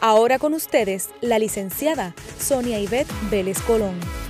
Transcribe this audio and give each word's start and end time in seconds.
Ahora 0.00 0.38
con 0.38 0.52
ustedes, 0.52 1.08
la 1.20 1.38
licenciada 1.38 2.14
Sonia 2.38 2.78
Ivette 2.78 3.12
Vélez 3.30 3.60
Colón. 3.62 4.25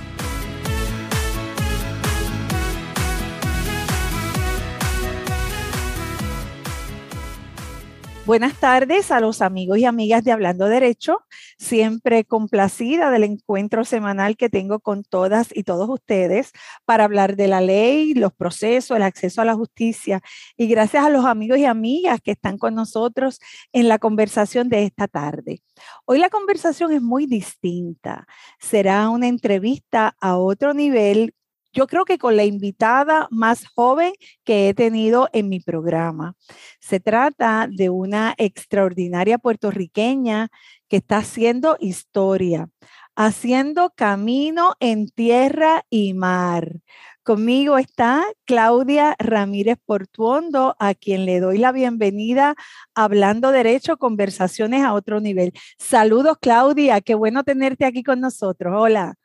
Buenas 8.27 8.59
tardes 8.59 9.09
a 9.11 9.21
los 9.21 9.41
amigos 9.41 9.77
y 9.77 9.85
amigas 9.85 10.21
de 10.21 10.33
Hablando 10.33 10.67
Derecho, 10.67 11.21
siempre 11.57 12.25
complacida 12.25 13.09
del 13.09 13.23
encuentro 13.23 13.85
semanal 13.85 14.35
que 14.35 14.49
tengo 14.49 14.81
con 14.81 15.05
todas 15.05 15.47
y 15.55 15.63
todos 15.63 15.87
ustedes 15.87 16.51
para 16.83 17.05
hablar 17.05 17.37
de 17.37 17.47
la 17.47 17.61
ley, 17.61 18.13
los 18.13 18.33
procesos, 18.33 18.97
el 18.97 19.03
acceso 19.03 19.41
a 19.41 19.45
la 19.45 19.55
justicia 19.55 20.21
y 20.57 20.67
gracias 20.67 21.05
a 21.05 21.09
los 21.09 21.23
amigos 21.23 21.57
y 21.59 21.63
amigas 21.63 22.19
que 22.21 22.31
están 22.31 22.57
con 22.57 22.75
nosotros 22.75 23.39
en 23.71 23.87
la 23.87 23.97
conversación 23.97 24.67
de 24.67 24.83
esta 24.83 25.07
tarde. 25.07 25.61
Hoy 26.03 26.19
la 26.19 26.29
conversación 26.29 26.91
es 26.91 27.01
muy 27.01 27.27
distinta. 27.27 28.27
Será 28.59 29.07
una 29.07 29.29
entrevista 29.29 30.17
a 30.19 30.35
otro 30.35 30.73
nivel 30.73 31.33
yo 31.73 31.87
creo 31.87 32.05
que 32.05 32.17
con 32.17 32.35
la 32.35 32.45
invitada 32.45 33.27
más 33.31 33.65
joven 33.67 34.13
que 34.43 34.69
he 34.69 34.73
tenido 34.73 35.29
en 35.33 35.49
mi 35.49 35.59
programa. 35.59 36.35
Se 36.79 36.99
trata 36.99 37.67
de 37.69 37.89
una 37.89 38.33
extraordinaria 38.37 39.37
puertorriqueña 39.37 40.49
que 40.87 40.97
está 40.97 41.17
haciendo 41.17 41.77
historia, 41.79 42.69
haciendo 43.15 43.91
camino 43.95 44.75
en 44.79 45.09
tierra 45.09 45.85
y 45.89 46.13
mar. 46.13 46.81
Conmigo 47.27 47.77
está 47.77 48.23
Claudia 48.45 49.17
Ramírez 49.19 49.77
Portuondo, 49.85 50.77
a 50.79 50.93
quien 50.93 51.25
le 51.25 51.41
doy 51.41 51.57
la 51.57 51.73
bienvenida 51.73 52.55
Hablando 52.95 53.51
Derecho, 53.51 53.97
conversaciones 53.97 54.85
a 54.85 54.93
otro 54.93 55.19
nivel. 55.19 55.51
Saludos, 55.77 56.37
Claudia, 56.39 57.01
qué 57.01 57.15
bueno 57.15 57.43
tenerte 57.43 57.83
aquí 57.83 58.01
con 58.01 58.21
nosotros. 58.21 58.73
Hola. 58.77 59.15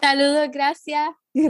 Saludos, 0.00 0.48
gracias. 0.52 1.08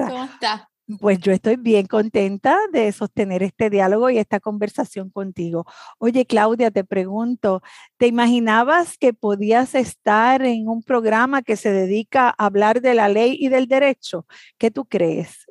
¿Cómo 0.08 0.24
estás? 0.24 0.62
Pues 1.00 1.18
yo 1.18 1.32
estoy 1.32 1.56
bien 1.56 1.86
contenta 1.86 2.56
de 2.72 2.92
sostener 2.92 3.42
este 3.42 3.70
diálogo 3.70 4.08
y 4.08 4.18
esta 4.18 4.38
conversación 4.38 5.10
contigo. 5.10 5.66
Oye, 5.98 6.26
Claudia, 6.26 6.70
te 6.70 6.84
pregunto, 6.84 7.60
¿te 7.96 8.06
imaginabas 8.06 8.96
que 8.96 9.12
podías 9.12 9.74
estar 9.74 10.42
en 10.42 10.68
un 10.68 10.84
programa 10.84 11.42
que 11.42 11.56
se 11.56 11.72
dedica 11.72 12.28
a 12.28 12.46
hablar 12.46 12.82
de 12.82 12.94
la 12.94 13.08
ley 13.08 13.36
y 13.40 13.48
del 13.48 13.66
derecho? 13.66 14.26
¿Qué 14.58 14.70
tú 14.70 14.84
crees? 14.84 15.46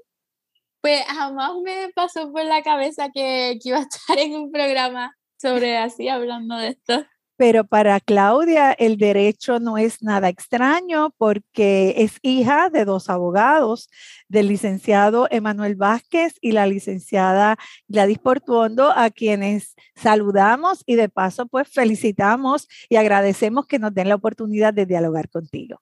Pues 0.79 1.03
jamás 1.03 1.51
me 1.61 1.89
pasó 1.93 2.31
por 2.31 2.45
la 2.45 2.61
cabeza 2.61 3.09
que, 3.13 3.57
que 3.61 3.69
iba 3.69 3.79
a 3.79 3.81
estar 3.81 4.17
en 4.17 4.35
un 4.35 4.51
programa 4.51 5.17
sobre 5.37 5.77
así, 5.77 6.07
hablando 6.07 6.55
de 6.55 6.69
esto. 6.69 7.05
Pero 7.37 7.65
para 7.65 7.99
Claudia 7.99 8.71
el 8.71 8.97
derecho 8.97 9.59
no 9.59 9.77
es 9.77 10.01
nada 10.01 10.29
extraño 10.29 11.13
porque 11.17 11.93
es 11.97 12.17
hija 12.21 12.69
de 12.69 12.85
dos 12.85 13.09
abogados, 13.09 13.89
del 14.27 14.47
licenciado 14.47 15.27
Emanuel 15.29 15.75
Vázquez 15.75 16.35
y 16.41 16.51
la 16.51 16.65
licenciada 16.65 17.57
Gladys 17.87 18.19
Portuondo, 18.19 18.91
a 18.91 19.09
quienes 19.09 19.75
saludamos 19.95 20.83
y 20.85 20.95
de 20.95 21.09
paso 21.09 21.45
pues 21.47 21.67
felicitamos 21.67 22.67
y 22.89 22.95
agradecemos 22.95 23.67
que 23.67 23.79
nos 23.79 23.93
den 23.93 24.09
la 24.09 24.15
oportunidad 24.15 24.73
de 24.73 24.85
dialogar 24.85 25.29
contigo. 25.29 25.81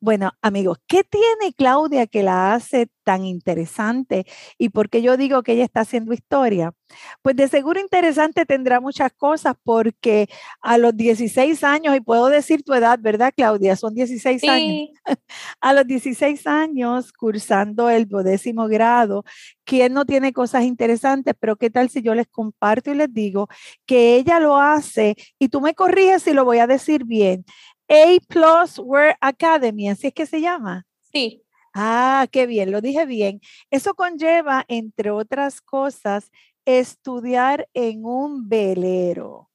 Bueno, 0.00 0.30
amigos, 0.42 0.78
¿qué 0.86 1.02
tiene 1.02 1.52
Claudia 1.56 2.06
que 2.06 2.22
la 2.22 2.54
hace 2.54 2.88
tan 3.02 3.24
interesante? 3.24 4.26
¿Y 4.56 4.68
por 4.68 4.90
qué 4.90 5.02
yo 5.02 5.16
digo 5.16 5.42
que 5.42 5.54
ella 5.54 5.64
está 5.64 5.80
haciendo 5.80 6.12
historia? 6.12 6.72
Pues 7.20 7.34
de 7.34 7.48
seguro 7.48 7.80
interesante 7.80 8.46
tendrá 8.46 8.80
muchas 8.80 9.12
cosas 9.12 9.56
porque 9.64 10.28
a 10.60 10.78
los 10.78 10.96
16 10.96 11.64
años, 11.64 11.96
y 11.96 12.00
puedo 12.00 12.28
decir 12.28 12.62
tu 12.62 12.74
edad, 12.74 13.00
¿verdad, 13.02 13.32
Claudia? 13.36 13.74
Son 13.74 13.92
16 13.92 14.46
años. 14.46 14.78
a 15.60 15.72
los 15.72 15.84
16 15.84 16.46
años, 16.46 17.12
cursando 17.12 17.90
el 17.90 18.06
duodécimo 18.06 18.68
grado, 18.68 19.24
¿quién 19.64 19.94
no 19.94 20.04
tiene 20.04 20.32
cosas 20.32 20.62
interesantes? 20.62 21.34
Pero 21.40 21.56
¿qué 21.56 21.70
tal 21.70 21.90
si 21.90 22.02
yo 22.02 22.14
les 22.14 22.28
comparto 22.28 22.92
y 22.92 22.94
les 22.94 23.12
digo 23.12 23.48
que 23.84 24.14
ella 24.14 24.38
lo 24.38 24.58
hace 24.58 25.16
y 25.40 25.48
tú 25.48 25.60
me 25.60 25.74
corriges 25.74 26.22
si 26.22 26.34
lo 26.34 26.44
voy 26.44 26.58
a 26.58 26.68
decir 26.68 27.04
bien? 27.04 27.44
A 27.88 28.18
Plus 28.28 28.78
Word 28.78 29.16
Academy, 29.20 29.88
así 29.88 30.08
es 30.08 30.12
que 30.14 30.26
se 30.26 30.40
llama. 30.40 30.86
Sí. 31.12 31.42
Ah, 31.74 32.26
qué 32.30 32.46
bien, 32.46 32.70
lo 32.70 32.80
dije 32.80 33.06
bien. 33.06 33.40
Eso 33.70 33.94
conlleva, 33.94 34.64
entre 34.68 35.10
otras 35.10 35.60
cosas, 35.60 36.30
estudiar 36.64 37.68
en 37.72 38.04
un 38.04 38.48
velero, 38.48 39.50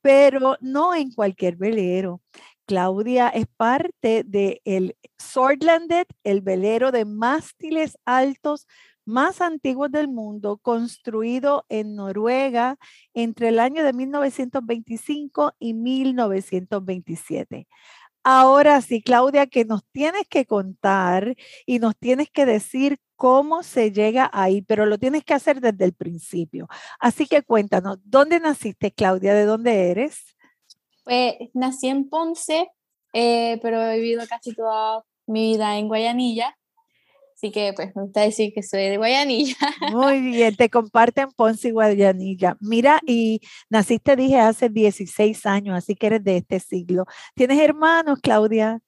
pero 0.00 0.56
no 0.60 0.94
en 0.94 1.12
cualquier 1.12 1.56
velero. 1.56 2.20
Claudia 2.66 3.28
es 3.28 3.46
parte 3.56 4.24
del 4.24 4.60
el 4.64 4.96
Swordlandet, 5.18 6.08
el 6.24 6.40
velero 6.40 6.90
de 6.90 7.04
mástiles 7.04 7.96
altos 8.04 8.66
más 9.06 9.40
antiguos 9.40 9.90
del 9.90 10.08
mundo, 10.08 10.58
construido 10.58 11.64
en 11.68 11.94
Noruega 11.94 12.76
entre 13.14 13.48
el 13.48 13.58
año 13.58 13.84
de 13.84 13.92
1925 13.92 15.54
y 15.58 15.74
1927. 15.74 17.66
Ahora 18.28 18.80
sí, 18.82 19.02
Claudia, 19.02 19.46
que 19.46 19.64
nos 19.64 19.84
tienes 19.92 20.26
que 20.28 20.46
contar 20.46 21.36
y 21.64 21.78
nos 21.78 21.96
tienes 21.96 22.28
que 22.28 22.44
decir 22.44 22.98
cómo 23.14 23.62
se 23.62 23.92
llega 23.92 24.28
ahí, 24.32 24.62
pero 24.62 24.84
lo 24.84 24.98
tienes 24.98 25.24
que 25.24 25.34
hacer 25.34 25.60
desde 25.60 25.84
el 25.84 25.94
principio. 25.94 26.66
Así 26.98 27.26
que 27.26 27.42
cuéntanos, 27.42 27.98
¿dónde 28.04 28.40
naciste, 28.40 28.90
Claudia? 28.90 29.32
¿De 29.32 29.44
dónde 29.44 29.90
eres? 29.90 30.36
Pues 31.04 31.34
nací 31.54 31.86
en 31.86 32.08
Ponce, 32.08 32.68
eh, 33.12 33.60
pero 33.62 33.80
he 33.80 33.96
vivido 34.00 34.24
casi 34.28 34.52
toda 34.52 35.04
mi 35.26 35.52
vida 35.52 35.78
en 35.78 35.86
Guayanilla. 35.86 36.58
Así 37.36 37.50
que 37.50 37.74
pues 37.76 37.94
me 37.94 38.02
gusta 38.04 38.22
decir 38.22 38.52
que 38.54 38.62
soy 38.62 38.88
de 38.88 38.96
Guayanilla. 38.96 39.56
Muy 39.92 40.22
bien, 40.22 40.56
te 40.56 40.70
comparten 40.70 41.28
Ponce 41.36 41.68
y 41.68 41.70
Guayanilla. 41.70 42.56
Mira, 42.60 42.98
y 43.06 43.42
naciste, 43.68 44.16
dije, 44.16 44.38
hace 44.38 44.70
16 44.70 45.44
años, 45.44 45.76
así 45.76 45.94
que 45.94 46.06
eres 46.06 46.24
de 46.24 46.38
este 46.38 46.60
siglo. 46.60 47.04
¿Tienes 47.34 47.60
hermanos, 47.60 48.20
Claudia? 48.22 48.80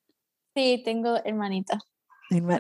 Sí, 0.57 0.81
tengo 0.83 1.17
hermanitas. 1.27 1.83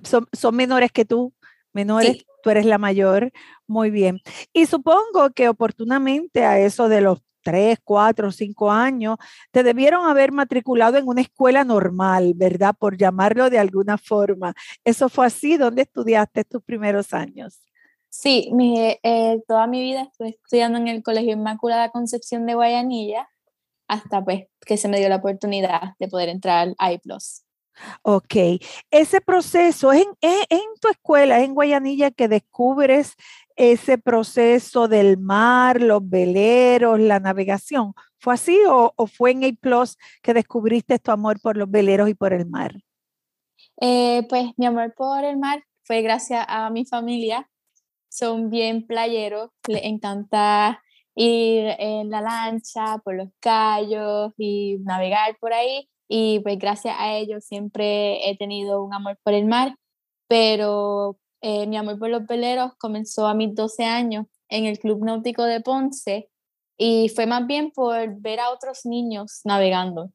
¿Son, 0.02 0.26
son 0.30 0.56
menores 0.56 0.92
que 0.92 1.06
tú? 1.06 1.32
Menores, 1.72 2.24
tú 2.42 2.50
eres 2.50 2.66
la 2.66 2.76
mayor. 2.76 3.32
Muy 3.66 3.90
bien. 3.90 4.20
Y 4.52 4.66
supongo 4.66 5.30
que 5.34 5.48
oportunamente 5.48 6.44
a 6.44 6.60
eso 6.60 6.90
de 6.90 7.00
los 7.00 7.20
tres, 7.42 7.78
cuatro, 7.82 8.30
cinco 8.30 8.70
años, 8.70 9.16
te 9.50 9.62
debieron 9.62 10.06
haber 10.06 10.32
matriculado 10.32 10.96
en 10.96 11.06
una 11.06 11.20
escuela 11.20 11.64
normal, 11.64 12.32
¿verdad? 12.34 12.74
Por 12.78 12.96
llamarlo 12.96 13.50
de 13.50 13.58
alguna 13.58 13.98
forma. 13.98 14.54
¿Eso 14.84 15.08
fue 15.08 15.26
así? 15.26 15.56
¿Dónde 15.56 15.82
estudiaste 15.82 16.44
tus 16.44 16.62
primeros 16.62 17.12
años? 17.14 17.60
Sí, 18.10 18.50
mi, 18.52 18.96
eh, 19.02 19.42
toda 19.46 19.66
mi 19.66 19.80
vida 19.80 20.02
estuve 20.02 20.30
estudiando 20.30 20.78
en 20.78 20.88
el 20.88 21.02
Colegio 21.02 21.32
Inmaculada 21.32 21.90
Concepción 21.90 22.46
de 22.46 22.54
Guayanilla 22.54 23.28
hasta 23.86 24.22
pues 24.24 24.44
que 24.64 24.76
se 24.76 24.88
me 24.88 24.98
dio 24.98 25.08
la 25.08 25.16
oportunidad 25.16 25.94
de 25.98 26.08
poder 26.08 26.28
entrar 26.28 26.74
al 26.76 26.92
iPlus. 26.92 27.44
Ok, 28.02 28.34
ese 28.90 29.20
proceso 29.20 29.92
es 29.92 30.02
en, 30.20 30.36
en, 30.50 30.60
tu 30.80 30.88
escuela, 30.88 31.40
en 31.40 31.54
Guayanilla, 31.54 32.10
que 32.10 32.28
descubres 32.28 33.14
ese 33.58 33.98
proceso 33.98 34.86
del 34.86 35.18
mar, 35.18 35.82
los 35.82 36.08
veleros, 36.08 37.00
la 37.00 37.18
navegación? 37.18 37.92
¿Fue 38.18 38.34
así 38.34 38.58
o, 38.68 38.94
fue 39.06 39.32
en 39.32 39.44
A 39.44 39.48
Plus 39.60 39.96
que 40.22 40.32
descubriste 40.32 40.98
tu 40.98 41.10
amor 41.10 41.40
por 41.40 41.56
los 41.56 41.70
veleros 41.70 42.08
y 42.08 42.14
por 42.14 42.32
el 42.32 42.46
mar? 42.46 42.72
Eh, 43.80 44.24
pues 44.28 44.46
mi 44.56 44.66
amor 44.66 44.94
por 44.96 45.24
el 45.24 45.36
mar 45.36 45.64
fue 45.82 46.02
gracias 46.02 46.44
a 46.48 46.70
mi 46.70 46.86
familia. 46.86 47.50
Son 48.08 48.48
bien 48.48 48.86
playeros, 48.86 49.50
les 49.66 49.84
encanta 49.84 50.82
ir 51.14 51.74
en 51.78 52.10
la 52.10 52.20
lancha 52.20 52.98
por 53.04 53.16
los 53.16 53.28
callos 53.40 54.32
y 54.38 54.78
navegar 54.84 55.36
por 55.40 55.52
ahí. 55.52 55.88
Y 56.08 56.40
pues 56.40 56.58
gracias 56.58 56.94
a 56.96 57.16
ellos 57.16 57.44
siempre 57.44 58.30
he 58.30 58.36
tenido 58.36 58.82
un 58.82 58.94
amor 58.94 59.18
por 59.22 59.34
el 59.34 59.46
mar, 59.46 59.74
pero 60.28 61.18
eh, 61.40 61.66
mi 61.66 61.76
amor 61.76 61.98
por 61.98 62.10
los 62.10 62.26
veleros 62.26 62.72
comenzó 62.78 63.26
a 63.26 63.34
mis 63.34 63.54
12 63.54 63.84
años 63.84 64.26
en 64.48 64.64
el 64.64 64.78
Club 64.78 65.04
Náutico 65.04 65.44
de 65.44 65.60
Ponce 65.60 66.30
y 66.76 67.08
fue 67.10 67.26
más 67.26 67.46
bien 67.46 67.70
por 67.70 68.20
ver 68.20 68.40
a 68.40 68.50
otros 68.50 68.84
niños 68.84 69.40
navegando. 69.44 70.10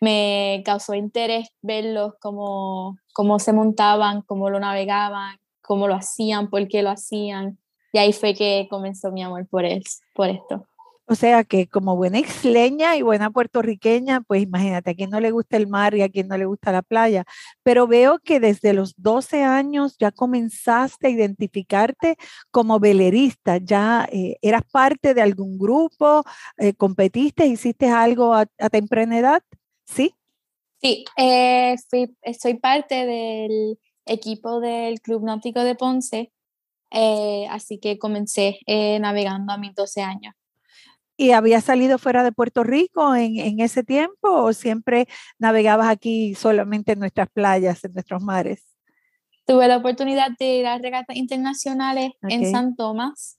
me 0.00 0.62
causó 0.64 0.94
interés 0.94 1.48
verlos, 1.60 2.14
cómo, 2.20 2.96
cómo 3.12 3.38
se 3.40 3.52
montaban, 3.52 4.22
cómo 4.22 4.48
lo 4.48 4.60
navegaban, 4.60 5.38
cómo 5.60 5.88
lo 5.88 5.94
hacían, 5.94 6.50
por 6.50 6.68
qué 6.68 6.82
lo 6.82 6.90
hacían. 6.90 7.58
Y 7.92 7.98
ahí 7.98 8.12
fue 8.12 8.34
que 8.34 8.68
comenzó 8.70 9.10
mi 9.10 9.22
amor 9.22 9.48
por, 9.48 9.64
él, 9.64 9.82
por 10.14 10.28
esto. 10.28 10.66
O 11.10 11.14
sea 11.14 11.42
que 11.42 11.66
como 11.66 11.96
buena 11.96 12.18
isleña 12.18 12.94
y 12.96 13.02
buena 13.02 13.30
puertorriqueña, 13.30 14.20
pues 14.20 14.42
imagínate, 14.42 14.90
a 14.90 14.94
quien 14.94 15.08
no 15.08 15.20
le 15.20 15.30
gusta 15.30 15.56
el 15.56 15.66
mar 15.66 15.94
y 15.94 16.02
a 16.02 16.10
quien 16.10 16.28
no 16.28 16.36
le 16.36 16.44
gusta 16.44 16.70
la 16.70 16.82
playa. 16.82 17.24
Pero 17.62 17.86
veo 17.86 18.18
que 18.18 18.40
desde 18.40 18.74
los 18.74 18.94
12 18.98 19.42
años 19.42 19.96
ya 19.98 20.12
comenzaste 20.12 21.06
a 21.06 21.10
identificarte 21.10 22.16
como 22.50 22.78
velerista, 22.78 23.56
ya 23.56 24.06
eh, 24.12 24.36
eras 24.42 24.64
parte 24.70 25.14
de 25.14 25.22
algún 25.22 25.58
grupo, 25.58 26.24
eh, 26.58 26.74
competiste, 26.74 27.46
hiciste 27.46 27.88
algo 27.88 28.34
a, 28.34 28.44
temprana 28.70 29.18
edad, 29.18 29.42
¿sí? 29.86 30.14
Sí, 30.82 31.06
eh, 31.16 31.74
soy 32.38 32.54
parte 32.58 33.06
del 33.06 33.78
equipo 34.04 34.60
del 34.60 35.00
Club 35.00 35.24
Náutico 35.24 35.60
de 35.60 35.74
Ponce, 35.74 36.32
así 37.50 37.78
que 37.78 37.98
comencé 37.98 38.58
navegando 39.00 39.54
a 39.54 39.58
mis 39.58 39.74
12 39.74 40.02
años. 40.02 40.37
¿Y 41.20 41.32
habías 41.32 41.64
salido 41.64 41.98
fuera 41.98 42.22
de 42.22 42.30
Puerto 42.30 42.62
Rico 42.62 43.16
en, 43.16 43.58
ese 43.58 43.82
tiempo 43.82 44.30
o 44.30 44.52
siempre 44.52 45.08
navegabas 45.36 45.88
aquí 45.88 46.36
solamente 46.36 46.92
en 46.92 47.00
nuestras 47.00 47.28
playas, 47.28 47.84
en 47.84 47.92
nuestros 47.92 48.22
mares? 48.22 48.64
Tuve 49.44 49.66
la 49.66 49.78
oportunidad 49.78 50.30
de 50.38 50.58
ir 50.58 50.66
a 50.66 50.78
regatas 50.78 51.16
internacionales 51.16 52.12
en 52.22 52.48
San 52.52 52.76
Tomás. 52.76 53.36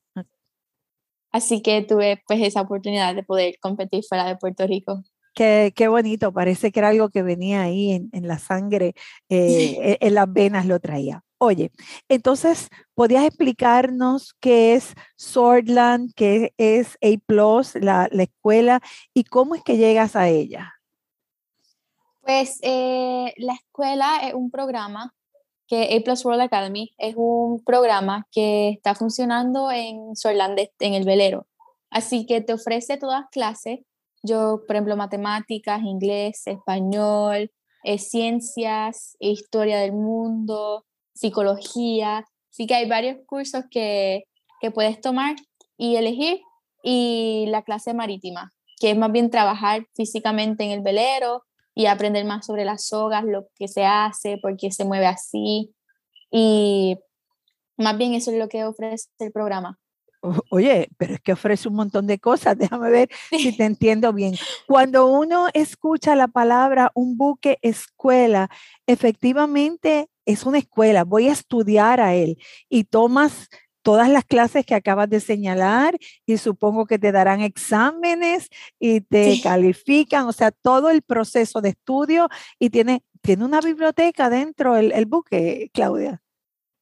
Así 1.31 1.62
que 1.62 1.81
tuve 1.81 2.22
pues 2.28 2.42
esa 2.42 2.60
oportunidad 2.60 3.16
de 3.16 3.24
poder 3.24 3.56
competir 3.62 4.04
fuera 4.04 4.26
de 4.26 4.36
Puerto 4.36 4.68
Rico. 4.68 5.02
Qué, 5.34 5.72
qué 5.74 5.88
bonito, 5.88 6.34
parece 6.34 6.74
que 6.74 6.80
era 6.81 6.90
algo 6.90 7.10
que 7.10 7.24
venía 7.24 7.62
ahí 7.62 7.92
en, 7.92 8.10
en 8.12 8.28
la 8.28 8.40
sangre, 8.40 8.94
eh, 9.30 9.98
en 10.02 10.16
las 10.16 10.31
venas 10.34 10.66
lo 10.66 10.81
traía. 10.81 11.24
Oye, 11.42 11.72
entonces, 12.10 12.68
¿podías 12.96 13.24
explicarnos 13.24 14.34
qué 14.42 14.76
es 14.76 14.94
Swordland, 15.16 16.14
qué 16.14 16.54
es 16.58 16.98
A, 17.02 17.80
la, 17.80 18.10
la 18.12 18.24
escuela, 18.24 18.82
y 19.14 19.24
cómo 19.24 19.56
es 19.56 19.64
que 19.64 19.78
llegas 19.78 20.18
a 20.18 20.28
ella? 20.28 20.74
Pues 22.22 22.60
eh, 22.62 23.34
la 23.38 23.54
escuela 23.54 24.20
es 24.28 24.34
un 24.34 24.52
programa 24.52 25.16
que 25.66 25.96
A 25.96 26.26
World 26.26 26.42
Academy 26.42 26.94
es 26.98 27.16
un 27.16 27.64
programa 27.64 28.28
que 28.32 28.70
está 28.70 28.94
funcionando 28.94 29.72
en 29.72 30.16
Swordland, 30.18 30.60
en 30.80 30.94
el 30.94 31.06
velero. 31.06 31.48
Así 31.90 32.26
que 32.26 32.42
te 32.42 32.54
ofrece 32.54 32.98
todas 32.98 33.26
clases. 33.32 33.80
Yo, 34.24 34.64
por 34.68 34.76
ejemplo, 34.76 34.98
matemáticas, 34.98 35.82
inglés, 35.84 36.42
español, 36.48 37.50
eh, 37.84 37.98
ciencias, 37.98 39.16
historia 39.20 39.80
del 39.80 39.94
mundo, 39.94 40.86
psicología. 41.19 42.25
Así 42.50 42.66
que 42.66 42.75
hay 42.75 42.88
varios 42.88 43.18
cursos 43.25 43.63
que, 43.69 44.24
que 44.62 44.71
puedes 44.71 45.00
tomar 45.01 45.36
y 45.77 45.95
elegir. 45.95 46.42
Y 46.81 47.45
la 47.50 47.62
clase 47.63 47.94
marítima, 47.94 48.54
que 48.80 48.92
es 48.92 48.98
más 48.98 49.12
bien 49.12 49.30
trabajar 49.30 49.86
físicamente 49.95 50.63
en 50.63 50.71
el 50.71 50.81
velero 50.81 51.44
y 51.75 51.88
aprender 51.88 52.24
más 52.24 52.45
sobre 52.45 52.63
las 52.63 52.88
sogas, 52.88 53.25
lo 53.25 53.48
que 53.56 53.68
se 53.68 53.86
hace, 53.86 54.38
por 54.42 54.56
qué 54.56 54.71
se 54.71 54.86
mueve 54.86 55.06
así. 55.06 55.74
Y 56.31 56.98
más 57.77 57.98
bien 57.98 58.13
eso 58.13 58.31
es 58.31 58.38
lo 58.38 58.48
que 58.48 58.63
ofrece 58.63 59.10
el 59.19 59.33
programa. 59.33 59.77
Oye, 60.50 60.89
pero 60.98 61.13
es 61.13 61.21
que 61.21 61.33
ofrece 61.33 61.69
un 61.69 61.75
montón 61.75 62.07
de 62.07 62.19
cosas. 62.19 62.57
Déjame 62.57 62.89
ver 62.89 63.10
si 63.31 63.56
te 63.56 63.63
entiendo 63.66 64.13
bien. 64.13 64.36
Cuando 64.68 65.07
uno 65.07 65.48
escucha 65.54 66.16
la 66.16 66.27
palabra 66.27 66.92
un 66.94 67.18
buque 67.18 67.57
escuela, 67.62 68.50
efectivamente 68.86 70.10
es 70.25 70.45
una 70.45 70.60
escuela, 70.60 71.04
voy 71.06 71.27
a 71.27 71.31
estudiar 71.31 72.01
a 72.01 72.13
él 72.13 72.38
y 72.69 72.83
tomas 72.83 73.50
todas 73.81 74.10
las 74.10 74.25
clases 74.25 74.66
que 74.66 74.75
acabas 74.75 75.10
de 75.10 75.19
señalar 75.19 75.98
y 76.25 76.38
supongo 76.38 76.86
que 76.86 77.00
te 77.00 77.12
darán 77.12 77.42
exámenes 77.42 78.50
y 78.77 79.01
te 79.01 79.39
califican, 79.42 80.27
o 80.27 80.33
sea, 80.33 80.51
todo 80.51 80.89
el 80.89 81.01
proceso 81.01 81.62
de 81.62 81.69
estudio 81.69 82.27
y 82.60 82.69
tiene, 82.69 83.04
tiene 83.21 83.45
una 83.45 83.62
biblioteca 83.62 84.30
dentro 84.30 84.77
el, 84.77 84.92
el 84.92 85.06
buque, 85.06 85.71
Claudia. 85.74 86.21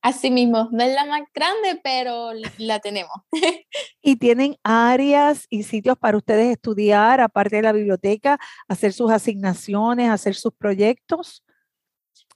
Así 0.08 0.32
mismo, 0.32 0.70
no 0.72 0.86
es 0.86 0.96
la 0.96 1.04
más 1.04 1.24
grande, 1.34 1.82
pero 1.84 2.30
la 2.60 2.80
tenemos. 2.80 3.12
y 4.02 4.16
tienen 4.16 4.56
áreas 4.64 5.48
y 5.50 5.64
sitios 5.64 5.98
para 5.98 6.16
ustedes 6.16 6.50
estudiar, 6.50 7.20
aparte 7.20 7.58
de 7.58 7.62
la 7.64 7.74
biblioteca, 7.74 8.40
hacer 8.70 8.94
sus 8.94 9.12
asignaciones, 9.12 10.10
hacer 10.10 10.36
sus 10.36 10.54
proyectos. 10.54 11.44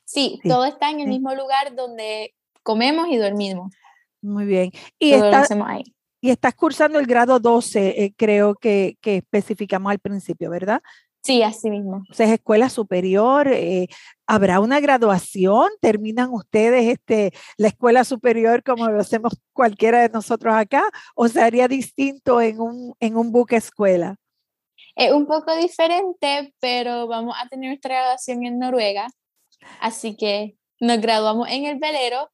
Sí, 0.03 0.41
todo 0.43 0.65
está 0.65 0.89
en 0.89 0.99
el 0.99 1.07
mismo 1.07 1.33
lugar 1.33 1.73
donde 1.73 2.35
comemos 2.61 3.07
y 3.07 3.15
dormimos. 3.15 3.73
Muy 4.21 4.43
bien. 4.43 4.71
Y, 4.99 5.13
está, 5.13 5.47
y 6.19 6.29
estás 6.29 6.53
cursando 6.53 6.99
el 6.99 7.05
grado 7.05 7.39
12, 7.39 8.03
eh, 8.03 8.13
creo 8.17 8.53
que, 8.53 8.97
que 8.99 9.15
especificamos 9.15 9.93
al 9.93 9.99
principio, 9.99 10.49
¿verdad? 10.49 10.81
Sí, 11.23 11.43
así 11.43 11.69
mismo. 11.69 12.03
O 12.09 12.13
sea, 12.13 12.25
es 12.25 12.33
escuela 12.33 12.69
superior. 12.69 13.47
Eh, 13.47 13.87
¿Habrá 14.25 14.59
una 14.59 14.79
graduación? 14.79 15.69
¿Terminan 15.79 16.33
ustedes 16.33 16.87
este, 16.87 17.31
la 17.57 17.67
escuela 17.67 18.03
superior 18.03 18.63
como 18.63 18.89
lo 18.89 18.99
hacemos 18.99 19.39
cualquiera 19.53 20.01
de 20.01 20.09
nosotros 20.09 20.53
acá? 20.55 20.83
¿O 21.15 21.27
se 21.27 21.41
haría 21.41 21.67
distinto 21.67 22.41
en 22.41 22.59
un, 22.59 22.95
en 22.99 23.17
un 23.17 23.31
buque 23.31 23.57
escuela? 23.57 24.15
Es 24.95 25.11
un 25.11 25.27
poco 25.27 25.55
diferente, 25.55 26.53
pero 26.59 27.07
vamos 27.07 27.35
a 27.39 27.47
tener 27.47 27.69
nuestra 27.69 27.95
graduación 27.95 28.43
en 28.45 28.57
Noruega. 28.57 29.07
Así 29.79 30.17
que 30.17 30.55
nos 30.79 30.99
graduamos 30.99 31.47
en 31.49 31.65
el 31.65 31.77
velero, 31.77 32.31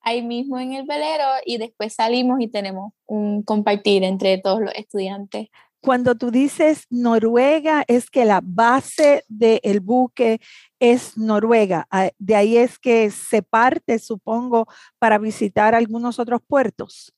ahí 0.00 0.22
mismo 0.22 0.58
en 0.58 0.72
el 0.72 0.86
velero, 0.86 1.24
y 1.44 1.58
después 1.58 1.94
salimos 1.94 2.40
y 2.40 2.48
tenemos 2.48 2.92
un 3.06 3.42
compartir 3.42 4.02
entre 4.02 4.38
todos 4.38 4.60
los 4.60 4.74
estudiantes. 4.74 5.48
Cuando 5.84 6.14
tú 6.14 6.30
dices 6.30 6.86
Noruega, 6.88 7.84
es 7.86 8.08
que 8.08 8.24
la 8.24 8.40
base 8.42 9.22
del 9.28 9.80
buque 9.80 10.40
es 10.80 11.18
Noruega. 11.18 11.86
Ah, 11.90 12.08
de 12.18 12.34
ahí 12.34 12.56
es 12.56 12.78
que 12.78 13.10
se 13.10 13.42
parte, 13.42 13.98
supongo, 13.98 14.66
para 14.98 15.18
visitar 15.18 15.74
algunos 15.74 16.18
otros 16.18 16.40
puertos. 16.48 17.12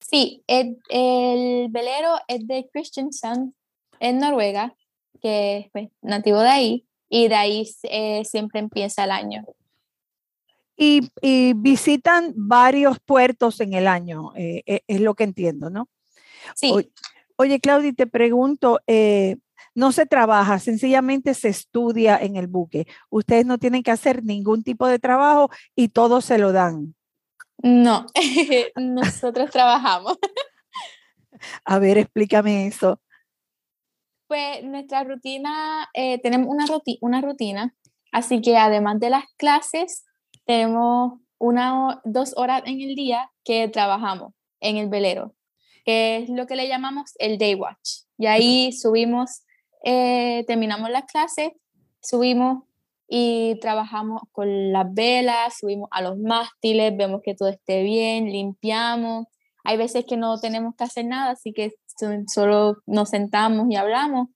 Sí, 0.00 0.42
el, 0.46 0.78
velero 1.68 2.14
es 2.28 2.46
de 2.46 2.66
Christiansand 2.72 3.52
en 4.00 4.18
Noruega, 4.20 4.74
que 5.20 5.58
es 5.58 5.70
pues, 5.70 5.90
nativo 6.00 6.40
de 6.40 6.48
ahí 6.48 6.86
y 7.10 7.28
de 7.28 7.34
ahí 7.34 7.70
eh, 7.82 8.24
siempre 8.24 8.60
empieza 8.60 9.04
el 9.04 9.10
año. 9.10 9.44
Y, 10.78 11.10
visitan 11.56 12.32
varios 12.34 13.00
puertos 13.00 13.60
en 13.60 13.74
el 13.74 13.86
año, 13.86 14.32
eh, 14.34 14.62
eh, 14.64 14.80
es 14.86 15.02
lo 15.02 15.14
que 15.14 15.24
entiendo, 15.24 15.68
¿no? 15.68 15.90
Sí. 16.54 16.72
Oye, 17.38 17.60
Claudia, 17.60 17.92
te 17.92 18.06
pregunto, 18.06 18.80
no 19.74 19.92
se 19.92 20.06
trabaja, 20.06 20.58
sencillamente 20.58 21.34
se 21.34 21.48
estudia 21.48 22.18
en 22.18 22.36
el 22.36 22.48
buque. 22.48 22.86
Ustedes 23.10 23.46
no 23.46 23.58
tienen 23.58 23.82
que 23.82 23.92
hacer 23.92 24.24
ningún 24.24 24.64
tipo 24.64 24.88
de 24.88 24.98
trabajo 24.98 25.50
y 25.76 25.88
todo 25.88 26.20
se 26.20 26.38
lo 26.38 26.52
dan. 26.52 26.96
No, 27.62 28.06
nosotros 28.76 29.50
trabajamos. 29.50 30.18
A 31.64 31.78
ver, 31.78 31.98
explícame 31.98 32.66
eso. 32.66 33.00
Pues 34.26 34.62
nuestra 34.64 35.04
rutina, 35.04 35.88
eh, 35.94 36.20
tenemos 36.20 36.48
una, 36.48 36.66
una 37.00 37.20
rutina, 37.20 37.74
así 38.12 38.40
que 38.42 38.56
además 38.56 39.00
de 39.00 39.10
las 39.10 39.24
clases, 39.36 40.04
tenemos 40.44 41.20
una 41.38 42.00
dos 42.04 42.34
horas 42.36 42.62
en 42.66 42.80
el 42.80 42.94
día 42.94 43.30
que 43.44 43.68
trabajamos 43.68 44.32
en 44.60 44.76
el 44.76 44.88
velero, 44.88 45.34
que 45.88 46.18
es 46.18 46.28
lo 46.28 46.46
que 46.46 46.54
le 46.54 46.68
llamamos 46.68 47.12
el 47.18 47.38
day 47.38 47.54
watch. 47.54 48.02
Y 48.18 48.26
ahí 48.26 48.72
subimos, 48.72 49.40
eh, 49.82 50.44
terminamos 50.46 50.90
las 50.90 51.06
clases, 51.06 51.52
subimos 52.02 52.64
y 53.08 53.58
trabajamos 53.62 54.20
con 54.32 54.70
las 54.70 54.92
velas, 54.92 55.56
subimos 55.58 55.88
a 55.90 56.02
los 56.02 56.18
mástiles, 56.18 56.94
vemos 56.94 57.22
que 57.24 57.34
todo 57.34 57.48
esté 57.48 57.82
bien, 57.84 58.26
limpiamos. 58.26 59.28
Hay 59.64 59.78
veces 59.78 60.04
que 60.04 60.18
no 60.18 60.38
tenemos 60.38 60.76
que 60.76 60.84
hacer 60.84 61.06
nada, 61.06 61.30
así 61.30 61.54
que 61.54 61.72
solo 62.26 62.76
nos 62.84 63.08
sentamos 63.08 63.70
y 63.70 63.76
hablamos, 63.76 64.28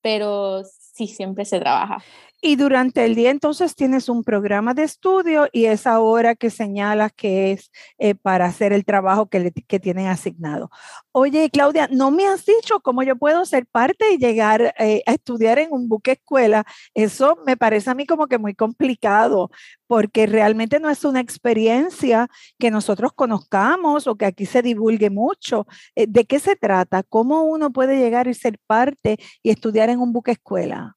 pero 0.00 0.64
sí, 0.64 1.06
siempre 1.06 1.44
se 1.44 1.60
trabaja. 1.60 2.02
Y 2.48 2.54
durante 2.54 3.04
el 3.04 3.16
día 3.16 3.30
entonces 3.30 3.74
tienes 3.74 4.08
un 4.08 4.22
programa 4.22 4.72
de 4.72 4.84
estudio 4.84 5.48
y 5.50 5.64
esa 5.64 5.98
hora 5.98 6.36
que 6.36 6.48
señalas 6.48 7.10
que 7.12 7.50
es 7.50 7.72
eh, 7.98 8.14
para 8.14 8.44
hacer 8.44 8.72
el 8.72 8.84
trabajo 8.84 9.26
que, 9.26 9.50
que, 9.66 9.80
tienen 9.80 10.06
asignado. 10.06 10.70
Oye, 11.10 11.50
Claudia, 11.50 11.88
no 11.90 12.12
me 12.12 12.24
has 12.28 12.46
dicho 12.46 12.78
cómo 12.78 13.02
yo 13.02 13.16
puedo 13.16 13.44
ser 13.46 13.66
parte 13.66 14.12
y 14.12 14.18
llegar 14.18 14.72
eh, 14.78 15.02
a 15.06 15.12
estudiar 15.14 15.58
en 15.58 15.72
un 15.72 15.88
buque 15.88 16.12
escuela. 16.12 16.64
Eso 16.94 17.36
me 17.44 17.56
parece 17.56 17.90
a 17.90 17.94
mí 17.94 18.06
como 18.06 18.28
que 18.28 18.38
muy 18.38 18.54
complicado 18.54 19.50
porque 19.88 20.26
realmente 20.26 20.78
no 20.78 20.88
es 20.88 21.04
una 21.04 21.18
experiencia 21.18 22.28
que 22.60 22.70
nosotros 22.70 23.12
conozcamos 23.12 24.06
o 24.06 24.14
que 24.14 24.24
aquí 24.24 24.46
se 24.46 24.62
divulgue 24.62 25.10
mucho. 25.10 25.66
Eh, 25.96 26.06
¿De 26.08 26.24
qué 26.26 26.38
se 26.38 26.54
trata? 26.54 27.02
¿Cómo 27.02 27.42
uno 27.42 27.72
puede 27.72 27.98
llegar 27.98 28.28
y 28.28 28.34
ser 28.34 28.60
parte 28.68 29.18
y 29.42 29.50
estudiar 29.50 29.90
en 29.90 29.98
un 29.98 30.12
buque 30.12 30.30
escuela? 30.30 30.96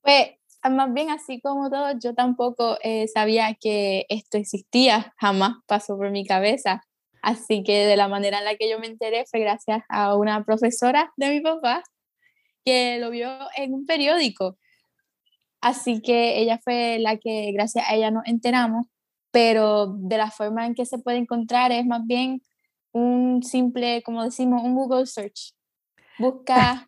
Pues 0.00 0.37
más 0.64 0.92
bien 0.92 1.10
así 1.10 1.40
como 1.40 1.70
todo, 1.70 1.92
yo 1.98 2.14
tampoco 2.14 2.78
eh, 2.82 3.08
sabía 3.08 3.54
que 3.54 4.06
esto 4.08 4.38
existía, 4.38 5.14
jamás 5.18 5.56
pasó 5.66 5.96
por 5.96 6.10
mi 6.10 6.24
cabeza. 6.24 6.82
Así 7.22 7.62
que 7.64 7.86
de 7.86 7.96
la 7.96 8.08
manera 8.08 8.38
en 8.38 8.44
la 8.44 8.56
que 8.56 8.70
yo 8.70 8.78
me 8.78 8.86
enteré 8.86 9.24
fue 9.30 9.40
gracias 9.40 9.82
a 9.88 10.16
una 10.16 10.44
profesora 10.44 11.12
de 11.16 11.30
mi 11.30 11.40
papá 11.40 11.82
que 12.64 12.98
lo 12.98 13.10
vio 13.10 13.30
en 13.56 13.74
un 13.74 13.86
periódico. 13.86 14.56
Así 15.60 16.00
que 16.00 16.38
ella 16.38 16.58
fue 16.62 16.98
la 17.00 17.16
que 17.16 17.50
gracias 17.52 17.88
a 17.88 17.94
ella 17.94 18.10
nos 18.10 18.26
enteramos, 18.26 18.86
pero 19.30 19.86
de 19.86 20.16
la 20.16 20.30
forma 20.30 20.66
en 20.66 20.74
que 20.74 20.86
se 20.86 20.98
puede 20.98 21.18
encontrar 21.18 21.72
es 21.72 21.84
más 21.84 22.06
bien 22.06 22.42
un 22.92 23.42
simple, 23.42 24.02
como 24.02 24.24
decimos, 24.24 24.62
un 24.62 24.74
Google 24.74 25.06
search. 25.06 25.52
Busca 26.18 26.87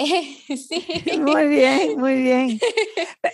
sí. 0.56 0.84
Muy 1.18 1.48
bien, 1.48 1.98
muy 1.98 2.22
bien. 2.22 2.58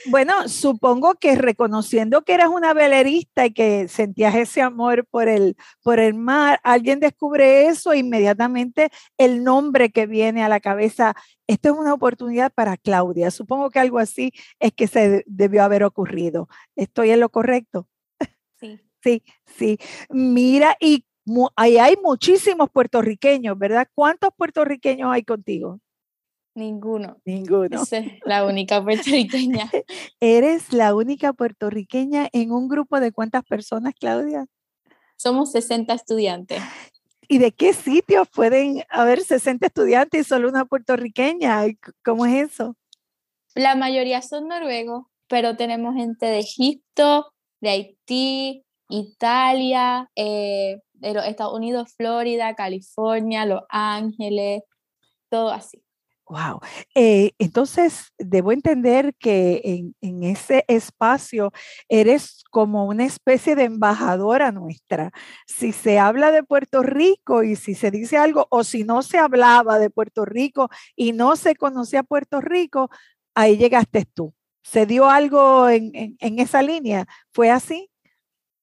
Bueno, 0.06 0.48
supongo 0.48 1.14
que 1.14 1.36
reconociendo 1.36 2.22
que 2.22 2.34
eras 2.34 2.48
una 2.48 2.74
velerista 2.74 3.46
y 3.46 3.52
que 3.52 3.88
sentías 3.88 4.34
ese 4.34 4.62
amor 4.62 5.06
por 5.06 5.28
el, 5.28 5.56
por 5.82 6.00
el 6.00 6.14
mar, 6.14 6.60
alguien 6.62 7.00
descubre 7.00 7.66
eso 7.66 7.92
e 7.92 7.98
inmediatamente 7.98 8.90
el 9.18 9.44
nombre 9.44 9.90
que 9.90 10.06
viene 10.06 10.42
a 10.42 10.48
la 10.48 10.60
cabeza, 10.60 11.14
esto 11.46 11.70
es 11.70 11.76
una 11.76 11.94
oportunidad 11.94 12.52
para 12.52 12.76
Claudia. 12.76 13.30
Supongo 13.30 13.70
que 13.70 13.78
algo 13.78 13.98
así 13.98 14.32
es 14.58 14.72
que 14.72 14.86
se 14.86 15.24
debió 15.26 15.62
haber 15.62 15.84
ocurrido. 15.84 16.48
¿Estoy 16.74 17.10
en 17.10 17.20
lo 17.20 17.28
correcto? 17.28 17.88
Sí. 18.60 18.80
Sí, 19.02 19.22
sí. 19.44 19.78
Mira, 20.10 20.76
y 20.80 21.04
ahí 21.54 21.78
hay 21.78 21.94
muchísimos 22.02 22.70
puertorriqueños, 22.70 23.56
¿verdad? 23.56 23.88
¿Cuántos 23.94 24.30
puertorriqueños 24.36 25.12
hay 25.12 25.22
contigo? 25.22 25.80
Ninguno. 26.56 27.18
Ninguno. 27.26 27.82
la 28.24 28.46
única 28.46 28.82
puertorriqueña. 28.82 29.70
¿Eres 30.20 30.72
la 30.72 30.94
única 30.94 31.34
puertorriqueña 31.34 32.30
en 32.32 32.50
un 32.50 32.66
grupo 32.66 32.98
de 32.98 33.12
cuántas 33.12 33.44
personas, 33.44 33.92
Claudia? 34.00 34.46
Somos 35.16 35.52
60 35.52 35.92
estudiantes. 35.92 36.62
¿Y 37.28 37.38
de 37.38 37.52
qué 37.52 37.74
sitios 37.74 38.26
pueden 38.28 38.84
haber 38.88 39.20
60 39.20 39.66
estudiantes 39.66 40.22
y 40.22 40.24
solo 40.24 40.48
una 40.48 40.64
puertorriqueña? 40.64 41.62
¿Cómo 42.02 42.24
es 42.24 42.52
eso? 42.52 42.74
La 43.54 43.74
mayoría 43.74 44.22
son 44.22 44.48
noruegos, 44.48 45.04
pero 45.28 45.56
tenemos 45.56 45.94
gente 45.94 46.24
de 46.24 46.38
Egipto, 46.38 47.32
de 47.60 47.68
Haití, 47.68 48.64
Italia, 48.88 50.10
eh, 50.16 50.80
de 50.94 51.12
los 51.12 51.26
Estados 51.26 51.52
Unidos, 51.52 51.92
Florida, 51.98 52.54
California, 52.54 53.44
Los 53.44 53.62
Ángeles, 53.68 54.62
todo 55.28 55.50
así. 55.50 55.85
Wow. 56.28 56.60
Eh, 56.96 57.32
entonces, 57.38 58.12
debo 58.18 58.50
entender 58.50 59.14
que 59.14 59.92
en, 60.00 60.22
ese 60.24 60.64
espacio 60.66 61.52
eres 61.88 62.42
como 62.50 62.86
una 62.86 63.04
especie 63.04 63.54
de 63.54 63.64
embajadora 63.64 64.50
nuestra. 64.50 65.12
Si 65.46 65.72
se 65.72 66.00
habla 66.00 66.32
de 66.32 66.42
Puerto 66.42 66.82
Rico 66.82 67.44
y 67.44 67.54
si 67.54 67.74
se 67.74 67.92
dice 67.92 68.16
algo, 68.16 68.48
o 68.50 68.64
si 68.64 68.82
no 68.82 69.02
se 69.02 69.18
hablaba 69.18 69.78
de 69.78 69.88
Puerto 69.88 70.24
Rico 70.24 70.68
y 70.96 71.12
no 71.12 71.36
se 71.36 71.54
conocía 71.54 72.02
Puerto 72.02 72.40
Rico, 72.40 72.90
ahí 73.34 73.56
llegaste 73.56 74.04
tú. 74.04 74.34
¿Se 74.62 74.84
dio 74.84 75.08
algo 75.08 75.68
en, 75.68 76.16
esa 76.18 76.60
línea? 76.60 77.06
¿Fue 77.32 77.50
así? 77.50 77.88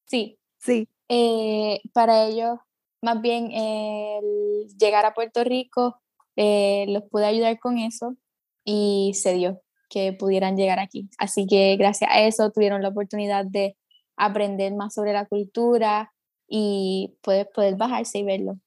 Sí. 0.06 0.38
Sí. 0.58 0.90
Eh, 1.08 1.80
para 1.94 2.26
ellos, 2.26 2.60
más 3.02 3.22
bien 3.22 3.50
llegar 4.78 5.06
a 5.06 5.14
Puerto 5.14 5.46
Rico 5.46 6.03
eh, 6.36 6.86
los 6.90 7.04
pude 7.04 7.26
ayudar 7.26 7.60
con 7.60 7.78
eso 7.78 8.16
y 8.64 9.12
se 9.16 9.34
dio 9.34 9.62
que 9.90 10.14
pudieran 10.14 10.58
llegar 10.58 10.80
aquí. 10.80 11.10
Así 11.18 11.46
que 11.48 11.76
gracias 11.78 12.10
a 12.12 12.22
eso 12.22 12.52
tuvieron 12.52 12.82
la 12.82 12.90
oportunidad 12.90 13.46
de 13.46 13.78
aprender 14.16 14.74
más 14.74 14.94
sobre 14.94 15.14
la 15.14 15.26
cultura 15.26 16.12
y 16.48 17.16
poder, 17.22 17.50
poder 17.54 17.76
bajarse 17.76 18.20
y 18.20 18.24
verlo 18.24 18.60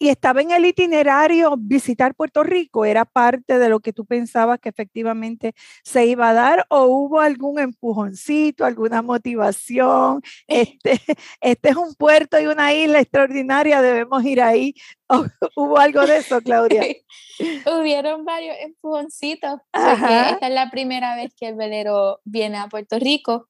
y 0.00 0.08
estaba 0.08 0.40
en 0.40 0.50
el 0.50 0.64
itinerario 0.64 1.54
visitar 1.58 2.14
Puerto 2.14 2.42
Rico, 2.42 2.86
¿era 2.86 3.04
parte 3.04 3.58
de 3.58 3.68
lo 3.68 3.80
que 3.80 3.92
tú 3.92 4.06
pensabas 4.06 4.58
que 4.58 4.70
efectivamente 4.70 5.52
se 5.84 6.06
iba 6.06 6.30
a 6.30 6.32
dar 6.32 6.66
o 6.70 6.84
hubo 6.84 7.20
algún 7.20 7.58
empujoncito, 7.58 8.64
alguna 8.64 9.02
motivación? 9.02 10.22
Este, 10.46 10.92
este 11.42 11.68
es 11.68 11.76
un 11.76 11.94
puerto 11.94 12.40
y 12.40 12.46
una 12.46 12.72
isla 12.72 13.00
extraordinaria, 13.00 13.82
debemos 13.82 14.24
ir 14.24 14.40
ahí. 14.40 14.74
¿Hubo 15.54 15.76
algo 15.76 16.06
de 16.06 16.16
eso, 16.16 16.40
Claudia? 16.40 16.82
Hubieron 17.78 18.24
varios 18.24 18.56
empujoncitos, 18.60 19.60
porque 19.70 20.30
esta 20.30 20.46
es 20.46 20.54
la 20.54 20.70
primera 20.70 21.14
vez 21.14 21.34
que 21.38 21.48
el 21.48 21.56
velero 21.56 22.20
viene 22.24 22.56
a 22.56 22.68
Puerto 22.68 22.98
Rico. 22.98 23.48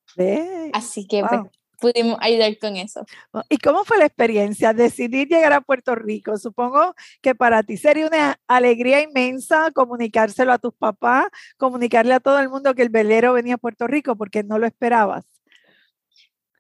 Así 0.73 1.07
que 1.07 1.23
pues, 1.23 1.43
pudimos 1.81 2.17
ayudar 2.21 2.57
con 2.59 2.77
eso. 2.77 3.05
¿Y 3.49 3.59
cómo 3.59 3.85
fue 3.85 3.99
la 3.99 4.07
experiencia? 4.07 4.73
Decidir 4.73 5.29
llegar 5.29 5.53
a 5.53 5.61
Puerto 5.61 5.95
Rico. 5.95 6.39
Supongo 6.39 6.95
que 7.23 7.35
para 7.35 7.63
ti 7.63 7.77
sería 7.77 8.07
una 8.07 8.39
alegría 8.47 9.03
inmensa 9.03 9.71
comunicárselo 9.73 10.53
a 10.53 10.59
tus 10.59 10.75
papás, 10.75 11.27
comunicarle 11.57 12.15
a 12.15 12.21
todo 12.21 12.39
el 12.39 12.49
mundo 12.49 12.75
que 12.75 12.83
el 12.83 12.91
velero 12.91 13.33
venía 13.33 13.55
a 13.55 13.59
Puerto 13.59 13.87
Rico 13.87 14.17
porque 14.17 14.45
no 14.45 14.59
lo 14.59 14.67
esperabas. 14.67 15.25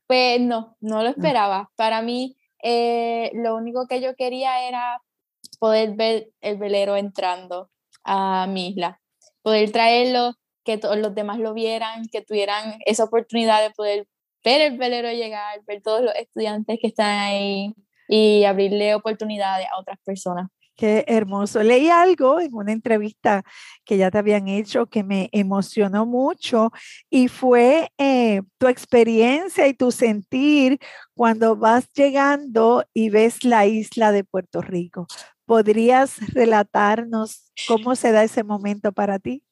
Pues 0.06 0.40
no, 0.40 0.76
no 0.80 1.02
lo 1.02 1.08
ah. 1.08 1.10
esperaba. 1.16 1.70
Para 1.76 2.02
mí, 2.02 2.36
eh, 2.62 3.30
lo 3.34 3.54
único 3.54 3.86
que 3.86 4.00
yo 4.00 4.16
quería 4.16 4.66
era 4.66 5.00
poder 5.58 5.94
ver 5.94 6.30
el 6.40 6.56
velero 6.56 6.96
entrando 6.96 7.70
a 8.02 8.46
mi 8.48 8.70
isla, 8.70 9.00
poder 9.42 9.70
traerlo, 9.70 10.34
que 10.64 10.78
todos 10.78 10.98
los 10.98 11.14
demás 11.14 11.38
lo 11.38 11.54
vieran, 11.54 12.06
que 12.10 12.22
tuvieran 12.22 12.78
esa 12.86 13.04
oportunidad 13.04 13.62
de 13.62 13.70
poder 13.70 14.06
ver 14.44 14.60
el 14.60 14.78
velero 14.78 15.10
llegar, 15.12 15.60
ver 15.66 15.82
todos 15.82 16.02
los 16.02 16.14
estudiantes 16.14 16.78
que 16.80 16.88
están 16.88 17.18
ahí 17.18 17.74
y 18.08 18.44
abrirle 18.44 18.94
oportunidades 18.94 19.66
a 19.72 19.78
otras 19.78 19.98
personas. 20.04 20.48
Qué 20.80 21.04
hermoso. 21.08 21.62
Leí 21.62 21.90
algo 21.90 22.40
en 22.40 22.54
una 22.54 22.72
entrevista 22.72 23.44
que 23.84 23.98
ya 23.98 24.10
te 24.10 24.16
habían 24.16 24.48
hecho 24.48 24.86
que 24.86 25.04
me 25.04 25.28
emocionó 25.30 26.06
mucho 26.06 26.70
y 27.10 27.28
fue 27.28 27.92
eh, 27.98 28.40
tu 28.56 28.66
experiencia 28.66 29.68
y 29.68 29.74
tu 29.74 29.90
sentir 29.90 30.78
cuando 31.14 31.54
vas 31.54 31.92
llegando 31.92 32.86
y 32.94 33.10
ves 33.10 33.44
la 33.44 33.66
isla 33.66 34.10
de 34.10 34.24
Puerto 34.24 34.62
Rico. 34.62 35.06
¿Podrías 35.44 36.16
relatarnos 36.32 37.52
cómo 37.68 37.94
se 37.94 38.10
da 38.10 38.24
ese 38.24 38.42
momento 38.42 38.90
para 38.92 39.18
ti? 39.18 39.44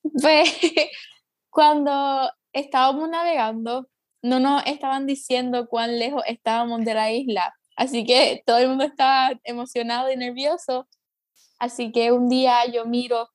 Pues 0.00 0.48
cuando 1.50 2.30
estábamos 2.52 3.08
navegando, 3.08 3.88
no 4.22 4.40
nos 4.40 4.64
estaban 4.66 5.06
diciendo 5.06 5.66
cuán 5.68 5.98
lejos 5.98 6.22
estábamos 6.26 6.84
de 6.84 6.94
la 6.94 7.12
isla. 7.12 7.54
Así 7.76 8.04
que 8.04 8.42
todo 8.46 8.58
el 8.58 8.68
mundo 8.68 8.84
estaba 8.84 9.32
emocionado 9.44 10.10
y 10.10 10.16
nervioso. 10.16 10.88
Así 11.58 11.92
que 11.92 12.12
un 12.12 12.28
día 12.28 12.66
yo 12.66 12.86
miro 12.86 13.28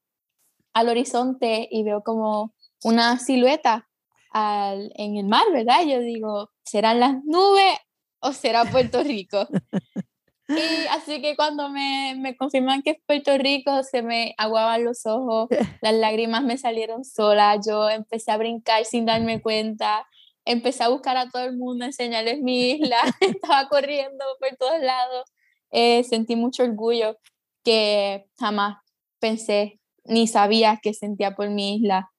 al 0.74 0.90
horizonte 0.90 1.68
y 1.72 1.84
veo 1.84 2.04
como 2.04 2.54
una 2.84 3.20
silueta 3.20 3.88
en 4.34 5.18
el 5.18 5.26
mar, 5.26 5.44
¿verdad? 5.52 5.84
Yo 5.86 6.00
digo, 6.00 6.52
¿serán 6.64 7.00
las 7.00 7.24
nubes 7.24 7.78
o 8.20 8.34
será 8.34 8.66
Puerto 8.66 9.04
Rico? 9.04 9.48
Y 10.50 10.88
así 10.92 11.22
que 11.22 11.36
cuando 11.36 11.68
me, 11.68 12.16
me, 12.18 12.38
confirman 12.38 12.82
que 12.82 12.92
es 12.92 12.98
Puerto 13.06 13.38
Rico, 13.38 13.84
se 13.84 14.02
me 14.02 14.34
aguaban 14.38 14.86
los 14.86 15.06
ojos, 15.06 15.50
las 15.82 15.94
lágrimas 15.94 16.42
me 16.42 16.58
salieron 16.58 17.04
solas, 17.04 17.68
yo 17.68 17.90
empecé 17.90 18.32
a 18.32 18.38
brincar 18.38 18.86
sin 18.86 19.06
darme 19.06 19.42
cuenta, 19.42 20.08
empecé 20.48 20.84
a 20.84 20.90
buscar 20.90 21.18
a 21.18 21.30
todo 21.30 21.44
el 21.44 21.58
mundo, 21.58 21.86
enseñarles 21.86 22.40
mi 22.40 22.72
isla, 22.72 22.98
estaba 23.22 23.68
corriendo 23.70 24.24
por 24.40 24.58
todos 24.58 24.80
lados, 24.82 25.24
eh, 25.72 26.04
sentí 26.04 26.36
mucho 26.36 26.64
orgullo 26.64 27.18
que 27.64 28.26
jamás 28.40 28.78
pensé 29.20 29.80
ni 30.06 30.28
sabía 30.28 30.80
que 30.82 30.94
sentía 30.94 31.36
por 31.36 31.50
mi 31.50 31.76
isla 31.76 32.10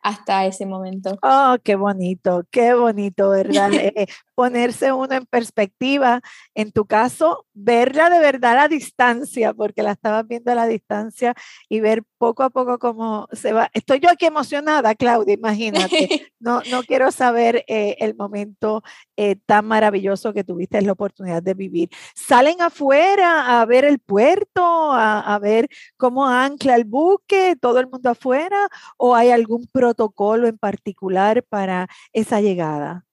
hasta 0.00 0.46
ese 0.46 0.64
momento. 0.66 1.18
Oh, 1.22 1.56
qué 1.62 1.76
bonito, 1.76 2.44
qué 2.50 2.74
bonito, 2.74 3.30
¿verdad? 3.30 3.70
Eh, 3.94 4.06
ponerse 4.42 4.92
uno 4.92 5.14
en 5.14 5.24
perspectiva, 5.24 6.20
en 6.56 6.72
tu 6.72 6.84
caso, 6.84 7.46
verla 7.54 8.10
de 8.10 8.18
verdad 8.18 8.58
a 8.58 8.66
distancia, 8.66 9.54
porque 9.54 9.84
la 9.84 9.92
estabas 9.92 10.26
viendo 10.26 10.50
a 10.50 10.56
la 10.56 10.66
distancia 10.66 11.34
y 11.68 11.78
ver 11.78 12.02
poco 12.18 12.42
a 12.42 12.50
poco 12.50 12.80
cómo 12.80 13.28
se 13.30 13.52
va. 13.52 13.70
Estoy 13.72 14.00
yo 14.00 14.10
aquí 14.10 14.26
emocionada, 14.26 14.96
Claudia, 14.96 15.34
imagínate. 15.34 16.32
No, 16.42 16.60
no 16.72 16.82
quiero 16.82 17.12
saber 17.12 17.64
eh, 17.68 17.94
el 18.00 18.16
momento 18.16 18.82
eh, 19.16 19.36
tan 19.46 19.64
maravilloso 19.64 20.32
que 20.32 20.42
tuviste 20.42 20.82
la 20.82 20.90
oportunidad 20.90 21.40
de 21.40 21.54
vivir. 21.54 21.88
¿Salen 22.16 22.60
afuera 22.60 23.60
a 23.60 23.64
ver 23.64 23.84
el 23.84 24.00
puerto, 24.00 24.64
a, 24.90 25.20
a 25.20 25.38
ver 25.38 25.68
cómo 25.96 26.26
ancla 26.26 26.74
el 26.74 26.84
buque, 26.84 27.54
todo 27.60 27.78
el 27.78 27.86
mundo 27.86 28.10
afuera, 28.10 28.68
o 28.96 29.14
hay 29.14 29.30
algún 29.30 29.68
protocolo 29.68 30.48
en 30.48 30.58
particular 30.58 31.44
para 31.44 31.86
esa 32.12 32.40
llegada? 32.40 33.04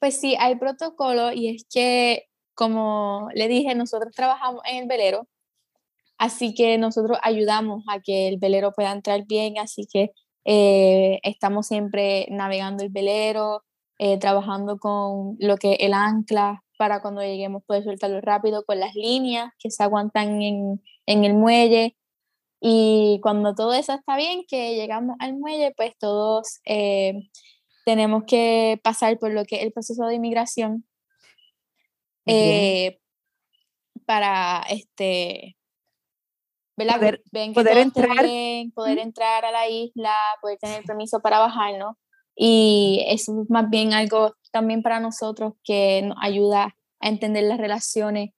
Pues 0.00 0.20
sí, 0.20 0.36
hay 0.38 0.56
protocolo 0.56 1.32
y 1.32 1.48
es 1.48 1.66
que, 1.72 2.24
como 2.54 3.28
le 3.34 3.48
dije, 3.48 3.74
nosotros 3.74 4.12
trabajamos 4.14 4.62
en 4.70 4.82
el 4.84 4.88
velero, 4.88 5.26
así 6.18 6.54
que 6.54 6.78
nosotros 6.78 7.18
ayudamos 7.22 7.84
a 7.88 8.00
que 8.00 8.28
el 8.28 8.38
velero 8.38 8.72
pueda 8.72 8.92
entrar 8.92 9.24
bien, 9.26 9.58
así 9.58 9.86
que 9.92 10.10
Eh, 10.50 11.20
estamos 11.24 11.66
siempre 11.68 12.26
navegando 12.30 12.82
el 12.84 12.90
velero, 12.90 13.64
eh, 13.98 14.18
trabajando 14.18 14.78
con 14.78 15.36
lo 15.40 15.56
que 15.58 15.74
el 15.80 15.92
ancla 15.94 16.64
para 16.78 17.02
cuando 17.02 17.22
lleguemos 17.22 17.62
poder 17.66 17.84
soltarlo 17.84 18.20
rápido, 18.22 18.64
con 18.64 18.80
las 18.80 18.94
líneas 18.94 19.52
que 19.58 19.70
se 19.70 19.82
aguantan 19.84 20.40
en, 20.42 20.82
en 21.06 21.24
el 21.24 21.34
muelle. 21.34 21.96
Y 22.60 23.20
cuando 23.22 23.54
todo 23.54 23.74
eso 23.74 23.94
está 23.94 24.16
bien, 24.16 24.44
que 24.48 24.74
llegamos 24.76 25.16
al 25.20 25.34
muelle, 25.38 25.72
pues 25.76 25.94
todos 25.98 26.60
tenemos 27.88 28.24
que 28.26 28.78
pasar 28.84 29.18
por 29.18 29.32
lo 29.32 29.46
que 29.46 29.56
es 29.56 29.62
el 29.62 29.72
proceso 29.72 30.04
de 30.04 30.16
inmigración 30.16 30.84
eh, 32.26 33.00
para 34.04 34.62
este 34.68 35.56
poder, 36.76 37.22
poder 37.54 37.78
entrar. 37.78 38.26
poder 38.74 38.98
entrar 38.98 39.46
a 39.46 39.52
la 39.52 39.70
isla 39.70 40.14
poder 40.42 40.58
tener 40.58 40.84
permiso 40.84 41.20
para 41.20 41.38
bajar 41.38 41.78
no 41.78 41.96
y 42.36 43.06
eso 43.08 43.40
es 43.40 43.48
más 43.48 43.70
bien 43.70 43.94
algo 43.94 44.34
también 44.52 44.82
para 44.82 45.00
nosotros 45.00 45.54
que 45.64 46.02
nos 46.02 46.18
ayuda 46.20 46.76
a 47.00 47.08
entender 47.08 47.44
las 47.44 47.56
relaciones 47.56 48.32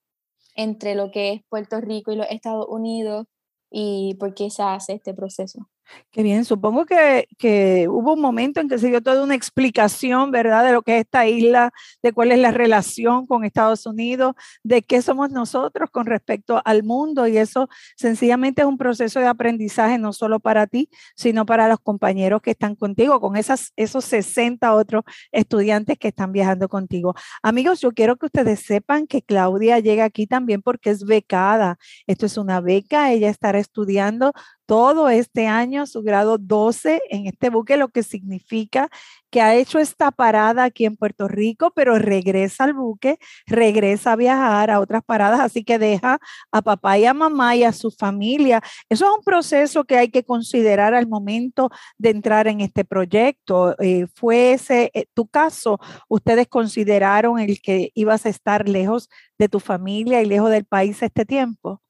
entre 0.55 0.95
lo 0.95 1.11
que 1.11 1.33
es 1.33 1.41
Puerto 1.49 1.81
Rico 1.81 2.13
y 2.13 2.17
los 2.17 2.31
Estados 2.31 2.67
Unidos 2.69 3.27
y 3.69 4.15
por 4.21 4.33
qué 4.33 4.49
se 4.49 4.63
hace 4.63 4.93
este 4.93 5.13
proceso 5.13 5.69
Qué 6.11 6.23
bien, 6.23 6.45
supongo 6.45 6.87
que, 6.87 7.29
que, 7.39 7.87
hubo 7.89 8.15
un 8.15 8.21
momento 8.21 8.61
en 8.61 8.69
que 8.69 8.79
se 8.79 8.89
dio 8.89 9.01
toda 9.01 9.23
una 9.23 9.35
explicación, 9.35 10.31
¿verdad?, 10.33 10.65
de 10.65 10.73
lo 10.73 10.83
que 10.83 10.97
es 10.97 11.01
esta 11.03 11.27
isla, 11.29 11.73
de 12.03 12.13
cuál 12.13 12.33
es 12.33 12.39
la 12.39 12.51
relación 12.51 13.27
con 13.27 13.45
Estados 13.45 13.87
Unidos, 13.87 14.35
de 14.65 14.83
qué 14.83 15.03
somos 15.03 15.31
nosotros 15.31 15.89
con 15.91 16.07
respecto 16.07 16.61
al 16.65 16.83
mundo 16.83 17.27
y 17.29 17.39
eso 17.39 17.69
sencillamente 17.97 18.63
es 18.63 18.67
un 18.67 18.77
proceso 18.77 19.21
de 19.21 19.27
aprendizaje 19.27 19.99
no 19.99 20.13
solo 20.13 20.41
para 20.41 20.67
ti, 20.67 20.89
sino 21.15 21.47
para 21.47 21.69
los 21.69 21.79
compañeros 21.79 22.43
que 22.43 22.53
están 22.53 22.75
contigo, 22.75 23.21
con 23.21 23.37
esas, 23.37 23.73
esos 23.77 24.05
60 24.05 24.75
otros 24.75 25.05
estudiantes 25.33 25.99
que 25.99 26.09
están 26.09 26.33
viajando 26.33 26.69
contigo. 26.69 27.15
Amigos, 27.43 27.81
yo 27.81 27.93
quiero 27.93 28.17
que 28.17 28.27
ustedes 28.27 28.61
sepan 28.61 29.07
que 29.07 29.23
Claudia 29.23 29.79
llega 29.79 30.05
aquí 30.05 30.27
también 30.27 30.63
porque 30.63 30.91
es 30.91 31.05
becada. 31.05 31.79
Esto 32.07 32.27
es 32.27 32.37
una 32.37 32.61
beca, 32.61 33.13
ella 33.13 33.31
estará 33.31 33.59
estudiando 33.59 34.33
todo 34.71 35.09
este 35.09 35.49
año 35.49 35.85
su 35.85 36.01
grado 36.01 36.39
12 36.39 37.03
en 37.11 37.27
este 37.27 37.51
buque, 37.51 37.77
lo 37.77 37.89
que 37.89 38.05
significa 38.05 38.89
que 39.29 39.41
ha 39.41 39.57
hecho 39.57 39.81
esta 39.81 40.13
parada 40.13 40.63
aquí 40.63 40.85
en 40.85 40.97
Puerto 40.97 41.27
Rico, 41.27 41.73
pero 41.75 41.99
regresa 41.99 42.63
al 42.63 42.75
buque, 42.75 43.19
regresa 43.49 44.13
a 44.13 44.17
viajar 44.17 44.71
a 44.71 44.79
otras 44.79 45.03
paradas, 45.03 45.41
así 45.41 45.65
que 45.65 45.81
deja 45.81 46.21
a 46.53 46.63
papá 46.63 46.97
y 46.99 47.05
a 47.05 47.13
mamá 47.13 47.57
y 47.57 47.65
a 47.65 47.73
su 47.73 47.91
familia. 47.91 48.63
Eso 48.89 49.07
es 49.07 49.11
un 49.19 49.25
proceso 49.25 49.83
que 49.83 49.97
hay 49.97 50.09
que 50.09 50.23
considerar 50.23 50.95
al 50.95 51.09
momento 51.09 51.71
de 51.99 52.11
entrar 52.11 52.47
en 52.47 52.61
este 52.61 52.85
proyecto. 52.85 53.75
Eh, 53.81 54.07
¿Fue 54.15 54.53
ese 54.53 54.93
eh, 54.95 55.07
tu 55.15 55.27
caso? 55.27 55.81
¿Ustedes 56.07 56.47
consideraron 56.47 57.41
el 57.41 57.61
que 57.61 57.91
ibas 57.95 58.25
a 58.25 58.29
estar 58.29 58.69
lejos 58.69 59.09
de 59.37 59.49
tu 59.49 59.59
familia 59.59 60.23
y 60.23 60.27
lejos 60.27 60.53
del 60.53 60.65
país 60.65 61.03
este 61.03 61.27
tiempo? 61.27 61.83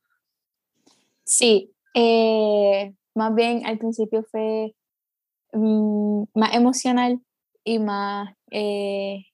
Sí, 1.24 1.74
eh, 1.94 2.94
más 3.14 3.34
bien 3.34 3.66
al 3.66 3.78
principio 3.78 4.24
fue 4.30 4.74
mm, 5.52 6.24
más 6.34 6.54
emocional 6.54 7.20
y 7.64 7.78
más 7.78 8.34
eh, 8.50 9.24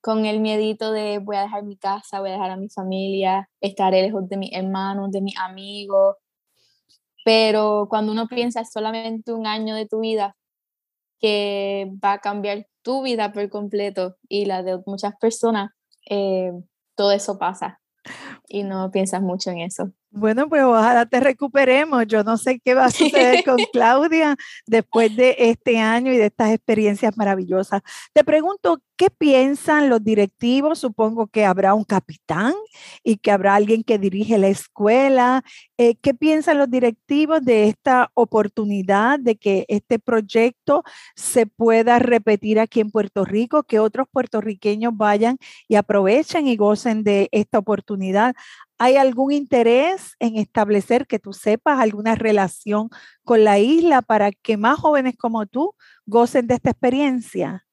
con 0.00 0.26
el 0.26 0.40
miedito 0.40 0.92
de 0.92 1.18
voy 1.18 1.36
a 1.36 1.42
dejar 1.42 1.62
mi 1.64 1.76
casa, 1.76 2.20
voy 2.20 2.30
a 2.30 2.32
dejar 2.34 2.50
a 2.50 2.56
mi 2.56 2.68
familia, 2.68 3.48
estaré 3.60 4.02
lejos 4.02 4.28
de 4.28 4.36
mis 4.36 4.52
hermanos, 4.52 5.12
de 5.12 5.22
mis 5.22 5.38
amigos. 5.38 6.16
Pero 7.24 7.86
cuando 7.88 8.10
uno 8.12 8.26
piensa 8.26 8.64
solamente 8.64 9.32
un 9.32 9.46
año 9.46 9.76
de 9.76 9.86
tu 9.86 10.00
vida 10.00 10.36
que 11.20 11.88
va 12.04 12.14
a 12.14 12.18
cambiar 12.18 12.66
tu 12.82 13.02
vida 13.02 13.32
por 13.32 13.48
completo 13.48 14.16
y 14.28 14.44
la 14.46 14.64
de 14.64 14.80
muchas 14.86 15.14
personas, 15.20 15.70
eh, 16.10 16.52
todo 16.96 17.12
eso 17.12 17.38
pasa 17.38 17.80
y 18.48 18.64
no 18.64 18.90
piensas 18.90 19.22
mucho 19.22 19.50
en 19.50 19.60
eso. 19.60 19.92
Bueno, 20.14 20.46
pues 20.46 20.62
ojalá 20.62 21.06
te 21.06 21.20
recuperemos. 21.20 22.06
Yo 22.06 22.22
no 22.22 22.36
sé 22.36 22.60
qué 22.60 22.74
va 22.74 22.84
a 22.84 22.90
suceder 22.90 23.42
con 23.44 23.56
Claudia 23.72 24.36
después 24.66 25.16
de 25.16 25.34
este 25.38 25.78
año 25.78 26.12
y 26.12 26.18
de 26.18 26.26
estas 26.26 26.50
experiencias 26.50 27.16
maravillosas. 27.16 27.80
Te 28.12 28.22
pregunto, 28.22 28.82
¿qué 28.98 29.08
piensan 29.08 29.88
los 29.88 30.04
directivos? 30.04 30.80
Supongo 30.80 31.28
que 31.28 31.46
habrá 31.46 31.72
un 31.72 31.84
capitán 31.84 32.52
y 33.02 33.16
que 33.16 33.30
habrá 33.30 33.54
alguien 33.54 33.84
que 33.84 33.98
dirige 33.98 34.36
la 34.36 34.48
escuela. 34.48 35.44
Eh, 35.78 35.94
¿Qué 36.02 36.12
piensan 36.12 36.58
los 36.58 36.70
directivos 36.70 37.42
de 37.42 37.68
esta 37.68 38.10
oportunidad 38.12 39.18
de 39.18 39.36
que 39.36 39.64
este 39.68 39.98
proyecto 39.98 40.84
se 41.16 41.46
pueda 41.46 41.98
repetir 41.98 42.60
aquí 42.60 42.80
en 42.80 42.90
Puerto 42.90 43.24
Rico, 43.24 43.62
que 43.62 43.78
otros 43.78 44.06
puertorriqueños 44.12 44.94
vayan 44.94 45.38
y 45.68 45.76
aprovechen 45.76 46.46
y 46.48 46.56
gocen 46.56 47.02
de 47.02 47.30
esta 47.32 47.58
oportunidad? 47.58 48.34
¿Hay 48.84 48.96
algún 48.96 49.30
interés 49.30 50.16
en 50.18 50.36
establecer 50.36 51.06
que 51.06 51.20
tú 51.20 51.32
sepas 51.32 51.78
alguna 51.78 52.16
relación 52.16 52.88
con 53.22 53.44
la 53.44 53.60
isla 53.60 54.02
para 54.02 54.32
que 54.32 54.56
más 54.56 54.80
jóvenes 54.80 55.14
como 55.16 55.46
tú 55.46 55.76
gocen 56.04 56.48
de 56.48 56.54
esta 56.54 56.70
experiencia? 56.70 57.64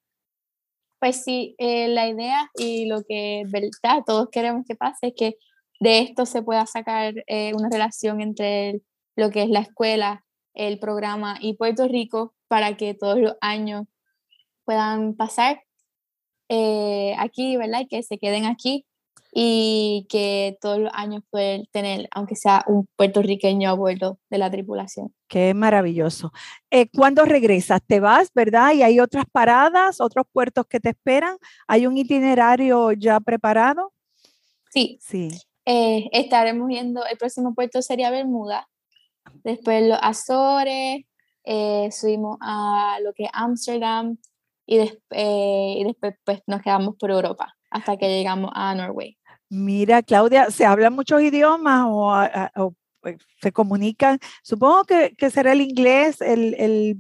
Pues 1.00 1.24
sí, 1.24 1.56
eh, 1.58 1.88
la 1.88 2.08
idea 2.08 2.52
y 2.56 2.86
lo 2.86 3.02
que 3.08 3.41
verdad 3.48 4.04
todos 4.06 4.28
queremos 4.32 4.67
que 4.67 4.76
pase 4.76 5.08
es 5.08 5.13
que 5.17 5.34
de 5.80 5.98
esto 5.98 6.28
se 6.28 6.43
pueda 6.43 6.67
sacar 6.67 7.15
eh, 7.26 7.56
una 7.56 7.69
relación 7.72 8.22
entre 8.22 8.84
lo 9.15 9.32
que 9.32 9.41
es 9.41 9.50
la 9.50 9.62
escuela, 9.62 10.24
el 10.54 10.78
programa 10.78 11.39
y 11.41 11.56
Puerto 11.56 11.88
Rico 11.88 12.36
para 12.48 12.78
que 12.78 12.93
todos 12.93 13.17
los 13.17 13.34
años 13.41 13.88
puedan 14.63 15.15
pasar 15.15 15.63
eh, 16.50 17.15
aquí, 17.17 17.58
¿verdad? 17.58 17.80
Y 17.80 17.88
que 17.88 18.04
se 18.04 18.19
queden 18.19 18.45
aquí 18.45 18.86
y 19.32 20.08
que 20.10 20.58
todos 20.62 20.80
los 20.80 20.92
años 20.94 21.24
pueden 21.30 21.65
tener, 21.72 22.08
aunque 22.12 22.36
sea 22.36 22.63
un 22.68 22.88
puertorriqueño 22.96 23.70
a 23.70 23.74
bordo 23.74 24.20
de 24.30 24.38
la 24.38 24.50
tripulación. 24.50 25.13
Qué 25.28 25.54
maravilloso. 25.54 26.32
Eh, 26.72 26.89
¿Cuándo 26.89 27.26
regresas? 27.26 27.82
¿Te 27.86 28.00
vas, 28.00 28.32
verdad? 28.34 28.74
¿Y 28.74 28.82
hay 28.82 29.00
otras 29.00 29.26
paradas, 29.32 30.02
otros 30.02 30.26
puertos 30.32 30.65
que 30.68 30.80
te 30.80 30.89
esperan? 30.89 31.38
¿Hay 31.68 31.86
un 31.86 31.98
itinerario 31.98 32.92
ya 32.94 33.20
preparado? 33.20 33.94
Sí. 34.72 34.98
Sí. 35.02 35.30
Eh, 35.65 36.10
estaremos 36.12 36.68
viendo, 36.68 37.06
el 37.06 37.18
próximo 37.18 37.54
puerto 37.54 37.82
sería 37.84 38.10
Bermuda, 38.10 38.68
después 39.44 39.88
los 39.88 40.00
Azores, 40.02 41.04
eh, 41.44 41.89
subimos 41.92 42.38
a 42.42 42.98
lo 43.04 43.13
que 43.13 43.26
es 43.26 43.30
Ámsterdam 43.34 44.18
y, 44.65 44.80
y 44.80 45.84
después 45.84 46.15
pues, 46.24 46.42
nos 46.48 46.63
quedamos 46.63 46.96
por 46.98 47.12
Europa 47.12 47.56
hasta 47.70 47.98
que 47.98 48.08
llegamos 48.08 48.52
a 48.56 48.74
Norway. 48.74 49.19
Mira, 49.50 50.04
Claudia, 50.04 50.52
¿se 50.52 50.66
hablan 50.66 50.94
muchos 50.94 51.22
idiomas 51.24 51.86
o, 51.88 52.76
pues, 53.02 53.18
se 53.42 53.52
comunican? 53.52 54.20
Supongo 54.44 54.84
que, 54.84 55.30
será 55.32 55.54
el 55.54 55.62
inglés 55.62 56.22
el, 56.22 56.96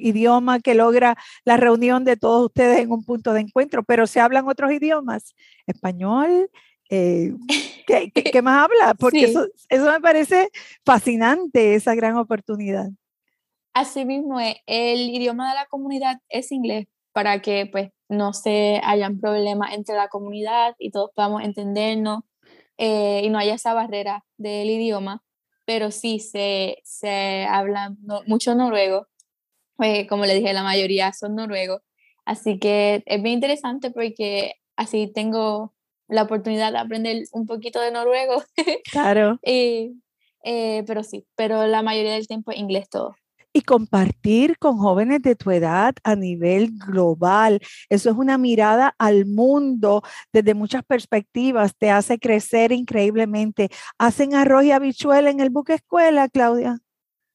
idioma 0.00 0.60
que 0.60 0.74
logra 0.74 1.16
la 1.44 1.58
reunión 1.58 2.04
de 2.04 2.16
todos 2.16 2.46
ustedes 2.46 2.78
en 2.78 2.90
un 2.90 3.04
punto 3.04 3.34
de 3.34 3.40
encuentro, 3.40 3.82
pero 3.82 4.06
¿se 4.06 4.18
hablan 4.18 4.48
otros 4.48 4.72
idiomas? 4.72 5.34
¿Español? 5.66 6.50
Eh, 6.88 7.34
¿qué, 7.86 8.42
más 8.42 8.64
habla? 8.64 8.94
Porque 8.94 9.24
eso, 9.24 9.46
eso 9.68 9.84
me 9.84 10.00
parece 10.00 10.48
fascinante, 10.84 11.74
esa 11.74 11.94
gran 11.94 12.16
oportunidad. 12.16 12.88
Así 13.74 14.06
mismo, 14.06 14.40
el 14.40 15.10
idioma 15.10 15.50
de 15.50 15.54
la 15.54 15.66
comunidad 15.66 16.18
es 16.30 16.50
inglés 16.50 16.88
para 17.12 17.40
que 17.42 17.66
pues 17.66 17.90
no 18.08 18.32
se 18.32 18.80
hayan 18.84 19.18
problemas 19.18 19.74
entre 19.74 19.94
la 19.94 20.08
comunidad 20.08 20.74
y 20.78 20.90
todos 20.90 21.10
podamos 21.14 21.42
entendernos 21.42 22.20
eh, 22.78 23.22
y 23.24 23.30
no 23.30 23.38
haya 23.38 23.54
esa 23.54 23.74
barrera 23.74 24.24
del 24.36 24.70
idioma, 24.70 25.22
pero 25.64 25.90
sí 25.90 26.18
se, 26.18 26.78
se 26.84 27.44
habla 27.44 27.94
mucho 28.26 28.54
noruego, 28.54 29.06
pues, 29.76 30.06
como 30.08 30.26
le 30.26 30.34
dije, 30.34 30.52
la 30.52 30.62
mayoría 30.62 31.12
son 31.12 31.36
noruegos, 31.36 31.82
así 32.24 32.58
que 32.58 33.02
es 33.06 33.22
bien 33.22 33.34
interesante 33.34 33.90
porque 33.90 34.54
así 34.76 35.10
tengo 35.12 35.74
la 36.08 36.22
oportunidad 36.22 36.72
de 36.72 36.78
aprender 36.78 37.22
un 37.32 37.46
poquito 37.46 37.80
de 37.80 37.92
noruego. 37.92 38.42
Claro. 38.90 39.38
y, 39.44 40.02
eh, 40.42 40.82
pero 40.86 41.04
sí, 41.04 41.26
pero 41.36 41.66
la 41.66 41.82
mayoría 41.82 42.14
del 42.14 42.26
tiempo 42.26 42.50
inglés 42.52 42.88
todo 42.88 43.14
y 43.52 43.62
compartir 43.62 44.58
con 44.58 44.78
jóvenes 44.78 45.22
de 45.22 45.36
tu 45.36 45.50
edad 45.50 45.94
a 46.04 46.16
nivel 46.16 46.72
global. 46.78 47.60
Eso 47.88 48.10
es 48.10 48.16
una 48.16 48.38
mirada 48.38 48.94
al 48.98 49.26
mundo 49.26 50.02
desde 50.32 50.54
muchas 50.54 50.84
perspectivas, 50.84 51.76
te 51.76 51.90
hace 51.90 52.18
crecer 52.18 52.72
increíblemente. 52.72 53.70
¿Hacen 53.98 54.34
arroz 54.34 54.64
y 54.64 54.72
habichuela 54.72 55.30
en 55.30 55.40
el 55.40 55.50
buque 55.50 55.74
escuela, 55.74 56.28
Claudia? 56.28 56.78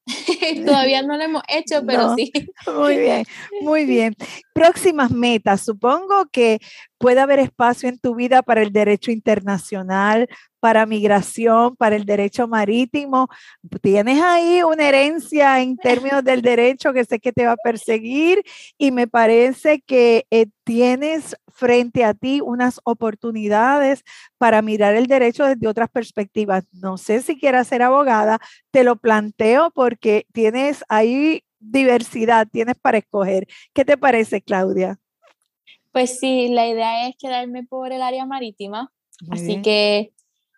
Todavía 0.66 1.02
no 1.02 1.18
lo 1.18 1.24
hemos 1.24 1.44
hecho, 1.48 1.84
pero 1.86 2.16
sí. 2.16 2.32
Muy 2.76 2.98
bien, 2.98 3.26
muy 3.62 3.86
bien. 3.86 4.16
Próximas 4.54 5.12
metas. 5.12 5.62
Supongo 5.62 6.26
que 6.32 6.60
puede 6.98 7.20
haber 7.20 7.40
espacio 7.40 7.90
en 7.90 8.00
tu 8.00 8.16
vida 8.16 8.42
para 8.42 8.62
el 8.62 8.72
derecho 8.72 9.12
internacional, 9.12 10.28
para 10.60 10.86
migración, 10.86 11.76
para 11.76 11.96
el 11.96 12.06
derecho 12.06 12.48
marítimo. 12.48 13.28
Tienes 13.82 14.22
ahí 14.22 14.64
una 14.64 14.88
herencia 14.88 15.62
en 15.62 15.78
términos 16.12 16.24
del 16.24 16.42
derecho 16.42 16.94
que 16.94 17.06
sé 17.06 17.20
que 17.20 17.32
te 17.32 17.46
va 17.46 17.54
a 17.54 17.58
perseguir 17.58 18.44
y 18.78 18.92
me 18.92 19.08
parece 19.08 19.82
que 19.82 20.26
eh, 20.32 20.48
tienes 20.64 21.36
frente 21.48 22.04
a 22.04 22.14
ti 22.14 22.42
unas 22.44 22.80
oportunidades 22.84 24.04
para 24.38 24.62
mirar 24.62 24.96
el 24.96 25.08
derecho 25.08 25.46
desde 25.46 25.68
otras 25.68 25.90
perspectivas. 25.90 26.66
No 26.72 26.98
sé 26.98 27.22
si 27.22 27.40
quieras 27.40 27.68
ser 27.68 27.82
abogada, 27.82 28.40
te 28.72 28.84
lo 28.84 28.96
planteo 28.96 29.72
porque 29.72 30.26
tienes 30.34 30.84
ahí 30.90 31.44
diversidad, 31.60 32.48
tienes 32.52 32.76
para 32.82 32.98
escoger. 32.98 33.48
¿Qué 33.74 33.86
te 33.86 33.98
parece, 33.98 34.42
Claudia? 34.42 35.00
Pues 35.96 36.20
sí, 36.20 36.50
la 36.50 36.68
idea 36.68 37.08
es 37.08 37.16
quedarme 37.18 37.64
por 37.64 37.94
el 37.94 38.02
área 38.02 38.26
marítima. 38.26 38.92
así 39.32 39.62
que, 39.62 40.12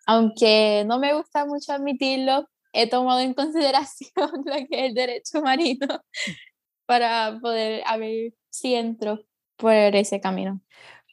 aunque 0.04 0.82
no 0.84 0.98
me 0.98 1.14
gusta 1.14 1.46
mucho 1.46 1.72
admitirlo, 1.72 2.48
he 2.72 2.88
tomado 2.88 3.20
en 3.20 3.34
consideración 3.34 4.32
lo 4.44 4.52
que 4.52 4.66
es 4.68 4.88
el 4.88 4.94
derecho 4.94 5.40
marino 5.40 5.86
para 6.86 7.38
poder 7.40 7.84
a 7.86 7.96
ver 7.98 8.34
si 8.50 8.74
entro 8.74 9.20
por 9.54 9.72
ese 9.72 10.20
camino. 10.20 10.60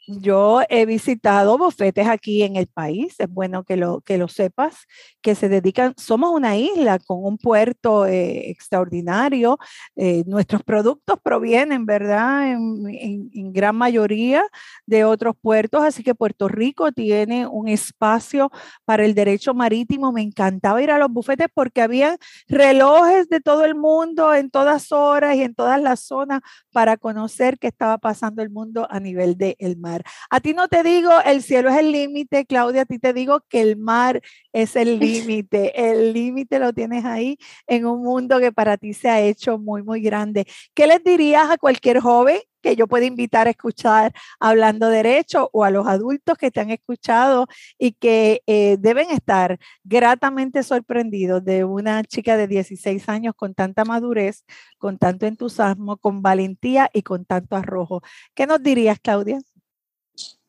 Yo 0.07 0.61
he 0.69 0.85
visitado 0.85 1.57
bufetes 1.57 2.07
aquí 2.07 2.43
en 2.43 2.57
el 2.57 2.67
país, 2.67 3.15
es 3.17 3.27
bueno 3.27 3.63
que 3.63 3.75
lo, 3.75 4.01
que 4.01 4.19
lo 4.19 4.27
sepas, 4.27 4.85
que 5.21 5.33
se 5.33 5.49
dedican, 5.49 5.95
somos 5.97 6.31
una 6.31 6.57
isla 6.57 6.99
con 6.99 7.23
un 7.25 7.39
puerto 7.39 8.05
eh, 8.05 8.51
extraordinario, 8.51 9.57
eh, 9.95 10.23
nuestros 10.27 10.61
productos 10.63 11.17
provienen, 11.23 11.87
¿verdad? 11.87 12.51
En, 12.51 12.85
en, 13.33 13.53
gran 13.53 13.75
mayoría 13.75 14.43
de 14.85 15.05
otros 15.05 15.35
puertos, 15.41 15.83
así 15.83 16.03
que 16.03 16.13
Puerto 16.13 16.49
Rico 16.49 16.91
tiene 16.91 17.47
un 17.47 17.67
espacio 17.67 18.51
para 18.83 19.05
el 19.05 19.15
derecho 19.15 19.53
marítimo. 19.53 20.11
Me 20.11 20.21
encantaba 20.21 20.81
ir 20.83 20.91
a 20.91 20.99
los 20.99 21.09
bufetes 21.09 21.47
porque 21.53 21.81
había 21.81 22.17
relojes 22.47 23.29
de 23.29 23.39
todo 23.39 23.65
el 23.65 23.75
mundo 23.75 24.33
en 24.33 24.51
todas 24.51 24.91
horas 24.91 25.35
y 25.35 25.43
en 25.43 25.55
todas 25.55 25.81
las 25.81 26.01
zonas 26.01 26.41
para 26.71 26.97
conocer 26.97 27.57
qué 27.57 27.67
estaba 27.67 27.97
pasando 27.97 28.41
el 28.41 28.49
mundo 28.49 28.87
a 28.89 28.99
nivel 28.99 29.37
del 29.37 29.77
mar. 29.77 29.94
A 30.29 30.39
ti 30.39 30.53
no 30.53 30.67
te 30.67 30.83
digo 30.83 31.11
el 31.25 31.41
cielo 31.43 31.69
es 31.69 31.77
el 31.77 31.91
límite, 31.91 32.45
Claudia, 32.45 32.81
a 32.81 32.85
ti 32.85 32.99
te 32.99 33.13
digo 33.13 33.41
que 33.49 33.61
el 33.61 33.77
mar 33.77 34.21
es 34.53 34.75
el 34.75 34.99
límite. 34.99 35.89
El 35.89 36.13
límite 36.13 36.59
lo 36.59 36.73
tienes 36.73 37.05
ahí 37.05 37.37
en 37.67 37.85
un 37.85 38.03
mundo 38.03 38.39
que 38.39 38.51
para 38.51 38.77
ti 38.77 38.93
se 38.93 39.09
ha 39.09 39.21
hecho 39.21 39.57
muy, 39.57 39.83
muy 39.83 40.01
grande. 40.01 40.45
¿Qué 40.73 40.87
les 40.87 41.03
dirías 41.03 41.49
a 41.49 41.57
cualquier 41.57 41.99
joven 41.99 42.39
que 42.65 42.75
yo 42.75 42.87
pueda 42.87 43.05
invitar 43.05 43.45
a 43.45 43.51
escuchar 43.51 44.11
Hablando 44.39 44.89
Derecho 44.89 45.49
o 45.53 45.63
a 45.63 45.69
los 45.69 45.85
adultos 45.85 46.35
que 46.35 46.49
te 46.49 46.61
han 46.61 46.71
escuchado 46.71 47.45
y 47.77 47.91
que 47.91 48.41
eh, 48.47 48.77
deben 48.79 49.11
estar 49.11 49.59
gratamente 49.83 50.63
sorprendidos 50.63 51.45
de 51.45 51.63
una 51.63 52.03
chica 52.03 52.37
de 52.37 52.47
16 52.47 53.07
años 53.07 53.35
con 53.37 53.53
tanta 53.53 53.85
madurez, 53.85 54.45
con 54.79 54.97
tanto 54.97 55.27
entusiasmo, 55.27 55.97
con 55.97 56.23
valentía 56.23 56.89
y 56.91 57.03
con 57.03 57.25
tanto 57.25 57.55
arrojo. 57.55 58.01
¿Qué 58.33 58.47
nos 58.47 58.63
dirías, 58.63 58.99
Claudia? 58.99 59.37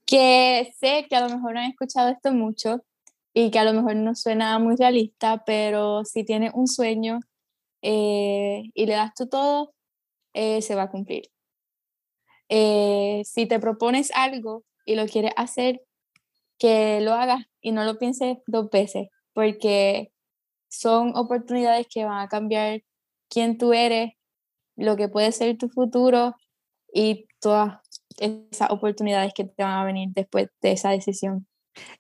Que 0.06 0.72
sé 0.78 1.06
que 1.08 1.16
a 1.16 1.20
lo 1.20 1.34
mejor 1.34 1.58
han 1.58 1.70
escuchado 1.70 2.10
esto 2.10 2.32
mucho 2.32 2.84
y 3.34 3.50
que 3.50 3.58
a 3.58 3.64
lo 3.64 3.74
mejor 3.74 3.96
no 3.96 4.14
suena 4.14 4.58
muy 4.58 4.76
realista, 4.76 5.42
pero 5.44 6.04
si 6.04 6.24
tienes 6.24 6.52
un 6.54 6.68
sueño 6.68 7.20
eh, 7.82 8.62
y 8.74 8.86
le 8.86 8.94
das 8.94 9.14
tú 9.14 9.28
todo, 9.28 9.74
eh, 10.34 10.62
se 10.62 10.74
va 10.74 10.84
a 10.84 10.90
cumplir. 10.90 11.24
Eh, 12.48 13.22
si 13.24 13.46
te 13.46 13.58
propones 13.58 14.12
algo 14.14 14.64
y 14.84 14.94
lo 14.94 15.06
quieres 15.06 15.32
hacer, 15.36 15.82
que 16.58 17.00
lo 17.00 17.12
hagas 17.12 17.44
y 17.60 17.72
no 17.72 17.84
lo 17.84 17.98
pienses 17.98 18.38
dos 18.46 18.70
veces, 18.70 19.08
porque 19.34 20.12
son 20.68 21.16
oportunidades 21.16 21.86
que 21.92 22.04
van 22.04 22.20
a 22.20 22.28
cambiar 22.28 22.82
quién 23.28 23.58
tú 23.58 23.72
eres, 23.72 24.12
lo 24.76 24.96
que 24.96 25.08
puede 25.08 25.32
ser 25.32 25.58
tu 25.58 25.68
futuro 25.68 26.36
y 26.92 27.26
todas 27.40 27.85
esas 28.18 28.70
oportunidades 28.70 29.32
que 29.34 29.44
te 29.44 29.62
van 29.62 29.78
a 29.80 29.84
venir 29.84 30.10
después 30.14 30.48
de 30.62 30.72
esa 30.72 30.90
decisión. 30.90 31.46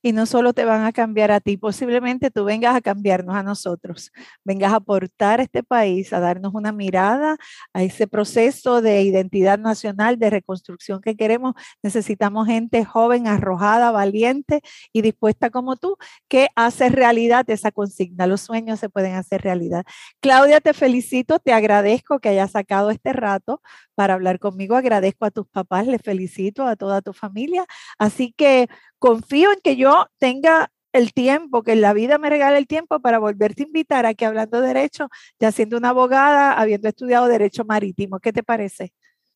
Y 0.02 0.12
no 0.12 0.26
solo 0.26 0.52
te 0.52 0.64
van 0.64 0.84
a 0.84 0.92
cambiar 0.92 1.30
a 1.30 1.40
ti, 1.40 1.56
posiblemente 1.56 2.30
tú 2.30 2.44
vengas 2.44 2.74
a 2.74 2.80
cambiarnos 2.80 3.34
a 3.36 3.42
nosotros, 3.42 4.12
vengas 4.44 4.72
a 4.72 4.76
aportar 4.76 5.40
a 5.40 5.42
este 5.42 5.62
país, 5.62 6.12
a 6.12 6.20
darnos 6.20 6.54
una 6.54 6.72
mirada 6.72 7.36
a 7.72 7.82
ese 7.82 8.06
proceso 8.06 8.82
de 8.82 9.02
identidad 9.02 9.58
nacional, 9.58 10.18
de 10.18 10.30
reconstrucción 10.30 11.00
que 11.00 11.16
queremos. 11.16 11.54
Necesitamos 11.82 12.46
gente 12.46 12.84
joven, 12.84 13.26
arrojada, 13.26 13.90
valiente 13.90 14.62
y 14.92 15.02
dispuesta 15.02 15.50
como 15.50 15.76
tú, 15.76 15.96
que 16.28 16.48
hace 16.56 16.88
realidad 16.88 17.48
esa 17.50 17.70
consigna. 17.72 18.26
Los 18.26 18.42
sueños 18.42 18.80
se 18.80 18.88
pueden 18.88 19.14
hacer 19.14 19.42
realidad. 19.42 19.84
Claudia, 20.20 20.60
te 20.60 20.72
felicito, 20.74 21.38
te 21.38 21.52
agradezco 21.52 22.18
que 22.18 22.28
hayas 22.30 22.52
sacado 22.52 22.90
este 22.90 23.12
rato 23.12 23.62
para 23.94 24.14
hablar 24.14 24.38
conmigo. 24.38 24.76
Agradezco 24.76 25.24
a 25.24 25.30
tus 25.30 25.46
papás, 25.48 25.86
les 25.86 26.02
felicito 26.02 26.66
a 26.66 26.76
toda 26.76 27.02
tu 27.02 27.12
familia. 27.12 27.64
Así 27.98 28.32
que 28.36 28.68
confío 29.06 29.52
en 29.52 29.60
que 29.62 29.76
yo 29.76 30.08
tenga 30.18 30.70
el 30.92 31.12
tiempo, 31.12 31.62
que 31.62 31.76
la 31.76 31.92
vida 31.92 32.18
me 32.18 32.28
regale 32.28 32.58
el 32.58 32.66
tiempo 32.66 32.98
para 33.00 33.18
volverte 33.18 33.62
a 33.62 33.66
invitar 33.66 34.04
aquí 34.04 34.24
hablando 34.24 34.60
de 34.60 34.68
derecho, 34.68 35.08
ya 35.38 35.52
siendo 35.52 35.76
una 35.76 35.90
abogada, 35.90 36.52
habiendo 36.54 36.88
estudiado 36.88 37.28
derecho 37.28 37.64
marítimo. 37.64 38.18
¿Qué 38.18 38.32
te 38.32 38.42
parece? 38.42 38.92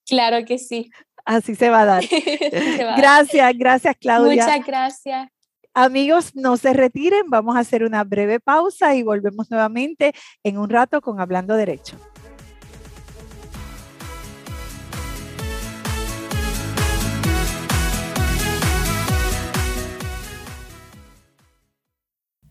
Claro 0.06 0.44
que 0.44 0.58
sí. 0.58 0.90
Así 1.24 1.54
se 1.54 1.68
va 1.68 1.82
a 1.82 1.84
dar. 1.84 2.04
gracias, 2.96 3.52
gracias 3.56 3.96
Claudia. 4.00 4.44
Muchas 4.44 4.66
gracias. 4.66 5.28
Amigos, 5.72 6.34
no 6.34 6.56
se 6.56 6.72
retiren, 6.72 7.28
vamos 7.28 7.54
a 7.54 7.60
hacer 7.60 7.84
una 7.84 8.02
breve 8.02 8.40
pausa 8.40 8.96
y 8.96 9.04
volvemos 9.04 9.50
nuevamente 9.50 10.12
en 10.42 10.58
un 10.58 10.68
rato 10.68 11.00
con 11.00 11.20
Hablando 11.20 11.54
Derecho. 11.54 11.96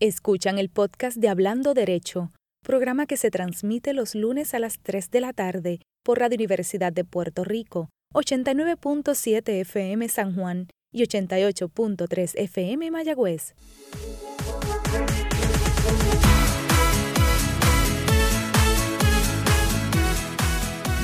Escuchan 0.02 0.58
el 0.58 0.70
podcast 0.70 1.18
de 1.18 1.28
Hablando 1.28 1.74
Derecho, 1.74 2.32
programa 2.62 3.04
que 3.04 3.18
se 3.18 3.30
transmite 3.30 3.92
los 3.92 4.14
lunes 4.14 4.54
a 4.54 4.58
las 4.58 4.78
3 4.78 5.10
de 5.10 5.20
la 5.20 5.34
tarde 5.34 5.80
por 6.02 6.18
Radio 6.18 6.36
Universidad 6.36 6.90
de 6.90 7.04
Puerto 7.04 7.44
Rico, 7.44 7.90
89.7 8.14 9.60
FM 9.60 10.08
San 10.08 10.34
Juan 10.34 10.68
y 10.90 11.02
88.3 11.02 12.32
FM 12.34 12.90
Mayagüez. 12.90 13.54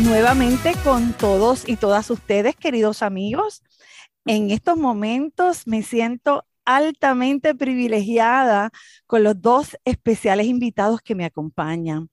Nuevamente 0.02 0.72
con 0.82 1.12
todos 1.12 1.68
y 1.68 1.76
todas 1.76 2.11
ustedes, 2.11 2.56
queridos 2.56 3.02
amigos. 3.02 3.62
En 4.24 4.50
estos 4.50 4.78
momentos 4.78 5.66
me 5.66 5.82
siento 5.82 6.46
altamente 6.66 7.55
privilegiada 7.55 8.70
con 9.07 9.22
los 9.22 9.40
dos 9.40 9.79
especiales 9.85 10.46
invitados 10.46 11.00
que 11.00 11.14
me 11.14 11.24
acompañan. 11.24 12.11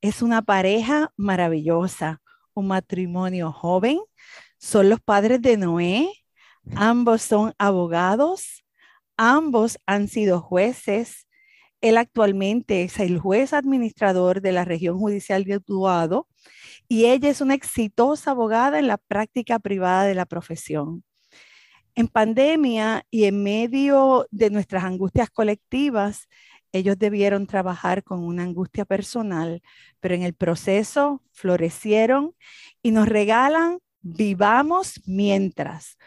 Es 0.00 0.22
una 0.22 0.42
pareja 0.42 1.12
maravillosa, 1.16 2.20
un 2.54 2.68
matrimonio 2.68 3.52
joven, 3.52 3.98
son 4.58 4.88
los 4.90 5.00
padres 5.00 5.40
de 5.42 5.56
Noé, 5.56 6.10
ambos 6.74 7.22
son 7.22 7.54
abogados, 7.58 8.64
ambos 9.16 9.78
han 9.86 10.08
sido 10.08 10.40
jueces. 10.40 11.26
Él 11.80 11.96
actualmente 11.96 12.82
es 12.82 12.98
el 12.98 13.18
juez 13.18 13.52
administrador 13.52 14.42
de 14.42 14.52
la 14.52 14.64
región 14.64 14.98
judicial 14.98 15.44
de 15.44 15.56
Utuado 15.56 16.28
y 16.88 17.06
ella 17.06 17.30
es 17.30 17.40
una 17.40 17.54
exitosa 17.54 18.32
abogada 18.32 18.78
en 18.78 18.86
la 18.86 18.98
práctica 18.98 19.58
privada 19.58 20.04
de 20.04 20.14
la 20.14 20.26
profesión. 20.26 21.04
En 21.94 22.08
pandemia 22.08 23.04
y 23.10 23.24
en 23.24 23.42
medio 23.42 24.26
de 24.30 24.50
nuestras 24.50 24.84
angustias 24.84 25.30
colectivas, 25.30 26.28
ellos 26.72 26.98
debieron 26.98 27.46
trabajar 27.46 28.04
con 28.04 28.20
una 28.20 28.44
angustia 28.44 28.84
personal, 28.84 29.62
pero 29.98 30.14
en 30.14 30.22
el 30.22 30.34
proceso 30.34 31.22
florecieron 31.32 32.34
y 32.82 32.92
nos 32.92 33.08
regalan 33.08 33.78
Vivamos 34.02 35.02
mientras, 35.04 35.98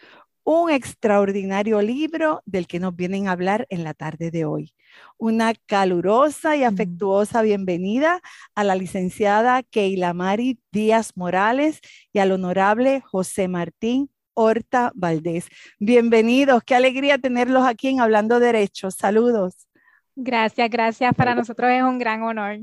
un 0.43 0.71
extraordinario 0.71 1.79
libro 1.79 2.41
del 2.45 2.65
que 2.65 2.79
nos 2.79 2.95
vienen 2.95 3.27
a 3.27 3.33
hablar 3.33 3.67
en 3.69 3.83
la 3.83 3.93
tarde 3.93 4.31
de 4.31 4.45
hoy. 4.45 4.73
Una 5.17 5.53
calurosa 5.67 6.55
y 6.55 6.63
afectuosa 6.63 7.43
bienvenida 7.43 8.19
a 8.55 8.63
la 8.63 8.73
licenciada 8.73 9.61
Keila 9.61 10.15
Mari 10.15 10.59
Díaz 10.71 11.11
Morales 11.15 11.81
y 12.11 12.17
al 12.17 12.31
honorable 12.31 13.01
José 13.01 13.47
Martín 13.47 14.09
Horta 14.35 14.91
Valdés. 14.95 15.47
Bienvenidos, 15.79 16.63
qué 16.63 16.73
alegría 16.73 17.19
tenerlos 17.19 17.65
aquí 17.65 17.89
en 17.89 18.01
Hablando 18.01 18.39
Derechos. 18.39 18.95
Saludos. 18.95 19.67
Gracias, 20.15 20.69
gracias. 20.69 21.13
Para 21.15 21.35
nosotros 21.35 21.69
es 21.69 21.83
un 21.83 21.99
gran 21.99 22.23
honor. 22.23 22.57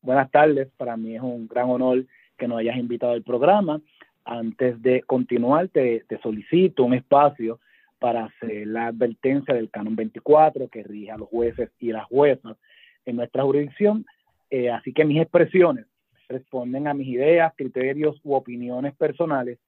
buenas 0.00 0.30
tardes, 0.30 0.68
para 0.76 0.96
mí 0.96 1.14
es 1.14 1.22
un 1.22 1.46
gran 1.46 1.68
honor 1.68 2.06
que 2.38 2.48
nos 2.48 2.58
hayas 2.58 2.76
invitado 2.76 3.12
al 3.12 3.22
programa. 3.22 3.80
antes 4.24 4.80
de 4.82 5.02
continuar, 5.02 5.68
te, 5.68 6.04
solicito 6.22 6.84
un 6.84 6.94
espacio 6.94 7.60
para 7.98 8.26
hacer 8.26 8.66
la 8.66 8.86
advertencia 8.86 9.54
del 9.54 9.70
canon 9.70 9.96
24 9.96 10.68
que 10.68 10.82
rige 10.82 11.10
a 11.10 11.18
los 11.18 11.28
jueces 11.28 11.70
y 11.78 11.92
las 11.92 12.04
juezas 12.06 12.56
en 13.04 13.16
nuestra 13.16 13.42
jurisdicción. 13.42 14.06
Eh, 14.50 14.70
así 14.70 14.92
que 14.92 15.04
mis 15.04 15.20
expresiones 15.20 15.86
responden 16.28 16.88
a 16.88 16.94
mis 16.94 17.08
ideas, 17.08 17.52
criterios 17.56 18.20
u 18.22 18.34
opiniones 18.34 18.94
personales 18.96 19.58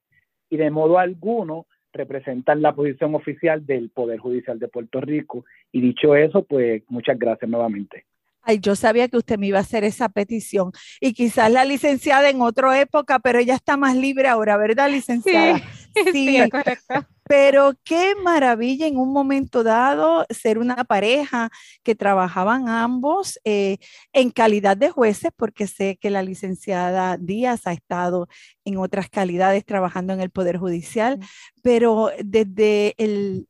y 0.51 0.57
de 0.57 0.69
modo 0.69 0.99
alguno 0.99 1.65
representan 1.93 2.61
la 2.61 2.75
posición 2.75 3.15
oficial 3.15 3.65
del 3.65 3.89
Poder 3.89 4.19
Judicial 4.19 4.59
de 4.59 4.67
Puerto 4.67 5.01
Rico. 5.01 5.45
Y 5.71 5.81
dicho 5.81 6.15
eso, 6.15 6.43
pues 6.43 6.83
muchas 6.89 7.17
gracias 7.17 7.49
nuevamente. 7.49 8.05
Ay, 8.43 8.59
yo 8.59 8.75
sabía 8.75 9.07
que 9.07 9.17
usted 9.17 9.37
me 9.37 9.47
iba 9.47 9.59
a 9.59 9.61
hacer 9.61 9.83
esa 9.83 10.09
petición. 10.09 10.71
Y 10.99 11.13
quizás 11.13 11.51
la 11.51 11.63
licenciada 11.63 12.29
en 12.29 12.41
otra 12.41 12.79
época, 12.81 13.19
pero 13.19 13.39
ella 13.39 13.55
está 13.55 13.77
más 13.77 13.95
libre 13.95 14.27
ahora, 14.27 14.57
¿verdad, 14.57 14.89
licenciada? 14.89 15.59
Sí, 15.93 16.03
sí, 16.11 16.49
correcto. 16.49 17.07
Pero 17.31 17.75
qué 17.85 18.13
maravilla 18.21 18.87
en 18.87 18.97
un 18.97 19.13
momento 19.13 19.63
dado 19.63 20.25
ser 20.29 20.57
una 20.59 20.83
pareja 20.83 21.49
que 21.81 21.95
trabajaban 21.95 22.67
ambos 22.67 23.39
eh, 23.45 23.77
en 24.11 24.31
calidad 24.31 24.75
de 24.75 24.89
jueces, 24.89 25.31
porque 25.37 25.65
sé 25.65 25.95
que 25.95 26.09
la 26.09 26.23
licenciada 26.23 27.15
Díaz 27.15 27.67
ha 27.67 27.71
estado 27.71 28.27
en 28.65 28.75
otras 28.79 29.09
calidades 29.09 29.63
trabajando 29.65 30.11
en 30.11 30.19
el 30.19 30.29
Poder 30.29 30.57
Judicial, 30.57 31.19
pero 31.63 32.09
desde 32.21 32.95
el, 32.97 33.47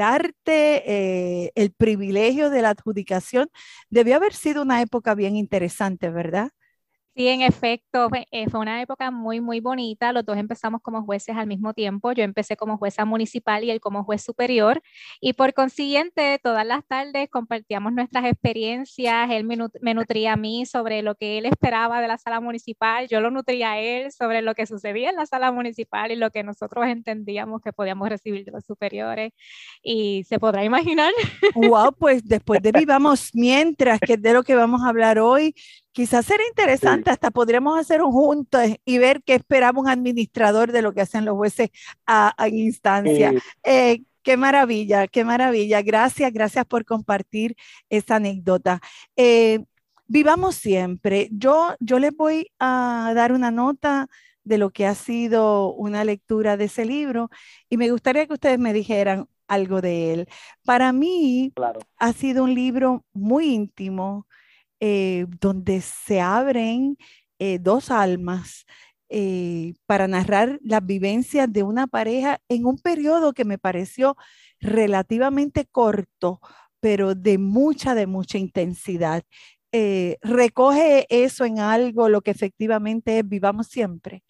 arte, 0.00 0.82
eh, 0.84 1.52
el 1.54 1.70
privilegio 1.70 2.50
de 2.50 2.62
la 2.62 2.70
adjudicación, 2.70 3.48
debió 3.90 4.16
haber 4.16 4.34
sido 4.34 4.60
una 4.62 4.82
época 4.82 5.14
bien 5.14 5.36
interesante, 5.36 6.10
¿verdad? 6.10 6.50
Sí, 7.16 7.26
en 7.26 7.42
efecto, 7.42 8.08
eh, 8.30 8.48
fue 8.48 8.60
una 8.60 8.80
época 8.80 9.10
muy, 9.10 9.40
muy 9.40 9.58
bonita. 9.60 10.12
Los 10.12 10.24
dos 10.24 10.38
empezamos 10.38 10.80
como 10.80 11.02
jueces 11.02 11.36
al 11.36 11.48
mismo 11.48 11.74
tiempo. 11.74 12.12
Yo 12.12 12.22
empecé 12.22 12.56
como 12.56 12.78
jueza 12.78 13.04
municipal 13.04 13.64
y 13.64 13.70
él 13.70 13.80
como 13.80 14.04
juez 14.04 14.22
superior. 14.22 14.80
Y 15.20 15.32
por 15.32 15.52
consiguiente, 15.52 16.38
todas 16.42 16.64
las 16.64 16.86
tardes 16.86 17.28
compartíamos 17.28 17.92
nuestras 17.92 18.24
experiencias. 18.26 19.28
Él 19.30 19.44
me, 19.44 19.56
nutría 19.94 20.34
a 20.34 20.36
mí 20.36 20.64
sobre 20.66 21.02
lo 21.02 21.16
que 21.16 21.38
él 21.38 21.46
esperaba 21.46 22.00
de 22.00 22.06
la 22.06 22.16
sala 22.16 22.40
municipal. 22.40 23.08
Yo 23.08 23.20
lo 23.20 23.32
nutría 23.32 23.72
a 23.72 23.80
él 23.80 24.12
sobre 24.12 24.40
lo 24.40 24.54
que 24.54 24.66
sucedía 24.66 25.10
en 25.10 25.16
la 25.16 25.26
sala 25.26 25.50
municipal 25.50 26.12
y 26.12 26.16
lo 26.16 26.30
que 26.30 26.44
nosotros 26.44 26.86
entendíamos 26.86 27.60
que 27.60 27.72
podíamos 27.72 28.08
recibir 28.08 28.44
de 28.44 28.52
los 28.52 28.64
superiores. 28.64 29.32
Y 29.82 30.24
se 30.24 30.38
podrá 30.38 30.64
imaginar. 30.64 31.12
Wow, 31.56 31.92
pues 31.98 32.24
después 32.24 32.62
de 32.62 32.70
Vivamos 32.70 33.30
Mientras, 33.34 33.98
que 33.98 34.14
es 34.14 34.22
de 34.22 34.32
lo 34.32 34.44
que 34.44 34.54
vamos 34.54 34.82
a 34.82 34.88
hablar 34.88 35.18
hoy, 35.18 35.54
Quizás 35.92 36.26
sería 36.26 36.46
interesante, 36.46 37.10
hasta 37.10 37.30
podríamos 37.30 37.78
hacer 37.78 38.02
un 38.02 38.12
junto 38.12 38.58
y 38.84 38.98
ver 38.98 39.22
qué 39.24 39.34
esperaba 39.34 39.80
un 39.80 39.88
administrador 39.88 40.70
de 40.70 40.82
lo 40.82 40.92
que 40.92 41.00
hacen 41.00 41.24
los 41.24 41.36
jueces 41.36 41.70
a, 42.06 42.34
instancia. 42.48 43.32
Eh, 43.64 44.02
qué 44.22 44.36
maravilla, 44.36 45.08
qué 45.08 45.24
maravilla. 45.24 45.82
Gracias, 45.82 46.32
gracias 46.32 46.64
por 46.64 46.84
compartir 46.84 47.56
esa 47.88 48.16
anécdota. 48.16 48.80
Eh, 49.16 49.64
vivamos 50.06 50.54
siempre. 50.54 51.28
Yo, 51.32 51.74
yo 51.80 51.98
les 51.98 52.14
voy 52.16 52.50
a 52.58 53.12
dar 53.14 53.32
una 53.32 53.50
nota 53.50 54.08
de 54.44 54.58
lo 54.58 54.70
que 54.70 54.86
ha 54.86 54.94
sido 54.94 55.72
una 55.72 56.04
lectura 56.04 56.56
de 56.56 56.64
ese 56.64 56.84
libro 56.84 57.30
y 57.68 57.76
me 57.76 57.90
gustaría 57.90 58.26
que 58.26 58.34
ustedes 58.34 58.58
me 58.58 58.72
dijeran 58.72 59.28
algo 59.48 59.80
de 59.80 60.12
él. 60.12 60.28
Para 60.64 60.92
mí 60.92 61.52
ha 61.98 62.12
sido 62.12 62.44
un 62.44 62.54
libro 62.54 63.04
muy 63.12 63.46
íntimo, 63.54 64.26
eh, 64.80 65.26
donde 65.40 65.82
se 65.82 66.22
abren 66.22 66.96
eh, 67.38 67.58
dos 67.58 67.90
almas 67.90 68.64
eh, 69.10 69.74
para 69.84 70.08
narrar 70.08 70.58
las 70.62 70.84
vivencias 70.84 71.52
de 71.52 71.62
una 71.62 71.86
pareja 71.86 72.40
en 72.48 72.64
un 72.64 72.78
periodo 72.78 73.34
que 73.34 73.44
me 73.44 73.58
pareció 73.58 74.16
relativamente 74.58 75.66
corto, 75.66 76.40
pero 76.80 77.14
de 77.14 77.36
mucha, 77.36 77.94
de 77.94 78.06
mucha 78.06 78.38
intensidad. 78.38 79.22
recoge 80.22 81.06
eso 81.10 81.44
en 81.44 81.58
algo, 81.58 82.08
lo 82.08 82.22
que 82.22 82.30
efectivamente 82.30 83.18
es 83.18 83.28
vivamos 83.28 83.66
siempre. 83.66 84.24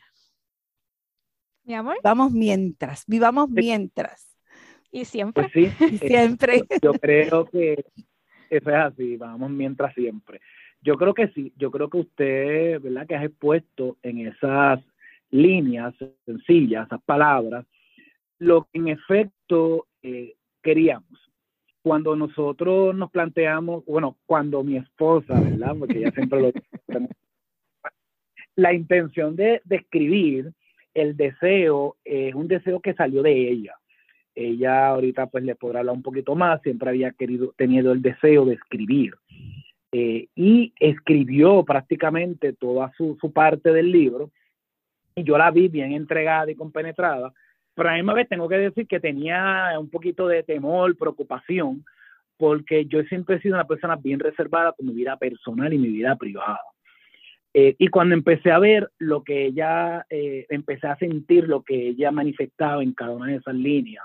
Mi 1.62 1.74
amor. 1.74 1.96
Vivamos 2.02 2.32
mientras, 2.32 3.04
vivamos 3.06 3.48
mientras. 3.48 4.36
Y 4.90 5.04
siempre. 5.04 5.48
Pues 5.52 5.72
sí, 5.78 5.98
siempre. 6.08 6.64
Yo 6.82 6.92
creo 6.94 7.44
que 7.44 7.84
eso 8.50 8.70
es 8.70 8.76
así, 8.76 9.16
vamos 9.16 9.50
mientras 9.50 9.94
siempre. 9.94 10.40
Yo 10.82 10.96
creo 10.96 11.14
que 11.14 11.28
sí, 11.28 11.52
yo 11.56 11.70
creo 11.70 11.88
que 11.88 11.98
usted, 11.98 12.80
¿verdad? 12.80 13.06
Que 13.06 13.14
has 13.14 13.24
expuesto 13.24 13.96
en 14.02 14.26
esas 14.26 14.80
líneas 15.30 15.94
sencillas, 16.26 16.86
esas 16.86 17.02
palabras, 17.02 17.64
lo 18.38 18.64
que 18.64 18.78
en 18.80 18.88
efecto 18.88 19.86
eh, 20.02 20.34
queríamos. 20.62 21.30
Cuando 21.82 22.16
nosotros 22.16 22.94
nos 22.94 23.10
planteamos, 23.10 23.84
bueno, 23.86 24.18
cuando 24.26 24.64
mi 24.64 24.76
esposa, 24.76 25.40
¿verdad? 25.40 25.76
Porque 25.78 25.98
ella 25.98 26.10
siempre 26.10 26.40
lo... 26.40 26.52
la 28.56 28.74
intención 28.74 29.36
de, 29.36 29.62
de 29.64 29.76
escribir, 29.76 30.52
el 30.92 31.16
deseo, 31.16 31.96
es 32.04 32.34
un 32.34 32.48
deseo 32.48 32.80
que 32.80 32.94
salió 32.94 33.22
de 33.22 33.48
ella 33.48 33.79
ella 34.40 34.88
ahorita 34.88 35.26
pues 35.26 35.44
le 35.44 35.54
podrá 35.54 35.80
hablar 35.80 35.94
un 35.94 36.02
poquito 36.02 36.34
más, 36.34 36.60
siempre 36.62 36.90
había 36.90 37.12
querido, 37.12 37.52
tenido 37.56 37.92
el 37.92 38.02
deseo 38.02 38.44
de 38.44 38.54
escribir. 38.54 39.14
Eh, 39.92 40.28
y 40.36 40.72
escribió 40.78 41.64
prácticamente 41.64 42.52
toda 42.52 42.92
su, 42.96 43.18
su, 43.20 43.32
parte 43.32 43.72
del 43.72 43.90
libro 43.90 44.30
y 45.16 45.24
yo 45.24 45.36
la 45.36 45.50
vi 45.50 45.66
bien 45.66 45.92
entregada 45.92 46.48
y 46.48 46.54
compenetrada, 46.54 47.32
pero 47.74 47.88
a 47.88 47.92
la 47.92 47.98
misma 47.98 48.14
vez 48.14 48.28
tengo 48.28 48.48
que 48.48 48.58
decir 48.58 48.86
que 48.86 49.00
tenía 49.00 49.72
un 49.80 49.90
poquito 49.90 50.28
de 50.28 50.44
temor, 50.44 50.96
preocupación, 50.96 51.84
porque 52.36 52.86
yo 52.86 53.02
siempre 53.04 53.36
he 53.36 53.40
sido 53.40 53.54
una 53.54 53.66
persona 53.66 53.96
bien 53.96 54.20
reservada 54.20 54.72
con 54.72 54.86
mi 54.86 54.94
vida 54.94 55.16
personal 55.16 55.72
y 55.72 55.78
mi 55.78 55.88
vida 55.88 56.14
privada. 56.16 56.60
Eh, 57.52 57.74
y 57.78 57.88
cuando 57.88 58.14
empecé 58.14 58.52
a 58.52 58.58
ver 58.58 58.90
lo 58.98 59.24
que 59.24 59.46
ella, 59.46 60.06
eh, 60.08 60.46
empecé 60.50 60.86
a 60.86 60.96
sentir 60.96 61.48
lo 61.48 61.62
que 61.62 61.88
ella 61.88 62.10
manifestaba 62.12 62.82
en 62.82 62.92
cada 62.92 63.10
una 63.10 63.26
de 63.26 63.36
esas 63.36 63.54
líneas, 63.54 64.04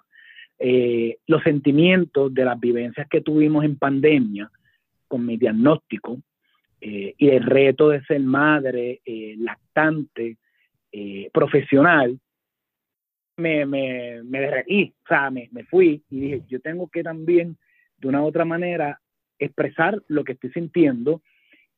eh, 0.58 1.18
los 1.28 1.44
sentimientos 1.44 2.34
de 2.34 2.46
las 2.46 2.60
vivencias 2.60 3.08
que 3.10 3.22
tuvimos 3.22 3.65
en 3.65 3.78
pandemia 3.78 4.50
con 5.08 5.26
mi 5.26 5.36
diagnóstico 5.38 6.22
eh, 6.80 7.13
y 7.18 7.30
el 7.30 7.44
reto 7.44 7.89
de 7.89 8.04
ser 8.06 8.22
madre, 8.22 9.02
eh, 9.06 9.36
lactante, 9.38 10.38
profesional, 11.34 12.18
me, 13.36 13.65
me, 13.65 14.24
me 14.24 14.48
o 14.48 15.08
sea, 15.10 15.30
me, 15.30 15.50
me 15.52 15.65
fui 15.65 16.02
y 16.10 16.20
dije, 16.22 16.44
yo 16.48 16.62
tengo 16.62 16.88
que 16.88 17.04
también, 17.04 17.58
de 17.98 18.08
una 18.08 18.22
u 18.22 18.26
otra 18.28 18.46
manera, 18.46 19.02
expresar 19.38 20.02
lo 20.08 20.24
que 20.24 20.34
estoy 20.34 20.52
sintiendo. 20.52 21.22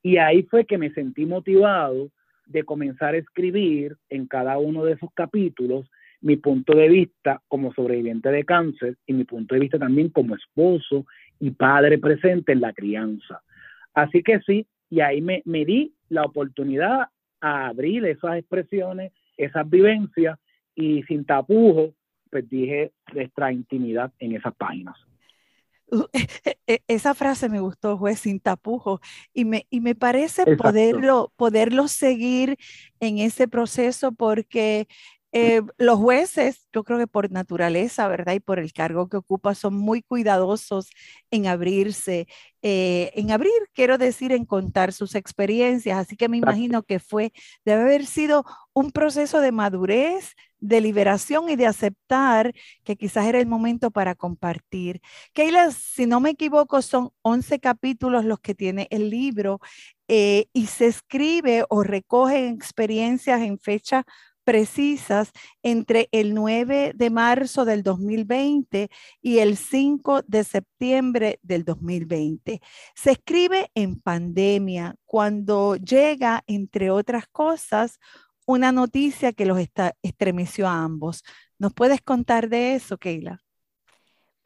Y 0.04 0.18
ahí 0.18 0.44
fue 0.44 0.66
que 0.66 0.78
me 0.78 0.92
sentí 0.92 1.26
motivado 1.26 2.12
de 2.46 2.64
comenzar 2.64 3.16
a 3.16 3.18
escribir 3.18 3.98
en 4.10 4.28
cada 4.28 4.60
uno 4.60 4.86
de 4.86 4.94
esos 4.94 5.10
capítulos 5.16 5.90
mi 6.22 6.38
punto 6.38 6.76
de 6.76 6.90
vista 6.90 7.42
como 7.48 7.74
sobreviviente 7.74 8.30
de 8.30 8.44
cáncer 8.44 8.98
y 9.06 9.14
mi 9.14 9.24
punto 9.24 9.56
de 9.56 9.62
vista 9.62 9.78
también 9.78 10.10
como 10.10 10.36
esposo 10.36 11.06
y 11.40 11.52
padre 11.52 11.98
presente 11.98 12.54
en 12.54 12.62
la 12.62 12.74
crianza. 12.74 13.42
Así 13.94 14.24
que 14.24 14.40
sí, 14.42 14.68
y 14.90 15.02
ahí 15.02 15.22
me, 15.22 15.42
me 15.46 15.66
di 15.66 15.94
la 16.10 16.24
oportunidad 16.24 17.10
a 17.42 17.68
abrir 17.68 18.06
esas 18.06 18.38
expresiones, 18.38 19.12
esas 19.38 19.70
vivencias 19.70 20.40
y 20.76 21.04
sin 21.04 21.26
tapujos, 21.26 21.92
pues 22.30 22.50
dije 22.50 22.92
nuestra 23.14 23.52
intimidad 23.52 24.12
en 24.20 24.36
esas 24.36 24.56
páginas. 24.56 24.96
Uh, 25.90 26.04
e, 26.12 26.58
e, 26.68 26.82
esa 26.90 27.14
frase 27.14 27.48
me 27.48 27.62
gustó, 27.62 27.98
juez, 27.98 28.20
sin 28.20 28.42
tapujos, 28.42 29.00
y 29.34 29.46
me, 29.46 29.68
y 29.70 29.80
me 29.80 29.96
parece 29.96 30.58
poderlo, 30.58 31.32
poderlo 31.38 31.88
seguir 31.88 32.58
en 33.00 33.20
ese 33.20 33.48
proceso 33.48 34.12
porque 34.12 34.88
eh, 35.34 35.62
los 35.78 36.00
jueces, 36.00 36.68
yo 36.74 36.84
creo 36.84 36.98
que 36.98 37.08
por 37.08 37.32
naturaleza, 37.32 38.08
¿verdad? 38.08 38.34
Y 38.34 38.40
por 38.40 38.60
el 38.60 38.72
cargo 38.72 39.10
que 39.10 39.18
ocupa, 39.18 39.56
son 39.56 39.76
muy 39.76 40.02
cuidadosos 40.02 40.90
en 41.32 41.48
abrirse, 41.48 42.28
eh, 42.62 43.12
en 43.14 43.32
abrir, 43.32 43.52
quiero 43.74 43.98
decir, 43.98 44.32
en 44.32 44.46
contar 44.46 44.94
sus 44.94 45.16
experiencias. 45.16 45.98
Así 46.00 46.16
que 46.16 46.30
me 46.30 46.38
imagino 46.38 46.84
que 46.84 47.00
fue, 47.00 47.34
debe 47.66 47.82
haber 47.82 48.06
sido 48.06 48.46
un 48.74 48.92
proceso 48.92 49.42
de 49.42 49.52
madurez, 49.52 50.34
de 50.60 50.82
liberación 50.82 51.50
y 51.50 51.56
de 51.56 51.68
aceptar 51.68 52.54
que 52.84 52.96
quizás 52.96 53.26
era 53.26 53.40
el 53.40 53.48
momento 53.48 53.92
para 53.92 54.16
compartir. 54.16 55.02
Keila, 55.34 55.72
si 55.72 56.06
no 56.06 56.20
me 56.20 56.32
equivoco, 56.32 56.82
son 56.82 57.12
11 57.22 57.60
capítulos 57.60 58.26
los 58.26 58.40
que 58.40 58.56
tiene 58.56 58.88
el 58.92 59.10
libro 59.10 59.60
eh, 60.08 60.48
y 60.54 60.68
se 60.68 60.88
escribe 60.88 61.66
o 61.70 61.84
recoge 61.84 62.48
experiencias 62.48 63.42
en 63.42 63.60
fecha 63.60 64.06
precisas 64.48 65.34
entre 65.62 66.08
el 66.14 66.34
9 66.34 66.94
de 66.96 67.10
marzo 67.10 67.66
del 67.66 67.84
2020 67.84 68.90
y 69.22 69.40
el 69.40 69.58
5 69.58 70.22
de 70.26 70.46
septiembre 70.46 71.38
del 71.44 71.66
2020. 71.66 72.62
Se 72.96 73.12
escribe 73.12 73.70
en 73.76 74.00
pandemia 74.00 74.96
cuando 75.04 75.76
llega, 75.76 76.46
entre 76.48 76.92
otras 76.92 77.28
cosas, 77.28 78.00
una 78.46 78.72
noticia 78.72 79.34
que 79.34 79.46
los 79.46 79.60
estremeció 80.02 80.66
a 80.70 80.82
ambos. 80.82 81.24
¿Nos 81.60 81.74
puedes 81.74 82.02
contar 82.02 82.48
de 82.48 82.76
eso, 82.76 82.98
Keila? 82.98 83.47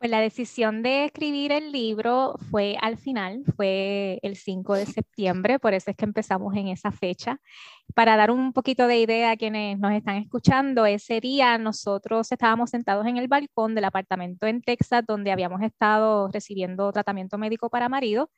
Pues 0.02 0.10
la 0.10 0.20
decisión 0.20 0.82
de 0.82 1.06
escribir 1.06 1.52
el 1.52 1.72
libro 1.72 2.34
fue 2.50 2.76
al 2.82 2.98
final, 2.98 3.44
fue 3.56 4.18
el 4.24 4.36
5 4.36 4.74
de 4.74 4.88
septiembre, 4.88 5.60
por 5.60 5.76
eso 5.76 5.92
es 5.92 5.96
que 5.96 6.06
empezamos 6.06 6.56
en 6.56 6.70
esa 6.70 6.92
fecha. 6.92 7.40
Para 7.94 8.18
dar 8.18 8.32
un 8.32 8.52
poquito 8.52 8.88
de 8.88 9.00
idea 9.00 9.30
a 9.30 9.38
quienes 9.38 9.78
nos 9.78 9.92
están 9.94 10.16
escuchando, 10.16 10.88
ese 10.88 11.22
día 11.22 11.56
nosotros 11.60 12.32
estábamos 12.32 12.72
sentados 12.72 13.06
en 13.06 13.18
el 13.18 13.28
balcón 13.28 13.76
del 13.76 13.86
apartamento 13.86 14.48
en 14.48 14.64
Texas 14.64 15.04
donde 15.08 15.32
habíamos 15.32 15.62
estado 15.62 16.30
recibiendo 16.30 16.92
tratamiento 16.92 17.38
médico 17.38 17.70
para 17.70 17.88
marido 17.88 18.32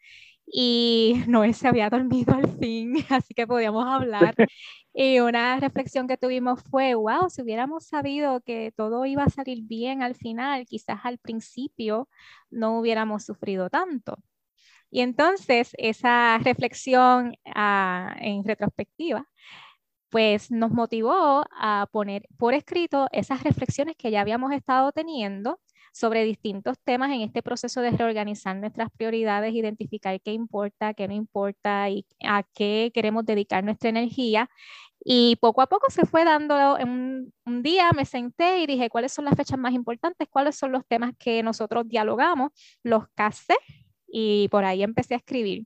y 0.45 1.15
Noé 1.27 1.53
se 1.53 1.67
había 1.67 1.89
dormido 1.89 2.33
al 2.33 2.47
fin, 2.59 2.95
así 3.09 3.33
que 3.33 3.47
podíamos 3.47 3.85
hablar. 3.85 4.35
Y 4.93 5.19
una 5.19 5.59
reflexión 5.59 6.07
que 6.07 6.17
tuvimos 6.17 6.61
fue, 6.63 6.95
wow, 6.95 7.29
si 7.29 7.41
hubiéramos 7.41 7.85
sabido 7.85 8.41
que 8.41 8.73
todo 8.75 9.05
iba 9.05 9.23
a 9.23 9.29
salir 9.29 9.63
bien 9.63 10.03
al 10.03 10.15
final, 10.15 10.65
quizás 10.65 10.99
al 11.03 11.17
principio 11.17 12.09
no 12.49 12.79
hubiéramos 12.79 13.25
sufrido 13.25 13.69
tanto. 13.69 14.17
Y 14.91 15.01
entonces 15.01 15.71
esa 15.77 16.37
reflexión 16.37 17.35
ah, 17.45 18.15
en 18.19 18.43
retrospectiva, 18.43 19.27
pues 20.09 20.51
nos 20.51 20.71
motivó 20.71 21.43
a 21.51 21.87
poner 21.91 22.27
por 22.37 22.53
escrito 22.53 23.07
esas 23.11 23.43
reflexiones 23.43 23.95
que 23.97 24.11
ya 24.11 24.21
habíamos 24.21 24.51
estado 24.53 24.91
teniendo 24.91 25.59
sobre 25.93 26.25
distintos 26.25 26.77
temas 26.83 27.11
en 27.11 27.21
este 27.21 27.41
proceso 27.41 27.79
de 27.81 27.91
reorganizar 27.91 28.57
nuestras 28.57 28.89
prioridades, 28.91 29.53
identificar 29.53 30.19
qué 30.19 30.33
importa, 30.33 30.93
qué 30.93 31.07
no 31.07 31.13
importa 31.13 31.89
y 31.89 32.05
a 32.25 32.43
qué 32.53 32.91
queremos 32.93 33.25
dedicar 33.25 33.63
nuestra 33.63 33.89
energía. 33.89 34.49
Y 35.05 35.37
poco 35.37 35.61
a 35.61 35.67
poco 35.67 35.89
se 35.89 36.05
fue 36.05 36.25
dando, 36.25 36.77
un, 36.77 37.31
un, 37.45 37.63
día 37.63 37.91
me 37.95 38.05
senté 38.05 38.59
y 38.59 38.67
dije, 38.67 38.89
¿cuáles 38.89 39.13
son 39.13 39.25
las 39.25 39.35
fechas 39.35 39.59
más 39.59 39.73
importantes? 39.73 40.27
¿Cuáles 40.29 40.55
son 40.55 40.71
los 40.71 40.85
temas 40.87 41.13
que 41.17 41.43
nosotros 41.43 41.87
dialogamos? 41.87 42.51
Los 42.83 43.07
casé 43.13 43.55
y 44.07 44.47
por 44.49 44.65
ahí 44.65 44.83
empecé 44.83 45.13
a 45.13 45.17
escribir. 45.17 45.65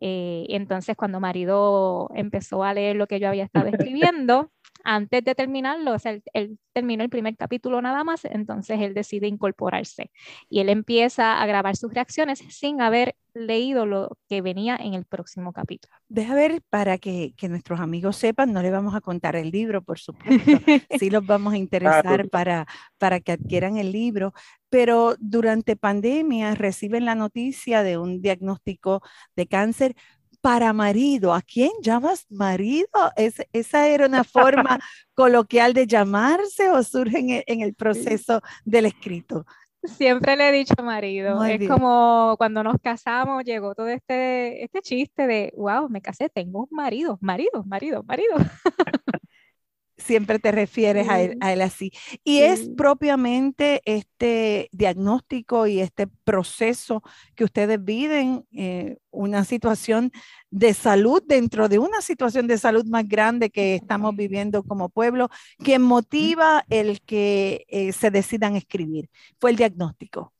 Eh, 0.00 0.46
entonces, 0.50 0.96
cuando 0.96 1.20
marido 1.20 2.10
empezó 2.14 2.62
a 2.64 2.74
leer 2.74 2.96
lo 2.96 3.06
que 3.06 3.20
yo 3.20 3.28
había 3.28 3.44
estado 3.44 3.66
escribiendo, 3.72 4.50
antes 4.86 5.24
de 5.24 5.34
terminarlo, 5.34 5.94
o 5.94 5.98
sea, 5.98 6.16
él, 6.32 6.58
terminó 6.72 7.02
el 7.02 7.10
primer 7.10 7.36
capítulo 7.36 7.82
nada 7.82 8.04
más, 8.04 8.24
entonces 8.24 8.80
él 8.80 8.94
decide 8.94 9.26
incorporarse. 9.26 10.10
Y 10.48 10.60
él 10.60 10.68
empieza 10.68 11.42
a 11.42 11.46
grabar 11.46 11.74
sus 11.76 11.92
reacciones 11.92 12.38
sin 12.50 12.80
haber 12.80 13.16
leído 13.34 13.84
lo 13.84 14.16
que 14.28 14.42
venía 14.42 14.76
en 14.76 14.94
el 14.94 15.04
próximo 15.04 15.52
capítulo. 15.52 15.94
Deja 16.08 16.34
ver 16.34 16.62
para 16.70 16.98
que, 16.98 17.34
que 17.36 17.48
nuestros 17.48 17.80
amigos 17.80 18.16
sepan, 18.16 18.52
no 18.52 18.62
le 18.62 18.70
vamos 18.70 18.94
a 18.94 19.00
contar 19.00 19.36
el 19.36 19.50
libro, 19.50 19.82
por 19.82 19.98
supuesto, 19.98 20.26
sí 21.00 21.10
los 21.10 21.26
vamos 21.26 21.54
a 21.54 21.58
interesar 21.58 22.28
para, 22.28 22.66
para 22.98 23.20
que 23.20 23.32
adquieran 23.32 23.78
el 23.78 23.90
libro, 23.90 24.32
pero 24.68 25.16
durante 25.18 25.76
pandemia 25.76 26.54
reciben 26.54 27.04
la 27.04 27.14
noticia 27.14 27.82
de 27.82 27.98
un 27.98 28.20
diagnóstico 28.20 29.02
de 29.34 29.46
cáncer, 29.46 29.96
para 30.46 30.72
marido. 30.72 31.34
¿A 31.34 31.42
quién 31.42 31.72
llamas 31.82 32.24
marido? 32.30 32.86
¿Es, 33.16 33.34
¿Esa 33.52 33.88
era 33.88 34.06
una 34.06 34.22
forma 34.22 34.78
coloquial 35.14 35.74
de 35.74 35.88
llamarse 35.88 36.70
o 36.70 36.84
surge 36.84 37.42
en 37.48 37.62
el, 37.62 37.74
proceso 37.74 38.40
del 38.64 38.86
escrito? 38.86 39.44
Siempre 39.82 40.36
le 40.36 40.48
he 40.48 40.52
dicho 40.52 40.74
marido. 40.84 41.42
es 41.42 41.68
como 41.68 42.36
cuando 42.38 42.62
nos 42.62 42.76
casamos, 42.80 43.42
llegó 43.42 43.74
todo 43.74 43.88
este, 43.88 44.62
este 44.62 44.82
chiste 44.82 45.26
de, 45.26 45.52
wow, 45.56 45.88
me 45.88 46.00
casé, 46.00 46.28
tengo 46.28 46.60
un 46.60 46.68
marido, 46.70 47.18
marido, 47.20 47.64
marido, 47.64 48.04
marido. 48.04 48.36
siempre 49.96 50.38
te 50.38 50.52
refieres 50.52 51.08
a, 51.08 51.20
él, 51.20 51.62
así. 51.62 51.92
Y 52.24 52.40
es 52.40 52.68
propiamente 52.76 53.80
este 53.84 54.68
diagnóstico 54.72 55.66
y 55.66 55.80
este 55.80 56.06
proceso 56.06 57.02
que 57.34 57.44
ustedes 57.44 57.82
viven, 57.82 58.46
eh, 58.52 58.98
una 59.10 59.44
situación 59.44 60.12
de 60.50 60.74
salud 60.74 61.22
dentro 61.26 61.68
de 61.68 61.78
una 61.78 62.00
situación 62.02 62.46
de 62.46 62.58
salud 62.58 62.84
más 62.86 63.08
grande 63.08 63.50
que 63.50 63.74
estamos 63.74 64.14
viviendo 64.14 64.62
como 64.62 64.88
pueblo, 64.90 65.28
que 65.64 65.78
motiva 65.78 66.64
el 66.68 67.00
que 67.00 67.64
eh, 67.68 67.92
se 67.92 68.10
decidan 68.10 68.56
escribir. 68.56 69.08
Fue 69.38 69.50
el 69.50 69.56
diagnóstico. 69.56 70.32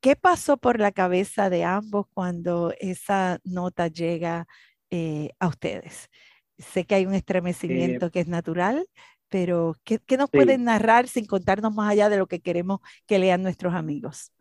¿Qué 0.00 0.14
pasó 0.14 0.56
por 0.56 0.78
la 0.78 0.92
cabeza 0.92 1.50
de 1.50 1.64
ambos 1.64 2.06
cuando 2.12 2.72
esa 2.78 3.40
nota 3.44 3.88
llega 3.88 4.46
eh, 4.90 5.30
a 5.40 5.48
ustedes? 5.48 6.10
Sé 6.58 6.84
que 6.84 6.94
hay 6.94 7.06
un 7.06 7.14
estremecimiento 7.14 8.10
que 8.10 8.20
es 8.20 8.28
natural, 8.28 8.86
pero 9.28 9.74
¿qué, 9.84 10.00
nos 10.16 10.30
pueden 10.30 10.64
narrar 10.64 11.08
sin 11.08 11.26
contarnos 11.26 11.74
más 11.74 11.90
allá 11.90 12.08
de 12.08 12.18
lo 12.18 12.26
que 12.26 12.40
queremos 12.40 12.80
que 13.06 13.18
lean 13.18 13.42
nuestros 13.42 13.74
amigos? 13.74 14.32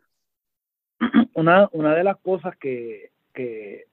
Una, 1.34 1.68
una 1.74 1.94
de 1.94 2.04
las 2.04 2.18
cosas 2.18 2.56
que, 2.58 3.12
que, 3.34 3.88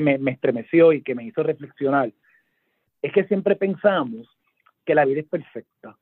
me, 0.00 0.18
me, 0.18 0.32
estremeció 0.32 0.92
y 0.92 1.02
que 1.02 1.14
me 1.14 1.24
hizo 1.24 1.44
reflexionar 1.44 2.12
es 3.00 3.12
que 3.12 3.24
siempre 3.24 3.54
pensamos 3.54 4.28
que 4.84 4.94
la 4.94 5.04
vida 5.04 5.20
es 5.20 5.26
perfecta. 5.26 5.96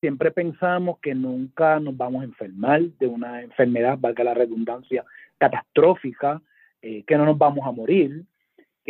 Siempre 0.00 0.30
pensamos 0.30 0.98
que 1.00 1.14
nunca 1.14 1.78
nos 1.78 1.94
vamos 1.94 2.22
a 2.22 2.24
enfermar 2.24 2.80
de 2.80 3.06
una 3.06 3.42
enfermedad, 3.42 3.98
valga 4.00 4.24
la 4.24 4.32
redundancia, 4.32 5.04
catastrófica, 5.36 6.40
eh, 6.80 7.04
que 7.04 7.16
no 7.18 7.26
nos 7.26 7.36
vamos 7.36 7.66
a 7.66 7.72
morir, 7.72 8.24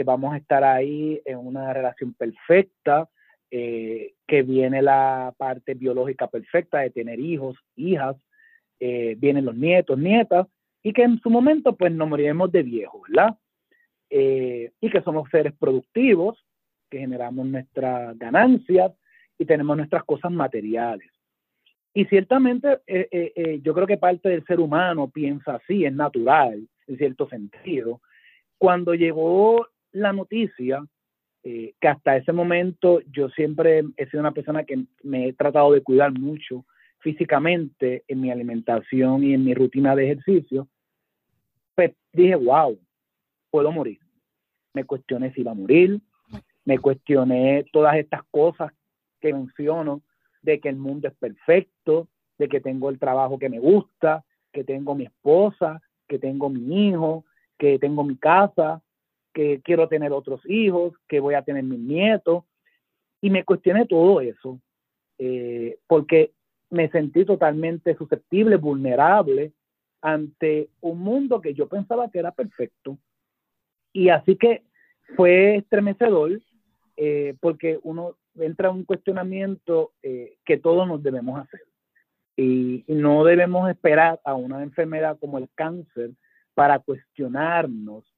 que 0.00 0.04
vamos 0.04 0.32
a 0.32 0.38
estar 0.38 0.64
ahí 0.64 1.20
en 1.26 1.36
una 1.36 1.74
relación 1.74 2.14
perfecta, 2.14 3.06
eh, 3.50 4.14
que 4.26 4.42
viene 4.42 4.80
la 4.80 5.34
parte 5.36 5.74
biológica 5.74 6.26
perfecta 6.26 6.78
de 6.78 6.88
tener 6.88 7.20
hijos, 7.20 7.58
hijas, 7.76 8.16
eh, 8.78 9.14
vienen 9.18 9.44
los 9.44 9.54
nietos, 9.54 9.98
nietas, 9.98 10.46
y 10.82 10.94
que 10.94 11.02
en 11.02 11.20
su 11.20 11.28
momento 11.28 11.76
pues 11.76 11.92
nos 11.92 12.08
moriremos 12.08 12.50
de 12.50 12.62
viejo, 12.62 13.02
¿verdad? 13.06 13.36
Eh, 14.08 14.70
y 14.80 14.88
que 14.88 15.02
somos 15.02 15.28
seres 15.28 15.52
productivos, 15.52 16.42
que 16.88 17.00
generamos 17.00 17.44
nuestras 17.46 18.18
ganancias 18.18 18.92
y 19.38 19.44
tenemos 19.44 19.76
nuestras 19.76 20.02
cosas 20.04 20.32
materiales. 20.32 21.10
Y 21.92 22.06
ciertamente 22.06 22.78
yo 23.62 23.74
creo 23.74 23.86
que 23.86 23.98
parte 23.98 24.30
del 24.30 24.46
ser 24.46 24.60
humano 24.60 25.10
piensa 25.10 25.56
así, 25.56 25.84
es 25.84 25.92
natural, 25.92 26.66
en 26.86 26.96
cierto 26.96 27.28
sentido. 27.28 28.00
Cuando 28.56 28.94
llegó 28.94 29.66
la 29.92 30.12
noticia, 30.12 30.85
eh, 31.42 31.74
que 31.81 31.88
hasta 31.88 32.16
ese 32.16 32.33
momento 32.33 33.00
yo 33.11 33.29
siempre 33.31 33.83
he 33.96 34.07
sido 34.07 34.20
una 34.20 34.33
persona 34.33 34.64
que 34.64 34.85
me 35.03 35.29
he 35.29 35.33
tratado 35.33 35.72
de 35.72 35.83
cuidar 35.83 36.12
mucho 36.12 36.66
físicamente 36.98 38.05
en 38.09 38.20
mi 38.20 38.31
alimentación 38.31 39.24
y 39.24 39.33
en 39.33 39.44
mi 39.44 39.55
rutina 39.55 39.96
de 39.96 40.05
ejercicio, 40.05 40.68
pues 41.74 41.92
dije, 42.12 42.35
wow, 42.35 42.79
puedo 43.50 43.72
morir. 43.72 43.98
Me 44.74 44.85
cuestioné 44.85 45.33
si 45.33 45.40
iba 45.40 45.53
a 45.53 45.55
morir, 45.55 46.00
me 46.64 46.79
cuestioné 46.79 47.64
todas 47.72 47.96
estas 47.96 48.22
cosas 48.31 48.72
que 49.20 49.33
menciono, 49.33 50.03
de 50.42 50.61
que 50.61 50.68
el 50.68 50.76
mundo 50.76 51.09
es 51.09 51.14
perfecto, 51.14 52.09
de 52.38 52.48
que 52.48 52.61
tengo 52.61 52.88
el 52.90 52.98
trabajo 52.98 53.38
que 53.38 53.48
me 53.48 53.59
gusta, 53.59 54.24
que 54.53 54.64
tengo 54.64 54.94
mi 54.94 55.05
esposa, 55.05 55.83
que 56.09 56.18
tengo 56.18 56.48
mi 56.48 56.88
hijo, 56.88 57.24
que 57.59 57.79
tengo 57.79 58.05
mi 58.05 58.16
casa, 58.16 58.83
que 59.33 59.61
quiero 59.62 59.88
tener 59.88 60.12
otros 60.12 60.40
hijos, 60.47 60.95
que 61.09 61.21
voy 61.21 61.35
a 61.35 61.43
tener 61.43 61.62
mis 61.64 61.79
nietos. 61.79 62.45
Y 63.21 63.31
me 63.31 63.45
cuestioné 63.45 63.87
todo 63.87 64.21
eso, 64.21 64.61
eh, 65.19 65.79
porque 65.87 66.33
me 66.71 66.88
sentí 66.90 67.25
totalmente 67.25 67.95
susceptible, 67.97 68.57
vulnerable 68.57 69.53
ante 70.01 70.71
un 70.81 71.01
mundo 71.01 71.40
que 71.40 71.53
yo 71.53 71.69
pensaba 71.69 72.11
que 72.11 72.19
era 72.19 72.33
perfecto. 72.33 72.99
Y 73.93 74.09
así 74.09 74.37
que 74.37 74.62
fue 75.16 75.57
estremecedor, 75.57 76.40
eh, 76.97 77.35
porque 77.40 77.79
uno 77.83 78.16
entra 78.37 78.71
en 78.71 78.77
un 78.77 78.85
cuestionamiento 78.85 79.93
eh, 80.03 80.38
que 80.45 80.57
todos 80.57 80.87
nos 80.88 81.03
debemos 81.03 81.40
hacer. 81.40 81.61
y 82.37 82.85
no 82.88 83.23
debemos 83.25 83.69
esperar 83.69 84.19
a 84.25 84.35
una 84.35 84.62
enfermedad 84.62 85.19
como 85.21 85.37
el 85.37 85.51
cáncer 85.55 86.12
para 86.55 86.79
cuestionarnos 86.79 88.10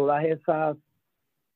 todas 0.00 0.24
esas 0.24 0.78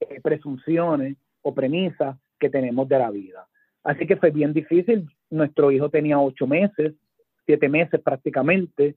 eh, 0.01 0.21
presunciones 0.23 1.17
o 1.41 1.55
premisas 1.55 2.19
que 2.39 2.51
tenemos 2.51 2.87
de 2.87 2.99
la 2.99 3.11
vida. 3.11 3.47
Así 3.83 4.07
que 4.07 4.17
fue 4.17 4.31
bien 4.31 4.53
difícil. 4.53 5.09
Nuestro 5.31 5.71
hijo 5.71 5.89
tenía 5.89 6.19
ocho 6.19 6.47
meses, 6.47 6.93
siete 7.47 7.71
meses 7.71 8.03
prácticamente. 8.03 8.97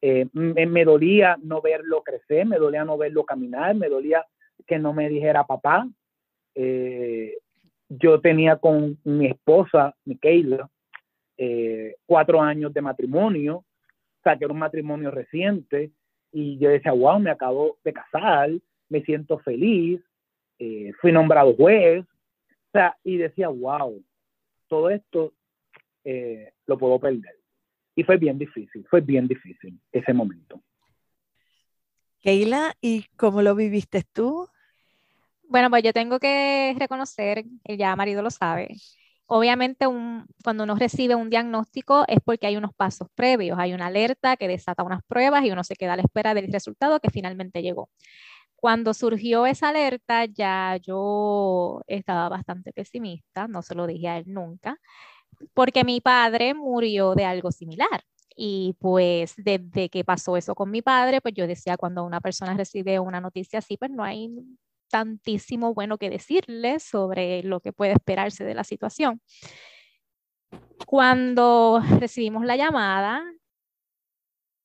Eh, 0.00 0.26
me, 0.32 0.84
dolía 0.86 1.36
no 1.42 1.60
verlo 1.60 2.02
crecer, 2.02 2.46
me 2.46 2.56
dolía 2.56 2.86
no 2.86 2.96
verlo 2.96 3.24
caminar, 3.24 3.74
me 3.74 3.90
dolía 3.90 4.24
que 4.66 4.78
no 4.78 4.94
me 4.94 5.10
dijera 5.10 5.44
papá. 5.44 5.86
Eh, 6.54 7.36
yo 7.90 8.18
tenía 8.22 8.56
con 8.56 8.98
mi 9.04 9.26
esposa, 9.26 9.94
Michaela, 10.06 10.70
cuatro 12.06 12.40
años 12.40 12.72
de 12.72 12.80
matrimonio, 12.80 13.56
o 13.56 14.22
sea, 14.22 14.38
que 14.38 14.44
era 14.44 14.54
un 14.54 14.58
matrimonio 14.58 15.10
reciente, 15.10 15.90
y 16.32 16.58
yo 16.58 16.70
decía, 16.70 16.92
wow, 16.92 17.18
me 17.20 17.30
acabo 17.30 17.76
de 17.84 17.92
casar, 17.92 18.50
me 18.88 19.02
siento 19.02 19.38
feliz, 19.38 20.00
eh, 20.58 20.92
fui 21.00 21.12
nombrado 21.12 21.54
juez, 21.54 22.04
o 22.04 22.70
sea, 22.72 22.96
y 23.04 23.16
decía, 23.16 23.48
wow, 23.48 24.02
todo 24.68 24.90
esto 24.90 25.32
eh, 26.04 26.52
lo 26.66 26.78
puedo 26.78 26.98
perder. 26.98 27.36
Y 27.94 28.04
fue 28.04 28.16
bien 28.16 28.38
difícil, 28.38 28.86
fue 28.88 29.00
bien 29.00 29.26
difícil 29.26 29.78
ese 29.92 30.12
momento. 30.12 30.62
Keila, 32.20 32.74
¿y 32.80 33.04
cómo 33.16 33.42
lo 33.42 33.54
viviste 33.54 34.02
tú? 34.12 34.48
Bueno, 35.48 35.70
pues 35.70 35.82
yo 35.82 35.92
tengo 35.92 36.18
que 36.18 36.74
reconocer, 36.78 37.44
ya 37.64 37.94
marido 37.94 38.20
lo 38.20 38.30
sabe, 38.30 38.76
obviamente 39.26 39.86
un, 39.86 40.26
cuando 40.42 40.64
uno 40.64 40.76
recibe 40.76 41.14
un 41.14 41.30
diagnóstico 41.30 42.04
es 42.08 42.18
porque 42.24 42.46
hay 42.46 42.56
unos 42.56 42.74
pasos 42.74 43.08
previos, 43.14 43.58
hay 43.58 43.74
una 43.74 43.86
alerta 43.86 44.36
que 44.36 44.48
desata 44.48 44.82
unas 44.82 45.02
pruebas 45.04 45.44
y 45.44 45.50
uno 45.50 45.64
se 45.64 45.74
queda 45.74 45.94
a 45.94 45.96
la 45.96 46.02
espera 46.02 46.34
del 46.34 46.52
resultado 46.52 47.00
que 47.00 47.10
finalmente 47.10 47.62
llegó. 47.62 47.90
Cuando 48.56 48.94
surgió 48.94 49.46
esa 49.46 49.68
alerta 49.68 50.24
ya 50.24 50.76
yo 50.82 51.82
estaba 51.86 52.28
bastante 52.28 52.72
pesimista, 52.72 53.48
no 53.48 53.62
se 53.62 53.74
lo 53.74 53.86
dije 53.86 54.08
a 54.08 54.18
él 54.18 54.24
nunca, 54.26 54.78
porque 55.54 55.84
mi 55.84 56.00
padre 56.00 56.54
murió 56.54 57.14
de 57.14 57.24
algo 57.24 57.52
similar. 57.52 58.02
Y 58.36 58.76
pues 58.80 59.34
desde 59.38 59.88
que 59.88 60.04
pasó 60.04 60.36
eso 60.36 60.54
con 60.54 60.70
mi 60.70 60.82
padre, 60.82 61.20
pues 61.22 61.34
yo 61.34 61.46
decía, 61.46 61.76
cuando 61.76 62.04
una 62.04 62.20
persona 62.20 62.54
recibe 62.54 63.00
una 63.00 63.20
noticia 63.20 63.60
así, 63.60 63.76
pues 63.78 63.90
no 63.90 64.04
hay 64.04 64.30
tantísimo 64.90 65.74
bueno 65.74 65.98
que 65.98 66.10
decirle 66.10 66.78
sobre 66.80 67.42
lo 67.42 67.60
que 67.60 67.72
puede 67.72 67.92
esperarse 67.92 68.44
de 68.44 68.54
la 68.54 68.64
situación. 68.64 69.20
Cuando 70.86 71.82
recibimos 71.98 72.44
la 72.44 72.56
llamada, 72.56 73.22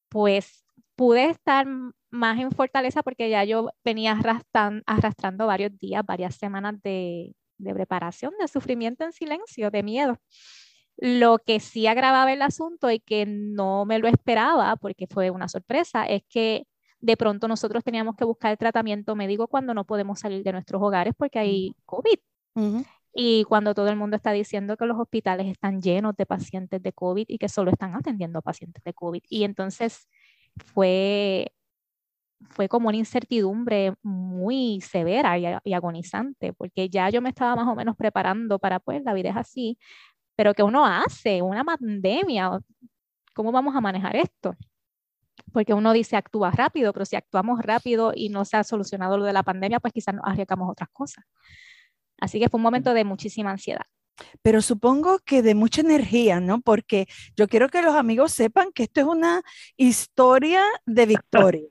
pues 0.10 0.66
pude 0.96 1.30
estar 1.30 1.66
más 2.12 2.40
en 2.40 2.52
fortaleza 2.52 3.04
porque 3.04 3.30
ya 3.30 3.44
yo 3.44 3.70
venía 3.84 4.12
arrastrando, 4.14 5.48
varios 5.48 5.78
días, 5.78 6.06
varias 6.06 6.36
semanas 6.36 6.76
de, 6.84 7.34
de 7.58 7.74
preparación, 7.74 8.34
de 8.40 8.48
sufrimiento 8.48 9.04
en 9.04 9.14
silencio, 9.14 9.72
de 9.72 9.84
miedo. 9.84 10.18
Lo 10.98 11.40
que 11.40 11.60
sí 11.60 11.88
agravaba 11.88 12.32
el 12.32 12.42
asunto 12.42 12.92
y 12.92 13.00
que 13.00 13.26
no 13.26 13.86
me 13.86 14.00
lo 14.00 14.08
esperaba, 14.08 14.76
porque 14.76 15.08
fue 15.08 15.32
una 15.32 15.48
sorpresa, 15.48 16.06
es 16.06 16.24
que 16.30 16.68
de 17.00 17.18
pronto 17.18 17.48
nosotros 17.48 17.84
teníamos 17.84 18.16
que 18.16 18.26
buscar 18.26 18.52
el 18.52 18.58
tratamiento 18.58 19.16
médico 19.16 19.48
cuando 19.48 19.74
no 19.74 19.86
podemos 19.86 20.20
salir 20.20 20.44
de 20.44 20.52
nuestros 20.52 20.82
hogares 20.82 21.14
porque 21.18 21.40
hay 21.40 21.76
COVID. 21.86 22.20
Y 23.14 23.44
cuando 23.46 23.74
todo 23.74 23.90
el 23.90 23.96
mundo 23.96 24.16
está 24.16 24.32
diciendo 24.32 24.78
que 24.78 24.86
los 24.86 25.00
hospitales 25.00 25.48
están 25.48 25.82
llenos 25.82 26.16
de 26.16 26.26
pacientes 26.26 26.82
de 26.82 26.94
COVID 26.94 27.26
y 27.28 27.38
que 27.38 27.50
solo 27.50 27.72
están 27.72 27.96
atendiendo 27.96 28.40
a 28.40 28.42
pacientes 28.42 28.84
de 28.84 28.94
COVID. 28.94 29.22
Y 29.28 29.44
entonces 29.44 30.08
fue, 30.58 31.52
fue 32.50 32.68
como 32.68 32.90
una 32.90 32.98
incertidumbre 32.98 33.94
muy 34.04 34.82
severa 34.82 35.38
y, 35.38 35.74
agonizante, 35.74 36.54
porque 36.54 36.90
ya 36.90 37.10
yo 37.10 37.22
me 37.22 37.30
estaba 37.30 37.56
más 37.56 37.68
o 37.68 37.76
menos 37.76 37.96
preparando 37.96 38.60
para, 38.60 38.80
pues, 38.80 39.04
la 39.04 39.14
vida 39.14 39.30
es 39.30 39.38
así, 39.38 39.78
pero 40.36 40.54
¿qué 40.54 40.64
uno 40.64 40.86
hace? 40.86 41.42
Una 41.42 41.64
pandemia, 41.64 42.60
¿cómo 43.34 43.52
vamos 43.52 43.76
a 43.76 43.82
manejar 43.82 44.16
esto? 44.16 44.56
porque 45.52 45.74
uno 45.74 45.94
dice 45.94 46.16
actúa 46.16 46.52
rápido, 46.52 46.94
pero 46.94 47.06
si 47.06 47.16
actuamos 47.16 47.62
rápido 47.62 48.14
y 48.16 48.30
no 48.30 48.46
se 48.46 48.58
ha 48.58 48.64
solucionado 48.64 49.18
lo 49.18 49.26
de 49.26 49.34
la 49.34 49.44
pandemia, 49.44 49.80
pues 49.80 49.94
quizás 49.94 50.16
nos 50.16 50.26
arriesgamos 50.26 50.70
otras 50.70 50.90
cosas. 50.92 51.26
Así 52.20 52.40
que 52.40 52.50
fue 52.50 52.58
un 52.58 52.64
momento 52.64 52.94
de 52.94 53.04
muchísima 53.04 53.52
ansiedad. 53.52 53.86
Pero 54.42 54.62
supongo 54.62 55.20
que 55.20 55.42
de 55.42 55.56
mucha 55.56 55.82
energía, 55.82 56.40
¿no? 56.40 56.62
Porque 56.62 57.08
yo 57.36 57.48
quiero 57.48 57.70
que 57.70 57.82
los 57.82 57.96
amigos 57.96 58.32
sepan 58.32 58.72
que 58.72 58.84
esto 58.84 59.02
es 59.02 59.08
una 59.08 59.42
historia 59.78 60.64
de 60.86 61.06
victoria. 61.08 61.70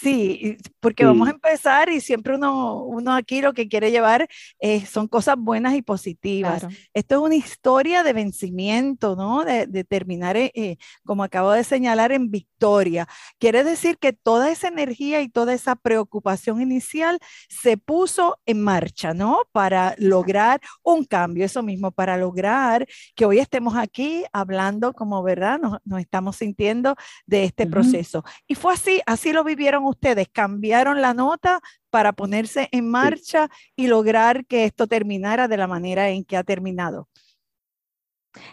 Sí, 0.00 0.58
porque 0.80 1.04
vamos 1.04 1.28
a 1.28 1.30
empezar 1.30 1.88
y 1.88 2.00
siempre 2.00 2.34
uno, 2.34 2.82
uno 2.82 3.14
aquí 3.14 3.40
lo 3.40 3.54
que 3.54 3.66
quiere 3.68 3.90
llevar 3.90 4.28
eh, 4.60 4.84
son 4.84 5.08
cosas 5.08 5.36
buenas 5.38 5.74
y 5.74 5.82
positivas. 5.82 6.66
Esto 6.92 7.14
es 7.14 7.20
una 7.20 7.34
historia 7.34 8.02
de 8.02 8.12
vencimiento, 8.12 9.16
¿no? 9.16 9.44
De, 9.44 9.84
terminar, 9.84 10.36
eh, 10.36 10.52
eh, 10.54 10.76
como 11.04 11.24
acabo 11.24 11.52
de 11.52 11.64
señalar, 11.64 12.12
en 12.12 12.30
victoria. 12.30 13.08
Quiere 13.38 13.64
decir 13.64 13.98
que 13.98 14.12
toda 14.12 14.50
esa 14.50 14.68
energía 14.68 15.22
y 15.22 15.28
toda 15.28 15.54
esa 15.54 15.76
preocupación 15.76 16.60
inicial 16.60 17.18
se 17.48 17.76
puso 17.76 18.38
en 18.44 18.62
marcha, 18.62 19.14
¿no? 19.14 19.40
Para 19.52 19.94
lograr 19.98 20.60
un 20.82 21.04
cambio, 21.04 21.44
eso 21.44 21.62
mismo, 21.62 21.90
para 21.90 22.16
lograr 22.16 22.86
que 23.14 23.24
hoy 23.24 23.38
estemos 23.38 23.76
aquí 23.76 24.24
hablando 24.32 24.92
como, 24.92 25.22
¿verdad? 25.22 25.58
Nos, 25.58 26.00
estamos 26.00 26.36
sintiendo 26.36 26.96
de 27.26 27.44
este 27.44 27.66
proceso. 27.66 28.24
Y 28.46 28.54
fue 28.54 28.74
así, 28.74 29.00
así 29.06 29.32
lo 29.32 29.42
vivieron 29.42 29.85
ustedes? 29.90 30.28
¿Cambiaron 30.28 31.00
la 31.00 31.14
nota 31.14 31.60
para 31.90 32.12
ponerse 32.12 32.68
en 32.72 32.90
marcha 32.90 33.48
y 33.74 33.86
lograr 33.86 34.46
que 34.46 34.64
esto 34.64 34.86
terminara 34.86 35.48
de 35.48 35.56
la 35.56 35.66
manera 35.66 36.08
en 36.10 36.24
que 36.24 36.36
ha 36.36 36.44
terminado? 36.44 37.08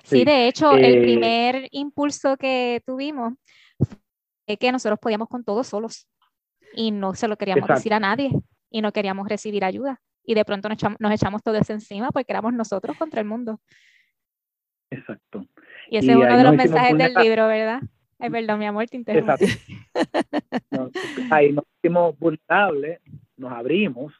Sí, 0.03 0.23
de 0.23 0.47
hecho, 0.47 0.73
el 0.73 0.95
eh, 0.95 1.01
primer 1.01 1.67
impulso 1.71 2.38
que 2.38 2.81
tuvimos 2.86 3.34
fue 3.77 4.57
que 4.57 4.71
nosotros 4.71 4.99
podíamos 4.99 5.27
con 5.27 5.43
todos 5.43 5.67
solos 5.67 6.07
y 6.73 6.91
no 6.91 7.13
se 7.15 7.27
lo 7.27 7.38
queríamos 7.38 7.67
decir 7.67 7.93
a 7.93 7.99
nadie 7.99 8.31
y 8.69 8.81
no 8.81 8.91
queríamos 8.91 9.27
recibir 9.27 9.63
ayuda. 9.65 10.01
Y 10.25 10.36
de 10.36 10.45
pronto 10.45 10.69
nos 10.69 10.77
echamos, 10.77 10.99
nos 10.99 11.11
echamos 11.11 11.43
todo 11.43 11.55
eso 11.57 11.73
encima 11.73 12.11
porque 12.11 12.31
éramos 12.31 12.53
nosotros 12.53 12.97
contra 12.97 13.19
el 13.19 13.27
mundo. 13.27 13.59
Exacto. 14.89 15.45
Y 15.89 15.97
ese 15.97 16.11
es 16.11 16.17
uno 16.17 16.38
de 16.38 16.43
los 16.43 16.55
mensajes 16.55 16.97
del 16.97 17.13
libro, 17.13 17.47
¿verdad? 17.47 17.81
Ay, 18.24 18.30
perdón, 18.30 18.59
mi 18.59 18.65
amor, 18.65 18.86
te 18.88 18.95
interrumpo. 18.95 19.34
ahí 21.30 21.51
nos 21.51 21.65
hicimos 21.78 22.17
vulnerables, 22.17 23.01
nos 23.36 23.51
abrimos, 23.51 24.13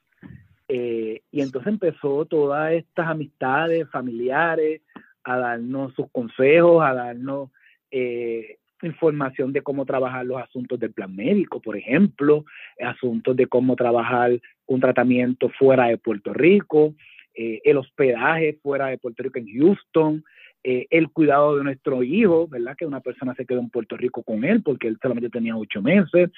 eh, 0.68 1.22
y 1.32 1.41
entonces 1.41 1.72
empezó 1.72 2.26
todas 2.26 2.74
estas 2.74 3.08
amistades 3.08 3.89
familiares 3.89 4.82
a 5.24 5.38
darnos 5.38 5.93
sus 5.93 6.12
consejos, 6.12 6.84
a 6.84 6.93
darnos 6.93 7.51
eh, 7.91 8.58
información 8.82 9.54
de 9.54 9.62
cómo 9.62 9.86
trabajar 9.86 10.26
los 10.26 10.41
asuntos 10.41 10.78
del 10.82 10.91
plan 10.91 11.16
médico, 11.16 11.62
por 11.62 11.78
ejemplo, 11.78 12.43
asuntos 12.82 13.38
de 13.38 13.47
cómo 13.47 13.78
trabajar 13.78 14.38
un 14.66 14.82
tratamiento 14.82 15.47
fuera 15.47 15.88
de 15.88 15.97
Puerto 15.97 16.34
Rico, 16.34 16.93
eh, 17.36 17.62
el 17.64 17.78
hospedaje 17.78 18.60
fuera 18.62 18.88
de 18.88 18.97
Puerto 18.97 19.24
Rico 19.24 19.39
en 19.39 19.47
Houston, 19.47 20.26
eh, 20.66 20.88
el 20.91 21.11
cuidado 21.11 21.57
de 21.57 21.64
nuestro 21.64 22.03
hijo, 22.03 22.47
¿verdad? 22.47 22.76
Que 22.78 22.86
una 22.86 23.01
persona 23.01 23.36
se 23.36 23.45
quedó 23.45 23.59
en 23.59 23.70
Puerto 23.70 23.97
Rico 23.97 24.24
con 24.24 24.45
él 24.45 24.64
porque 24.64 24.88
él 24.88 24.97
solamente 25.01 25.30
tenía 25.30 25.57
ocho 25.57 25.82
meses. 25.82 26.32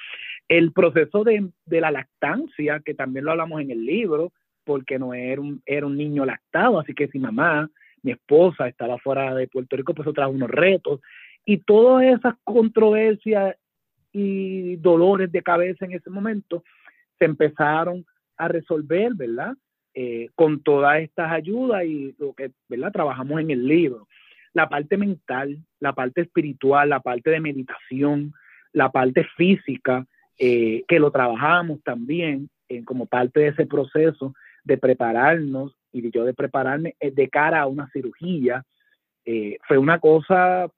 El 0.47 0.71
proceso 0.71 1.23
de, 1.23 1.51
la 1.67 1.91
lactancia, 1.91 2.82
que 2.84 2.95
también 2.95 3.26
lo 3.26 3.32
hablamos 3.32 3.61
en 3.61 3.69
el 3.69 3.86
libro, 3.86 4.34
porque 4.63 4.97
no 4.97 5.13
era 5.13 5.39
un, 5.39 5.61
era 5.67 5.86
un 5.86 5.95
niño 5.95 6.26
lactado, 6.26 6.80
así 6.80 6.95
que 6.95 7.07
si 7.09 7.19
mamá, 7.19 7.69
mi 8.01 8.11
esposa, 8.11 8.67
estaba 8.67 8.97
fuera 8.97 9.36
de 9.36 9.47
Puerto 9.47 9.76
Rico, 9.76 9.93
pues 9.93 10.07
eso 10.07 10.13
trajo 10.13 10.32
unos 10.32 10.49
retos. 10.49 11.01
Y 11.45 11.57
todas 11.57 12.05
esas 12.17 12.34
controversias 12.43 13.55
y 14.11 14.78
dolores 14.78 15.32
de 15.32 15.43
cabeza 15.43 15.86
en 15.86 15.91
ese 15.91 16.09
momento 16.09 16.63
se 17.19 17.26
empezaron 17.26 18.05
a 18.38 18.47
resolver, 18.47 19.13
¿verdad? 19.13 19.55
Eh, 19.98 20.28
con 20.36 20.62
todas 20.62 21.00
estas 21.00 21.32
ayudas 21.32 21.86
y 21.86 22.14
lo 22.20 22.34
que 22.34 22.52
¿verdad? 22.68 22.91
trabajamos 22.91 23.39
en 23.39 23.50
el 23.50 23.66
libro. 23.66 24.10
La 24.52 24.68
parte 24.68 24.98
mental, 24.98 25.58
la 25.80 25.93
parte 25.93 26.20
espiritual, 26.20 26.89
la 26.89 27.00
parte 27.00 27.30
de 27.30 27.39
meditación, 27.39 28.34
la 28.74 28.91
parte 28.91 29.24
física, 29.38 30.06
eh, 30.38 30.84
que 30.89 31.00
lo 31.00 31.12
trabajamos 31.12 31.82
también 31.82 32.50
en 32.68 32.84
como 32.84 33.06
parte 33.06 33.39
de 33.39 33.48
ese 33.48 33.66
proceso 33.66 34.34
de 34.66 34.78
prepararnos 34.78 35.78
y 35.93 36.12
yo 36.12 36.26
de 36.26 36.34
prepararme 36.34 36.98
eh, 37.00 37.12
de 37.12 37.30
cara 37.30 37.62
a 37.62 37.68
una 37.68 37.89
cirugía. 37.91 38.66
fue 39.66 39.78
una 39.78 40.00
cosa 40.00 40.70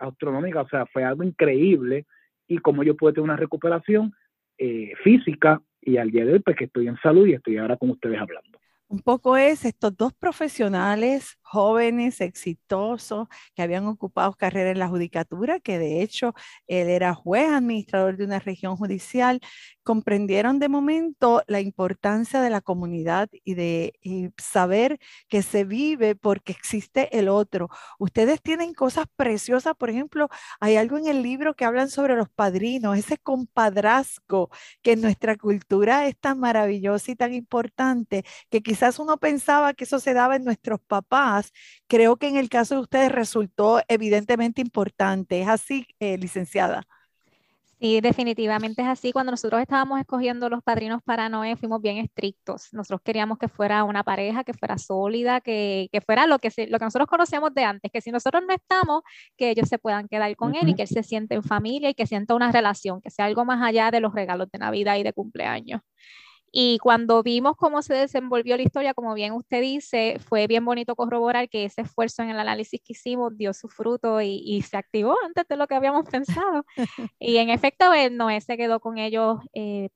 astronómica, 0.00 0.62
o 0.62 0.68
sea, 0.68 0.86
fue 0.86 1.04
algo 1.04 1.22
increíble 1.22 2.04
y 2.48 2.58
como 2.58 2.82
yo 2.82 2.96
pude 2.96 3.12
tener 3.12 3.30
una 3.30 3.36
recuperación 3.36 4.12
física 5.04 5.62
y 5.86 5.96
al 5.98 6.10
día 6.10 6.24
de 6.24 6.34
hoy, 6.34 6.38
pues 6.40 6.56
estoy 6.60 6.88
en 6.88 6.98
salud 6.98 7.26
y 7.26 7.34
estoy 7.34 7.56
ahora 7.56 7.76
con 7.76 7.90
ustedes 7.90 8.20
hablando. 8.20 8.58
Un 8.88 9.00
poco 9.00 9.36
es 9.36 9.64
estos 9.64 9.96
dos 9.96 10.12
profesionales 10.12 11.38
jóvenes, 11.46 12.20
exitosos, 12.20 13.28
que 13.54 13.62
habían 13.62 13.86
ocupado 13.86 14.34
carrera 14.34 14.70
en 14.70 14.80
la 14.80 14.88
judicatura, 14.88 15.60
que 15.60 15.78
de 15.78 16.02
hecho 16.02 16.34
él 16.66 16.88
era 16.88 17.14
juez 17.14 17.48
administrador 17.48 18.16
de 18.16 18.24
una 18.24 18.40
región 18.40 18.76
judicial, 18.76 19.40
comprendieron 19.84 20.58
de 20.58 20.68
momento 20.68 21.42
la 21.46 21.60
importancia 21.60 22.40
de 22.40 22.50
la 22.50 22.60
comunidad 22.60 23.28
y 23.44 23.54
de 23.54 23.94
saber 24.36 24.98
que 25.28 25.42
se 25.42 25.64
vive 25.64 26.16
porque 26.16 26.52
existe 26.52 27.16
el 27.16 27.28
otro. 27.28 27.68
Ustedes 28.00 28.42
tienen 28.42 28.74
cosas 28.74 29.06
preciosas, 29.14 29.76
por 29.76 29.88
ejemplo, 29.90 30.28
hay 30.60 30.76
algo 30.76 30.98
en 30.98 31.06
el 31.06 31.22
libro 31.22 31.54
que 31.54 31.64
hablan 31.64 31.90
sobre 31.90 32.16
los 32.16 32.28
padrinos, 32.28 32.98
ese 32.98 33.18
compadrazgo 33.18 34.50
que 34.82 34.92
en 34.92 35.00
nuestra 35.02 35.36
cultura 35.36 36.08
es 36.08 36.16
tan 36.18 36.40
maravilloso 36.40 37.12
y 37.12 37.16
tan 37.16 37.32
importante, 37.34 38.24
que 38.50 38.62
quizás 38.62 38.98
uno 38.98 39.18
pensaba 39.18 39.74
que 39.74 39.84
eso 39.84 40.00
se 40.00 40.14
daba 40.14 40.34
en 40.36 40.44
nuestros 40.44 40.80
papás 40.80 41.35
creo 41.86 42.16
que 42.16 42.28
en 42.28 42.36
el 42.36 42.48
caso 42.48 42.74
de 42.76 42.80
ustedes 42.82 43.12
resultó 43.12 43.80
evidentemente 43.88 44.60
importante. 44.60 45.40
¿Es 45.40 45.48
así, 45.48 45.86
eh, 46.00 46.18
licenciada? 46.18 46.86
Sí, 47.78 48.00
definitivamente 48.00 48.80
es 48.80 48.88
así. 48.88 49.12
Cuando 49.12 49.32
nosotros 49.32 49.60
estábamos 49.60 50.00
escogiendo 50.00 50.48
los 50.48 50.62
padrinos 50.62 51.02
para 51.04 51.28
Noé, 51.28 51.56
fuimos 51.56 51.82
bien 51.82 51.98
estrictos. 51.98 52.68
Nosotros 52.72 53.02
queríamos 53.04 53.36
que 53.36 53.48
fuera 53.48 53.84
una 53.84 54.02
pareja, 54.02 54.44
que 54.44 54.54
fuera 54.54 54.78
sólida, 54.78 55.42
que, 55.42 55.88
que 55.92 56.00
fuera 56.00 56.26
lo 56.26 56.38
que, 56.38 56.48
lo 56.70 56.78
que 56.78 56.84
nosotros 56.86 57.06
conocíamos 57.06 57.52
de 57.52 57.64
antes, 57.64 57.92
que 57.92 58.00
si 58.00 58.10
nosotros 58.10 58.42
no 58.48 58.54
estamos, 58.54 59.02
que 59.36 59.50
ellos 59.50 59.68
se 59.68 59.78
puedan 59.78 60.08
quedar 60.08 60.34
con 60.36 60.54
él 60.54 60.70
y 60.70 60.74
que 60.74 60.82
él 60.82 60.88
se 60.88 61.02
siente 61.02 61.34
en 61.34 61.42
familia 61.42 61.90
y 61.90 61.94
que 61.94 62.06
sienta 62.06 62.34
una 62.34 62.50
relación, 62.50 63.02
que 63.02 63.10
sea 63.10 63.26
algo 63.26 63.44
más 63.44 63.62
allá 63.62 63.90
de 63.90 64.00
los 64.00 64.14
regalos 64.14 64.50
de 64.50 64.58
Navidad 64.58 64.96
y 64.96 65.02
de 65.02 65.12
cumpleaños. 65.12 65.82
Y 66.58 66.78
cuando 66.78 67.22
vimos 67.22 67.54
cómo 67.58 67.82
se 67.82 67.92
desenvolvió 67.92 68.56
la 68.56 68.62
historia, 68.62 68.94
como 68.94 69.12
bien 69.12 69.34
usted 69.34 69.60
dice, 69.60 70.18
fue 70.26 70.46
bien 70.46 70.64
bonito 70.64 70.96
corroborar 70.96 71.50
que 71.50 71.66
ese 71.66 71.82
esfuerzo 71.82 72.22
en 72.22 72.30
el 72.30 72.40
análisis 72.40 72.80
que 72.82 72.94
hicimos 72.94 73.36
dio 73.36 73.52
su 73.52 73.68
fruto 73.68 74.22
y, 74.22 74.62
se 74.62 74.78
activó 74.78 75.18
antes 75.22 75.46
de 75.48 75.56
lo 75.58 75.66
que 75.66 75.74
habíamos 75.74 76.06
pensado. 76.10 76.64
y 77.20 77.36
en 77.36 77.50
efecto, 77.50 77.92
eh, 77.92 78.08
Noé 78.08 78.40
se 78.40 78.56
quedó 78.56 78.80
con 78.80 78.96
ellos 78.96 79.38
eh, 79.52 79.90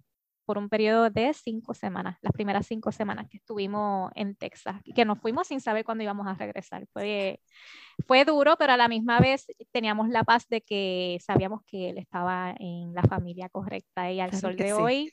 por 0.45 0.59
un 0.59 0.69
periodo 0.69 1.09
de 1.09 1.33
cinco 1.33 1.73
semanas, 1.73 2.19
las 2.21 2.33
primeras 2.35 2.67
cinco 2.67 2.93
semanas 2.93 3.27
que 3.31 3.39
estuvimos 3.39 4.13
en 4.15 4.35
Texas, 4.37 4.83
y 4.85 4.93
que 4.93 5.07
nos 5.07 5.19
fuimos 5.19 5.47
sin 5.47 5.63
saber 5.63 5.87
cuándo 5.87 6.05
íbamos 6.05 6.27
a 6.27 6.35
regresar. 6.35 6.87
Fue, 6.93 7.41
fue 8.07 8.27
duro, 8.27 8.57
pero 8.59 8.75
a 8.75 8.77
la 8.77 8.89
misma 8.89 9.19
vez 9.19 9.47
teníamos 9.73 10.11
la 10.11 10.25
paz 10.25 10.47
de 10.51 10.61
que 10.61 11.17
sabíamos 11.25 11.63
que 11.65 11.89
él 11.89 11.97
estaba 11.97 12.55
en 12.59 12.93
la 12.93 13.03
familia 13.05 13.49
correcta 13.49 14.13
y 14.13 14.21
al 14.21 14.35
sol 14.35 14.57
de 14.57 14.75
hoy 14.75 15.11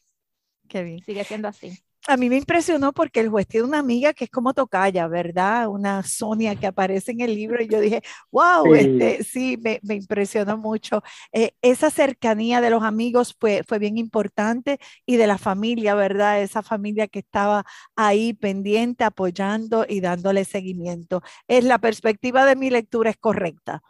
Qué 0.68 0.84
bien. 0.84 1.00
Sigue 1.04 1.24
siendo 1.24 1.48
así. 1.48 1.72
A 2.10 2.16
mí 2.16 2.30
me 2.30 2.38
impresionó 2.38 2.94
porque 2.94 3.20
el 3.20 3.28
juez 3.28 3.46
tiene 3.48 3.68
una 3.68 3.80
amiga 3.80 4.14
que 4.14 4.26
es 4.26 4.30
como 4.30 4.54
Tocaya, 4.54 5.08
¿verdad? 5.10 5.68
Una 5.68 6.04
Sonia 6.04 6.56
que 6.56 6.66
aparece 6.66 7.12
en 7.12 7.20
el 7.20 7.36
libro 7.36 7.62
y 7.62 7.68
yo 7.68 7.82
dije, 7.82 8.02
wow, 8.32 8.64
sí, 8.74 8.80
este, 8.80 9.24
sí 9.26 9.58
me, 9.62 9.80
me, 9.84 9.96
impresionó 9.96 10.58
mucho. 10.58 11.04
Eh, 11.34 11.52
esa 11.62 11.90
cercanía 11.90 12.62
de 12.62 12.70
los 12.70 12.84
amigos 12.84 13.36
fue, 13.38 13.64
fue 13.68 13.78
bien 13.78 13.98
importante 13.98 14.80
y 15.06 15.18
de 15.18 15.28
la 15.28 15.38
familia, 15.38 15.96
¿verdad? 15.96 16.42
Esa 16.42 16.64
familia 16.64 17.08
que 17.08 17.20
estaba 17.20 17.66
ahí 17.98 18.34
pendiente, 18.34 19.04
apoyando 19.04 19.86
y 19.88 20.00
dándole 20.00 20.46
seguimiento. 20.46 21.22
Es 21.50 21.66
la 21.66 21.78
perspectiva 21.78 22.46
de 22.46 22.56
mi 22.56 22.70
lectura 22.70 23.10
es 23.10 23.18
correcta. 23.18 23.84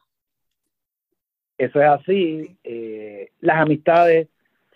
Eso 1.60 1.80
es 1.80 1.88
así. 1.88 2.58
Eh, 2.64 3.32
las 3.42 3.62
amistades 3.62 4.28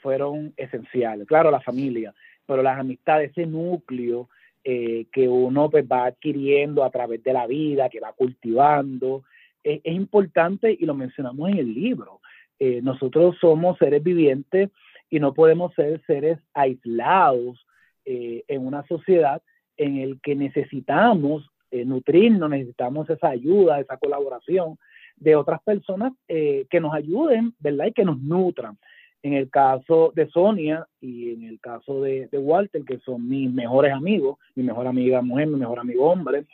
fueron 0.02 0.54
esenciales. 0.58 1.28
Claro, 1.28 1.52
la 1.52 1.62
familia, 1.62 2.14
pero 2.46 2.62
las 2.62 2.80
amistades, 2.80 3.32
ese 3.32 3.46
núcleo 3.46 4.28
eh, 4.64 5.08
que 5.12 5.28
uno 5.28 5.70
pues, 5.70 5.86
va 5.92 6.06
adquiriendo 6.06 6.84
a 6.84 6.92
través 6.92 7.24
de 7.24 7.34
la 7.34 7.48
vida, 7.48 7.90
que 7.90 8.00
va 8.00 8.14
cultivando, 8.14 9.24
es, 9.64 9.80
importante 9.86 10.76
y 10.78 10.86
lo 10.86 10.94
mencionamos 10.94 11.50
en 11.50 11.58
el 11.58 11.74
libro. 11.74 12.20
Eh, 12.60 12.80
nosotros 12.84 13.38
somos 13.40 13.78
seres 13.78 14.04
vivientes 14.04 14.70
y 15.10 15.20
no 15.20 15.34
podemos 15.34 15.74
ser 15.74 16.02
seres 16.06 16.38
aislados 16.54 17.66
eh, 18.06 18.44
en 18.48 18.66
una 18.66 18.86
sociedad 18.88 19.42
en 19.78 19.98
el 19.98 20.20
que 20.22 20.36
necesitamos 20.36 21.50
nutrirnos, 21.72 22.50
necesitamos 22.50 23.10
esa 23.10 23.30
ayuda, 23.30 23.80
esa 23.80 23.96
colaboración 23.96 24.78
de 25.16 25.38
otras 25.38 25.62
personas 25.62 26.12
que 26.28 26.80
nos 26.82 26.94
ayuden, 26.94 27.54
¿verdad? 27.60 27.86
Y 27.86 27.94
que 27.94 28.04
nos 28.04 28.20
nutran 28.20 28.78
en 29.24 29.34
el 29.34 29.50
caso 29.50 30.12
de 30.16 30.28
Sonia 30.30 30.88
y 31.00 31.32
en 31.34 31.44
el 31.44 31.60
caso 31.60 32.02
de, 32.02 32.28
de, 32.28 32.38
Walter, 32.38 32.84
que 32.84 33.00
son 33.00 33.28
mis 33.28 33.52
mejores 33.52 33.94
amigos, 33.94 34.38
mi 34.56 34.64
mejor 34.64 34.88
amiga 34.88 35.22
mujer, 35.22 35.48
mi 35.48 35.58
mejor 35.58 35.80
amigo 35.80 36.10
hombre, 36.10 36.46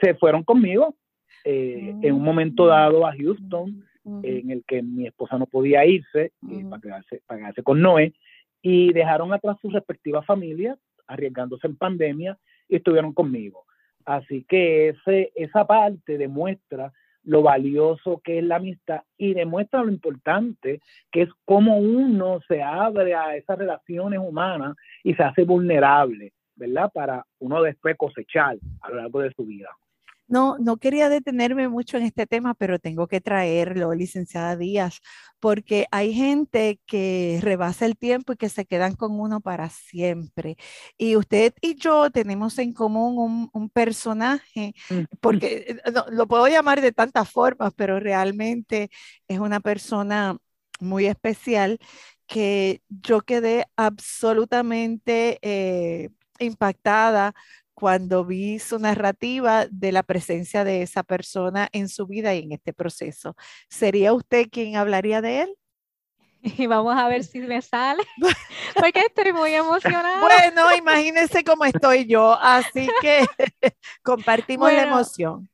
se 0.00 0.14
fueron 0.14 0.44
conmigo 0.44 0.94
eh, 1.44 1.92
mm. 1.94 2.04
en 2.04 2.14
un 2.14 2.22
momento 2.22 2.66
dado 2.66 3.06
a 3.06 3.14
Houston, 3.14 3.84
mm. 4.04 4.20
en 4.24 4.50
el 4.50 4.64
que 4.64 4.82
mi 4.82 5.06
esposa 5.06 5.38
no 5.38 5.46
podía 5.46 5.84
irse 5.84 6.32
mm. 6.40 6.52
eh, 6.52 6.66
para, 6.70 6.82
quedarse, 6.82 7.22
para 7.26 7.40
quedarse 7.40 7.62
con 7.62 7.80
Noé, 7.82 8.14
y 8.62 8.92
dejaron 8.92 9.32
atrás 9.32 9.58
sus 9.60 9.72
respectivas 9.72 10.24
familias, 10.24 10.78
arriesgándose 11.06 11.66
en 11.66 11.76
pandemia, 11.76 12.38
y 12.68 12.76
estuvieron 12.76 13.12
conmigo. 13.12 13.64
Así 14.06 14.44
que 14.48 14.90
ese, 14.90 15.32
esa 15.34 15.66
parte 15.66 16.16
demuestra 16.16 16.92
lo 17.24 17.42
valioso 17.42 18.20
que 18.22 18.38
es 18.38 18.44
la 18.44 18.56
amistad 18.56 19.02
y 19.16 19.34
demuestra 19.34 19.82
lo 19.82 19.90
importante 19.90 20.80
que 21.10 21.22
es 21.22 21.30
cómo 21.44 21.78
uno 21.78 22.40
se 22.46 22.62
abre 22.62 23.14
a 23.14 23.36
esas 23.36 23.58
relaciones 23.58 24.20
humanas 24.20 24.76
y 25.02 25.14
se 25.14 25.22
hace 25.22 25.44
vulnerable, 25.44 26.32
¿verdad? 26.56 26.90
Para 26.92 27.24
uno 27.38 27.62
después 27.62 27.96
cosechar 27.96 28.56
a 28.82 28.90
lo 28.90 28.96
largo 28.96 29.20
de 29.20 29.32
su 29.32 29.44
vida. 29.44 29.70
No, 30.26 30.56
no 30.58 30.78
quería 30.78 31.08
detenerme 31.10 31.68
mucho 31.68 31.98
en 31.98 32.04
este 32.04 32.26
tema, 32.26 32.54
pero 32.54 32.78
tengo 32.78 33.06
que 33.06 33.20
traerlo, 33.20 33.92
licenciada 33.94 34.56
Díaz, 34.56 35.00
porque 35.38 35.86
hay 35.90 36.14
gente 36.14 36.80
que 36.86 37.38
rebasa 37.42 37.84
el 37.84 37.96
tiempo 37.98 38.32
y 38.32 38.36
que 38.36 38.48
se 38.48 38.64
quedan 38.64 38.94
con 38.96 39.20
uno 39.20 39.40
para 39.40 39.68
siempre. 39.68 40.56
Y 40.96 41.16
usted 41.16 41.52
y 41.60 41.74
yo 41.76 42.10
tenemos 42.10 42.58
en 42.58 42.72
común 42.72 43.18
un, 43.18 43.50
un 43.52 43.68
personaje, 43.70 44.74
porque 45.20 45.78
eh, 45.84 45.90
no, 45.92 46.06
lo 46.10 46.26
puedo 46.26 46.48
llamar 46.48 46.80
de 46.80 46.92
tantas 46.92 47.30
formas, 47.30 47.72
pero 47.76 48.00
realmente 48.00 48.90
es 49.28 49.38
una 49.38 49.60
persona 49.60 50.38
muy 50.80 51.06
especial 51.06 51.78
que 52.26 52.82
yo 52.88 53.20
quedé 53.20 53.66
absolutamente 53.76 55.38
eh, 55.42 56.10
impactada 56.38 57.34
cuando 57.74 58.24
vi 58.24 58.58
su 58.58 58.78
narrativa 58.78 59.66
de 59.70 59.92
la 59.92 60.02
presencia 60.02 60.64
de 60.64 60.82
esa 60.82 61.02
persona 61.02 61.68
en 61.72 61.88
su 61.88 62.06
vida 62.06 62.34
y 62.34 62.42
en 62.44 62.52
este 62.52 62.72
proceso. 62.72 63.36
¿Sería 63.68 64.12
usted 64.12 64.48
quien 64.50 64.76
hablaría 64.76 65.20
de 65.20 65.42
él? 65.42 65.56
Y 66.44 66.66
vamos 66.66 66.94
a 66.96 67.08
ver 67.08 67.24
si 67.24 67.40
me 67.40 67.62
sale, 67.62 68.02
porque 68.74 69.00
estoy 69.00 69.32
muy 69.32 69.54
emocionada. 69.54 70.20
Bueno, 70.20 70.74
imagínense 70.76 71.42
cómo 71.42 71.64
estoy 71.64 72.06
yo, 72.06 72.38
así 72.40 72.88
que 73.00 73.24
compartimos 74.02 74.70
bueno, 74.70 74.76
la 74.76 74.88
emoción. 74.88 75.48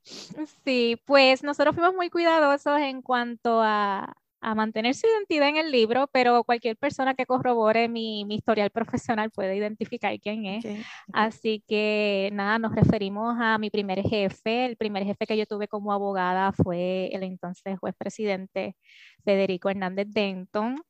Sí, 0.65 1.01
pues 1.05 1.43
nosotros 1.43 1.75
fuimos 1.75 1.95
muy 1.95 2.09
cuidadosos 2.09 2.79
en 2.81 3.01
cuanto 3.01 3.61
a, 3.63 4.13
a 4.41 4.55
mantener 4.55 4.95
su 4.95 5.07
identidad 5.07 5.49
en 5.49 5.57
el 5.57 5.71
libro, 5.71 6.07
pero 6.11 6.43
cualquier 6.43 6.75
persona 6.75 7.13
que 7.13 7.25
corrobore 7.25 7.87
mi, 7.87 8.25
mi 8.25 8.35
historial 8.35 8.71
profesional 8.71 9.29
puede 9.31 9.55
identificar 9.55 10.19
quién 10.19 10.45
es. 10.45 10.65
Okay. 10.65 10.83
Así 11.13 11.63
que 11.67 12.29
nada, 12.33 12.59
nos 12.59 12.75
referimos 12.75 13.35
a 13.39 13.57
mi 13.57 13.69
primer 13.69 14.01
jefe. 14.01 14.65
El 14.65 14.77
primer 14.77 15.03
jefe 15.03 15.27
que 15.27 15.37
yo 15.37 15.45
tuve 15.45 15.67
como 15.67 15.93
abogada 15.93 16.51
fue 16.51 17.09
el 17.13 17.23
entonces 17.23 17.77
juez 17.79 17.95
presidente 17.97 18.75
Federico 19.23 19.69
Hernández 19.69 20.07
Denton 20.09 20.81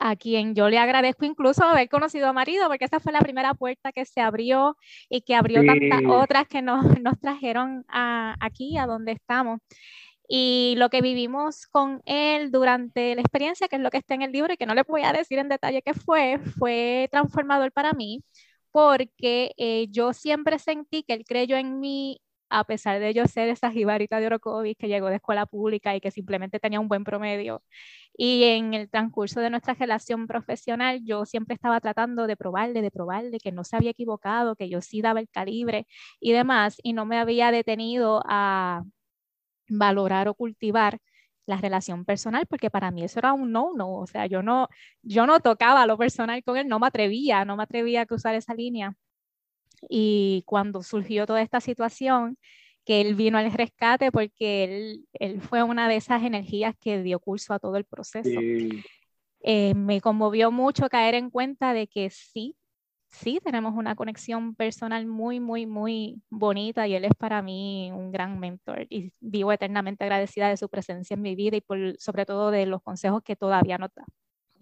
a 0.00 0.16
quien 0.16 0.54
yo 0.54 0.68
le 0.70 0.78
agradezco 0.78 1.26
incluso 1.26 1.62
haber 1.62 1.88
conocido 1.88 2.26
a 2.26 2.32
marido, 2.32 2.68
porque 2.68 2.86
esa 2.86 3.00
fue 3.00 3.12
la 3.12 3.20
primera 3.20 3.52
puerta 3.52 3.92
que 3.92 4.06
se 4.06 4.22
abrió 4.22 4.76
y 5.10 5.20
que 5.20 5.34
abrió 5.36 5.60
sí. 5.60 5.66
tantas 5.66 6.00
otras 6.08 6.48
que 6.48 6.62
nos, 6.62 6.98
nos 7.00 7.20
trajeron 7.20 7.84
a, 7.86 8.34
aquí, 8.40 8.78
a 8.78 8.86
donde 8.86 9.12
estamos. 9.12 9.60
Y 10.32 10.74
lo 10.78 10.90
que 10.90 11.02
vivimos 11.02 11.66
con 11.66 12.02
él 12.06 12.52
durante 12.52 13.16
la 13.16 13.20
experiencia, 13.20 13.66
que 13.68 13.76
es 13.76 13.82
lo 13.82 13.90
que 13.90 13.98
está 13.98 14.14
en 14.14 14.22
el 14.22 14.30
libro 14.30 14.52
y 14.52 14.56
que 14.56 14.66
no 14.66 14.74
le 14.76 14.84
voy 14.84 15.02
a 15.02 15.12
decir 15.12 15.40
en 15.40 15.48
detalle 15.48 15.82
qué 15.82 15.92
fue, 15.92 16.38
fue 16.58 17.08
transformador 17.10 17.72
para 17.72 17.92
mí 17.94 18.22
porque 18.72 19.52
eh, 19.58 19.88
yo 19.90 20.12
siempre 20.12 20.58
sentí 20.60 21.02
que 21.02 21.14
él 21.14 21.24
creyó 21.26 21.56
en 21.56 21.80
mí 21.80 22.20
a 22.50 22.64
pesar 22.64 23.00
de 23.00 23.14
yo 23.14 23.26
ser 23.26 23.48
esa 23.48 23.70
jibarita 23.72 24.20
de 24.20 24.26
Orocovis 24.26 24.76
que 24.76 24.88
llegó 24.88 25.08
de 25.08 25.16
escuela 25.16 25.46
pública 25.46 25.96
y 25.96 26.00
que 26.00 26.10
simplemente 26.10 26.60
tenía 26.60 26.80
un 26.80 26.88
buen 26.88 27.04
promedio. 27.04 27.62
Y 28.16 28.44
en 28.44 28.74
el 28.74 28.90
transcurso 28.90 29.40
de 29.40 29.50
nuestra 29.50 29.74
relación 29.74 30.26
profesional, 30.26 31.00
yo 31.04 31.26
siempre 31.26 31.54
estaba 31.54 31.80
tratando 31.80 32.26
de 32.26 32.36
probarle, 32.36 32.82
de 32.82 32.90
probarle 32.90 33.38
que 33.40 33.52
no 33.52 33.64
se 33.64 33.76
había 33.76 33.90
equivocado, 33.90 34.56
que 34.56 34.68
yo 34.68 34.80
sí 34.80 35.00
daba 35.02 35.20
el 35.20 35.28
calibre 35.28 35.86
y 36.20 36.32
demás, 36.32 36.78
y 36.82 36.92
no 36.92 37.06
me 37.06 37.18
había 37.18 37.50
detenido 37.52 38.22
a, 38.26 38.84
valorar 39.70 40.28
o 40.28 40.34
cultivar 40.34 40.98
la 41.46 41.56
relación 41.56 42.04
personal, 42.04 42.46
porque 42.46 42.70
para 42.70 42.90
mí 42.90 43.02
eso 43.02 43.18
era 43.18 43.32
un 43.32 43.50
no, 43.50 43.72
no, 43.74 43.96
o 43.96 44.06
sea, 44.06 44.26
yo 44.26 44.42
no, 44.42 44.68
yo 45.02 45.26
no 45.26 45.40
tocaba 45.40 45.86
lo 45.86 45.96
personal 45.98 46.42
con 46.44 46.56
él, 46.56 46.68
no 46.68 46.78
me 46.78 46.86
atrevía, 46.86 47.44
no 47.44 47.56
me 47.56 47.62
atrevía 47.62 48.02
a 48.02 48.06
cruzar 48.06 48.34
esa 48.34 48.54
línea. 48.54 48.94
Y 49.88 50.42
cuando 50.46 50.82
surgió 50.82 51.26
toda 51.26 51.42
esta 51.42 51.60
situación, 51.60 52.36
que 52.84 53.00
él 53.00 53.14
vino 53.14 53.38
al 53.38 53.52
rescate 53.52 54.10
porque 54.10 54.64
él, 54.64 55.06
él 55.12 55.40
fue 55.40 55.62
una 55.62 55.88
de 55.88 55.96
esas 55.96 56.22
energías 56.22 56.74
que 56.80 57.02
dio 57.02 57.18
curso 57.18 57.52
a 57.52 57.58
todo 57.58 57.76
el 57.76 57.84
proceso. 57.84 58.40
Sí. 58.40 58.82
Eh, 59.42 59.74
me 59.74 60.00
conmovió 60.00 60.50
mucho 60.50 60.88
caer 60.88 61.14
en 61.14 61.30
cuenta 61.30 61.72
de 61.72 61.86
que 61.86 62.10
sí, 62.10 62.56
sí 63.10 63.40
tenemos 63.44 63.74
una 63.74 63.94
conexión 63.96 64.54
personal 64.54 65.06
muy, 65.06 65.40
muy, 65.40 65.66
muy 65.66 66.22
bonita 66.30 66.86
y 66.88 66.94
él 66.94 67.04
es 67.04 67.12
para 67.18 67.42
mí 67.42 67.90
un 67.92 68.12
gran 68.12 68.38
mentor 68.40 68.86
y 68.90 69.12
vivo 69.20 69.52
eternamente 69.52 70.04
agradecida 70.04 70.48
de 70.48 70.56
su 70.56 70.68
presencia 70.68 71.14
en 71.14 71.22
mi 71.22 71.34
vida 71.34 71.56
y 71.56 71.60
por, 71.60 71.78
sobre 71.98 72.26
todo 72.26 72.50
de 72.50 72.66
los 72.66 72.82
consejos 72.82 73.22
que 73.24 73.36
todavía 73.36 73.78
nos 73.78 73.90
da. 73.94 74.04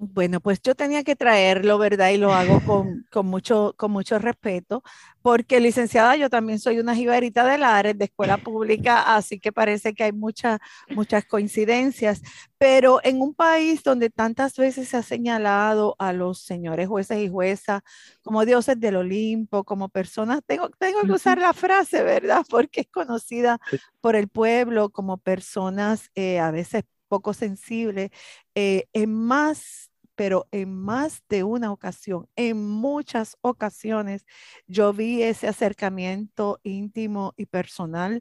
Bueno, 0.01 0.39
pues 0.39 0.63
yo 0.63 0.77
tenía 0.77 1.03
que 1.03 1.17
traerlo, 1.17 1.77
¿verdad? 1.77 2.11
Y 2.11 2.19
lo 2.19 2.33
hago 2.33 2.61
con, 2.65 3.05
con, 3.11 3.27
mucho, 3.27 3.75
con 3.77 3.91
mucho 3.91 4.21
respeto, 4.21 4.85
porque 5.23 5.59
licenciada, 5.59 6.15
yo 6.15 6.31
también 6.31 6.61
soy 6.61 6.79
una 6.79 6.95
jibarita 6.95 7.45
de 7.45 7.59
Lares, 7.59 7.99
de 7.99 8.05
escuela 8.05 8.39
pública, 8.39 9.17
así 9.17 9.41
que 9.41 9.51
parece 9.51 9.95
que 9.95 10.05
hay 10.05 10.13
muchas, 10.13 10.61
muchas 10.95 11.25
coincidencias. 11.25 12.23
Pero 12.59 13.01
en 13.03 13.21
un 13.21 13.35
país 13.35 13.83
donde 13.83 14.09
tantas 14.09 14.57
veces 14.57 14.89
se 14.89 14.99
ha 14.99 15.03
señalado 15.03 15.97
a 15.99 16.13
los 16.13 16.43
señores 16.43 16.87
jueces 16.87 17.19
y 17.19 17.29
juezas 17.29 17.83
como 18.23 18.45
dioses 18.45 18.79
del 18.79 18.95
Olimpo, 18.97 19.65
como 19.65 19.89
personas, 19.89 20.43
tengo, 20.47 20.71
tengo 20.79 21.01
que 21.03 21.13
usar 21.13 21.39
la 21.39 21.53
frase, 21.53 22.05
¿verdad? 22.05 22.45
Porque 22.49 22.83
es 22.83 22.89
conocida 22.89 23.59
por 24.01 24.15
el 24.15 24.29
pueblo 24.29 24.91
como 24.91 25.19
personas 25.19 26.09
eh, 26.15 26.39
a 26.39 26.53
veces 26.53 26.85
poco 27.09 27.35
sensibles, 27.35 28.11
eh, 28.55 28.85
en 28.93 29.13
más 29.15 29.88
pero 30.19 30.49
en 30.51 30.75
más 30.75 31.23
de 31.29 31.45
una 31.45 31.71
ocasión, 31.71 32.29
en 32.35 32.59
muchas 32.66 33.37
ocasiones, 33.41 34.27
yo 34.66 34.93
vi 34.93 35.23
ese 35.23 35.47
acercamiento 35.47 36.59
íntimo 36.64 37.35
y 37.37 37.47
personal 37.47 38.21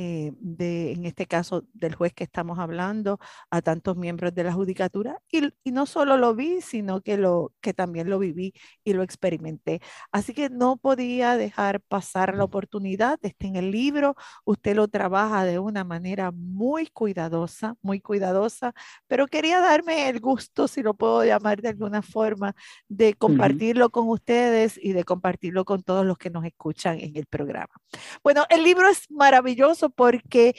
eh, 0.00 0.30
de, 0.38 0.92
en 0.92 1.06
este 1.06 1.26
caso, 1.26 1.64
del 1.74 1.96
juez 1.96 2.12
que 2.14 2.22
estamos 2.22 2.60
hablando, 2.60 3.18
a 3.50 3.62
tantos 3.62 3.96
miembros 3.96 4.32
de 4.32 4.44
la 4.44 4.52
judicatura. 4.52 5.20
Y, 5.28 5.52
y, 5.64 5.72
no 5.72 5.86
solo 5.86 6.16
lo 6.16 6.36
vi, 6.36 6.60
sino 6.60 7.00
que, 7.00 7.16
lo, 7.16 7.52
que 7.60 7.74
también 7.74 8.08
lo 8.08 8.20
viví 8.20 8.54
y 8.84 8.92
lo 8.92 9.02
experimenté. 9.02 9.80
Así 10.12 10.34
que 10.34 10.50
no 10.50 10.76
podía 10.76 11.36
dejar 11.36 11.80
pasar 11.80 12.36
la 12.36 12.44
oportunidad. 12.44 13.18
Está 13.22 13.48
en 13.48 13.56
el 13.56 13.72
libro, 13.72 14.14
usted 14.44 14.76
lo 14.76 14.86
trabaja 14.86 15.44
de 15.44 15.58
una 15.58 15.82
manera 15.82 16.30
muy 16.30 16.86
cuidadosa, 16.86 17.74
muy 17.82 18.00
cuidadosa, 18.00 18.74
pero 19.08 19.26
quería 19.26 19.58
darme 19.58 20.08
el 20.08 20.20
gusto, 20.20 20.68
si 20.68 20.80
lo 20.80 20.94
puedo 20.94 21.24
llamar 21.24 21.60
de 21.60 21.70
alguna 21.70 22.02
forma, 22.02 22.54
de 22.86 23.14
compartirlo 23.14 23.86
uh 23.86 23.88
-huh. 23.88 23.92
con 23.92 24.08
ustedes 24.10 24.78
y 24.80 24.92
de 24.92 25.02
compartirlo 25.02 25.64
con 25.64 25.82
todos 25.82 26.06
los 26.06 26.18
que 26.18 26.30
nos 26.30 26.44
escuchan 26.44 27.00
en 27.00 27.16
el 27.16 27.26
programa. 27.26 27.74
Bueno, 28.22 28.44
el 28.48 28.62
libro 28.62 28.88
es 28.88 29.10
maravilloso 29.10 29.87
porque 29.90 30.54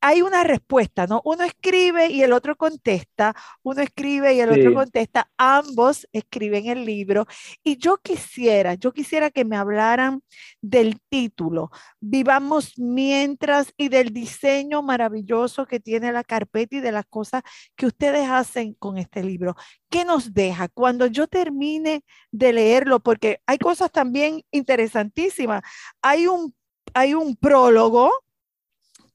hay 0.00 0.22
una 0.22 0.44
respuesta, 0.44 1.06
¿no? 1.06 1.20
Uno 1.24 1.44
escribe 1.44 2.08
y 2.08 2.22
el 2.22 2.32
otro 2.32 2.56
contesta, 2.56 3.34
uno 3.62 3.82
escribe 3.82 4.34
y 4.34 4.40
el 4.40 4.52
sí. 4.54 4.60
otro 4.60 4.74
contesta, 4.74 5.30
ambos 5.36 6.06
escriben 6.12 6.66
el 6.66 6.84
libro. 6.84 7.26
Y 7.64 7.78
yo 7.78 7.96
quisiera, 7.98 8.74
yo 8.74 8.92
quisiera 8.92 9.30
que 9.30 9.44
me 9.44 9.56
hablaran 9.56 10.22
del 10.60 11.00
título, 11.08 11.70
Vivamos 12.00 12.78
mientras 12.78 13.72
y 13.76 13.88
del 13.88 14.12
diseño 14.12 14.82
maravilloso 14.82 15.66
que 15.66 15.80
tiene 15.80 16.12
la 16.12 16.22
carpeta 16.24 16.76
y 16.76 16.80
de 16.80 16.92
las 16.92 17.06
cosas 17.06 17.42
que 17.76 17.86
ustedes 17.86 18.28
hacen 18.28 18.74
con 18.74 18.98
este 18.98 19.22
libro. 19.24 19.56
¿Qué 19.90 20.04
nos 20.04 20.32
deja 20.32 20.68
cuando 20.68 21.06
yo 21.06 21.26
termine 21.26 22.04
de 22.30 22.52
leerlo? 22.52 23.00
Porque 23.00 23.40
hay 23.46 23.58
cosas 23.58 23.90
también 23.90 24.42
interesantísimas. 24.52 25.62
Hay 26.02 26.26
un, 26.28 26.54
hay 26.94 27.14
un 27.14 27.34
prólogo 27.36 28.12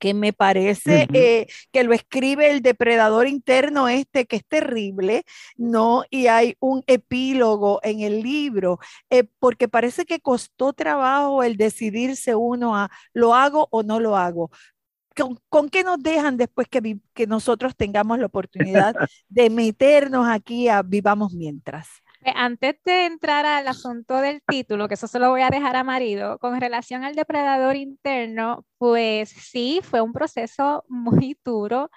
que 0.04 0.14
me 0.14 0.34
parece 0.34 1.08
uh 1.10 1.14
-huh. 1.14 1.18
eh, 1.18 1.48
que 1.72 1.84
lo 1.86 1.94
escribe 1.94 2.52
el 2.52 2.62
depredador 2.62 3.26
interno 3.26 3.88
este, 3.88 4.26
que 4.26 4.36
es 4.36 4.46
terrible, 4.46 5.24
¿no? 5.56 6.04
Y 6.10 6.28
hay 6.28 6.58
un 6.60 6.84
epílogo 6.88 7.80
en 7.84 8.02
el 8.02 8.22
libro, 8.22 8.80
eh, 9.10 9.24
porque 9.40 9.70
parece 9.70 10.04
que 10.04 10.20
costó 10.20 10.74
trabajo 10.74 11.42
el 11.42 11.56
decidirse 11.56 12.36
uno 12.36 12.76
a, 12.76 12.92
¿lo 13.14 13.34
hago 13.34 13.70
o 13.72 13.82
no 13.82 14.02
lo 14.02 14.18
hago? 14.18 14.52
¿Con, 15.16 15.40
¿Con, 15.48 15.70
qué 15.70 15.86
nos 15.86 16.00
dejan 16.04 16.36
después 16.36 16.68
que, 16.68 16.98
que 17.14 17.26
nosotros 17.26 17.74
tengamos 17.78 18.20
la 18.20 18.26
oportunidad 18.26 18.94
de 19.30 19.50
meternos 19.50 20.28
aquí 20.28 20.68
a 20.68 20.82
Vivamos 20.82 21.32
Mientras? 21.34 21.88
Pues, 22.24 22.36
antes 22.38 22.76
de 22.86 23.06
entrar 23.06 23.46
al 23.46 23.68
asunto 23.68 24.16
del 24.22 24.42
título, 24.48 24.88
que 24.88 24.94
eso 24.94 25.08
se 25.08 25.20
lo 25.20 25.30
voy 25.30 25.42
a 25.42 25.50
dejar 25.50 25.76
a 25.76 25.84
marido, 25.84 26.40
con 26.40 26.60
relación 26.62 27.04
al 27.04 27.16
depredador 27.16 27.76
interno, 27.76 28.66
pues 28.78 29.30
sí, 29.30 29.82
fue 29.84 30.00
un 30.02 30.14
proceso 30.14 30.86
muy 30.88 31.38
duro 31.46 31.90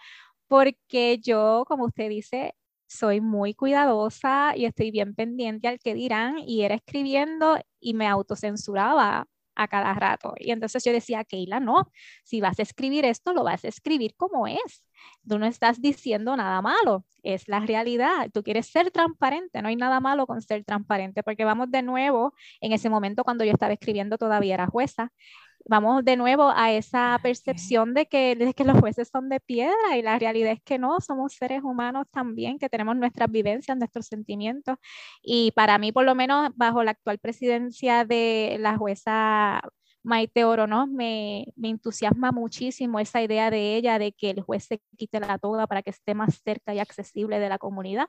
porque 0.48 1.18
yo, 1.20 1.64
como 1.68 1.86
usted 1.86 2.08
dice, 2.08 2.54
soy 2.88 3.20
muy 3.20 3.54
cuidadosa 3.54 4.56
y 4.56 4.64
estoy 4.64 4.90
bien 4.90 5.14
pendiente 5.14 5.68
al 5.68 5.78
que 5.78 5.94
dirán 5.94 6.38
y 6.38 6.62
era 6.62 6.74
escribiendo 6.76 7.58
y 7.80 7.94
me 7.94 8.08
autocensuraba 8.08 9.28
a 9.56 9.68
cada 9.68 9.94
rato. 9.94 10.34
Y 10.38 10.50
entonces 10.52 10.84
yo 10.84 10.92
decía, 10.92 11.24
Keila, 11.24 11.60
no, 11.60 11.90
si 12.24 12.40
vas 12.40 12.58
a 12.58 12.62
escribir 12.62 13.04
esto, 13.04 13.32
lo 13.32 13.44
vas 13.44 13.64
a 13.64 13.68
escribir 13.68 14.14
como 14.16 14.46
es. 14.46 14.84
Tú 15.28 15.38
no 15.38 15.46
estás 15.46 15.80
diciendo 15.80 16.36
nada 16.36 16.62
malo, 16.62 17.04
es 17.22 17.48
la 17.48 17.60
realidad. 17.60 18.30
Tú 18.32 18.42
quieres 18.42 18.66
ser 18.68 18.90
transparente, 18.90 19.62
no 19.62 19.68
hay 19.68 19.76
nada 19.76 20.00
malo 20.00 20.26
con 20.26 20.40
ser 20.42 20.64
transparente, 20.64 21.22
porque 21.22 21.44
vamos 21.44 21.70
de 21.70 21.82
nuevo, 21.82 22.34
en 22.60 22.72
ese 22.72 22.88
momento 22.90 23.24
cuando 23.24 23.44
yo 23.44 23.52
estaba 23.52 23.72
escribiendo 23.72 24.18
todavía 24.18 24.54
era 24.54 24.66
jueza, 24.66 25.12
vamos 25.68 26.04
de 26.04 26.16
nuevo 26.16 26.50
a 26.54 26.72
esa 26.72 27.18
percepción 27.22 27.94
de 27.94 28.06
que, 28.06 28.36
de 28.36 28.54
que 28.54 28.64
los 28.64 28.78
jueces 28.78 29.08
son 29.12 29.28
de 29.28 29.40
piedra 29.40 29.96
y 29.96 30.02
la 30.02 30.18
realidad 30.18 30.52
es 30.52 30.62
que 30.62 30.78
no, 30.78 31.00
somos 31.00 31.34
seres 31.34 31.62
humanos 31.62 32.06
también, 32.10 32.58
que 32.58 32.68
tenemos 32.68 32.96
nuestras 32.96 33.30
vivencias, 33.30 33.76
nuestros 33.76 34.06
sentimientos. 34.06 34.76
Y 35.22 35.52
para 35.52 35.78
mí, 35.78 35.92
por 35.92 36.04
lo 36.04 36.14
menos, 36.14 36.50
bajo 36.56 36.82
la 36.84 36.92
actual 36.92 37.18
presidencia 37.18 38.04
de 38.04 38.56
la 38.60 38.76
jueza 38.76 39.60
Maite 40.06 40.44
Oronoz 40.44 40.88
me, 40.88 41.46
me, 41.56 41.68
entusiasma 41.68 42.30
muchísimo 42.30 43.00
esa 43.00 43.22
idea 43.22 43.50
de 43.50 43.74
ella 43.74 43.98
de 43.98 44.12
que 44.12 44.30
el 44.30 44.40
juez 44.40 44.64
se 44.64 44.80
quite 44.96 45.18
la 45.18 45.36
toga 45.38 45.66
para 45.66 45.82
que 45.82 45.90
esté 45.90 46.14
más 46.14 46.40
cerca 46.44 46.72
y 46.72 46.78
accesible 46.78 47.40
de 47.40 47.48
la 47.48 47.58
comunidad. 47.58 48.06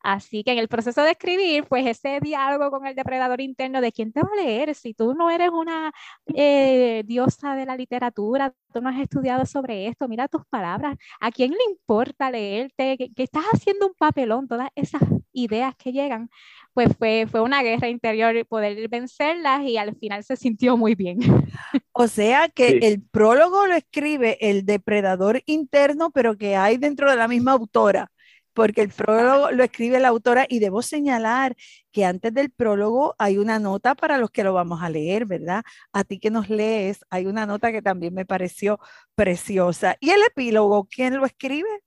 Así 0.00 0.42
que 0.42 0.50
en 0.50 0.58
el 0.58 0.66
proceso 0.66 1.02
de 1.02 1.12
escribir, 1.12 1.64
pues 1.68 1.86
ese 1.86 2.18
diálogo 2.20 2.70
con 2.70 2.84
el 2.86 2.96
depredador 2.96 3.40
interno 3.40 3.80
de 3.80 3.92
quién 3.92 4.12
te 4.12 4.22
va 4.22 4.28
a 4.32 4.42
leer, 4.42 4.74
si 4.74 4.92
tú 4.92 5.14
no 5.14 5.30
eres 5.30 5.50
una 5.50 5.92
eh, 6.34 7.04
diosa 7.06 7.54
de 7.54 7.64
la 7.64 7.76
literatura, 7.76 8.52
tú 8.72 8.80
no 8.80 8.88
has 8.88 8.98
estudiado 8.98 9.46
sobre 9.46 9.86
esto, 9.86 10.08
mira 10.08 10.26
tus 10.26 10.44
palabras, 10.46 10.96
¿a 11.20 11.30
quién 11.30 11.52
le 11.52 11.64
importa 11.70 12.28
leerte? 12.28 12.96
Que, 12.98 13.12
que 13.14 13.22
estás 13.22 13.44
haciendo 13.52 13.86
un 13.86 13.94
papelón, 13.94 14.48
todas 14.48 14.70
esas 14.74 15.02
ideas 15.32 15.76
que 15.76 15.92
llegan, 15.92 16.28
pues 16.76 16.94
fue, 16.98 17.26
fue 17.26 17.40
una 17.40 17.62
guerra 17.62 17.88
interior 17.88 18.34
poder 18.44 18.86
vencerlas 18.90 19.62
y 19.62 19.78
al 19.78 19.96
final 19.96 20.22
se 20.24 20.36
sintió 20.36 20.76
muy 20.76 20.94
bien. 20.94 21.20
O 21.98 22.06
sea 22.06 22.50
que 22.50 22.72
sí. 22.72 22.78
el 22.82 23.00
prólogo 23.00 23.66
lo 23.66 23.74
escribe 23.74 24.36
el 24.42 24.66
depredador 24.66 25.42
interno, 25.46 26.10
pero 26.10 26.36
que 26.36 26.54
hay 26.54 26.76
dentro 26.76 27.10
de 27.10 27.16
la 27.16 27.28
misma 27.28 27.52
autora, 27.52 28.12
porque 28.52 28.82
el 28.82 28.90
prólogo 28.90 29.50
lo 29.50 29.64
escribe 29.64 29.98
la 30.00 30.08
autora 30.08 30.44
y 30.46 30.58
debo 30.58 30.82
señalar 30.82 31.56
que 31.92 32.04
antes 32.04 32.34
del 32.34 32.50
prólogo 32.50 33.14
hay 33.18 33.38
una 33.38 33.58
nota 33.58 33.94
para 33.94 34.18
los 34.18 34.30
que 34.30 34.44
lo 34.44 34.52
vamos 34.52 34.82
a 34.82 34.90
leer, 34.90 35.24
¿verdad? 35.24 35.62
A 35.94 36.04
ti 36.04 36.18
que 36.18 36.30
nos 36.30 36.50
lees, 36.50 36.98
hay 37.08 37.24
una 37.24 37.46
nota 37.46 37.72
que 37.72 37.80
también 37.80 38.12
me 38.12 38.26
pareció 38.26 38.78
preciosa. 39.14 39.96
¿Y 39.98 40.10
el 40.10 40.20
epílogo, 40.22 40.86
quién 40.90 41.16
lo 41.16 41.24
escribe? 41.24 41.85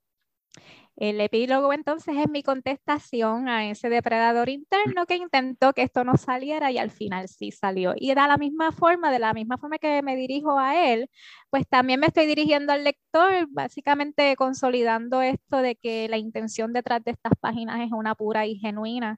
El 1.00 1.18
epílogo 1.22 1.72
entonces 1.72 2.14
es 2.18 2.28
mi 2.28 2.42
contestación 2.42 3.48
a 3.48 3.70
ese 3.70 3.88
depredador 3.88 4.50
interno 4.50 5.06
que 5.06 5.16
intentó 5.16 5.72
que 5.72 5.80
esto 5.80 6.04
no 6.04 6.18
saliera 6.18 6.70
y 6.70 6.76
al 6.76 6.90
final 6.90 7.26
sí 7.28 7.52
salió. 7.52 7.94
Y 7.96 8.12
da 8.14 8.28
la 8.28 8.36
misma 8.36 8.70
forma, 8.70 9.10
de 9.10 9.18
la 9.18 9.32
misma 9.32 9.56
forma 9.56 9.78
que 9.78 10.02
me 10.02 10.14
dirijo 10.14 10.58
a 10.58 10.92
él, 10.92 11.08
pues 11.48 11.66
también 11.66 12.00
me 12.00 12.08
estoy 12.08 12.26
dirigiendo 12.26 12.74
al 12.74 12.84
lector, 12.84 13.48
básicamente 13.48 14.36
consolidando 14.36 15.22
esto 15.22 15.62
de 15.62 15.76
que 15.76 16.06
la 16.10 16.18
intención 16.18 16.74
detrás 16.74 17.02
de 17.02 17.12
estas 17.12 17.32
páginas 17.40 17.80
es 17.80 17.92
una 17.92 18.14
pura 18.14 18.46
y 18.46 18.56
genuina 18.58 19.16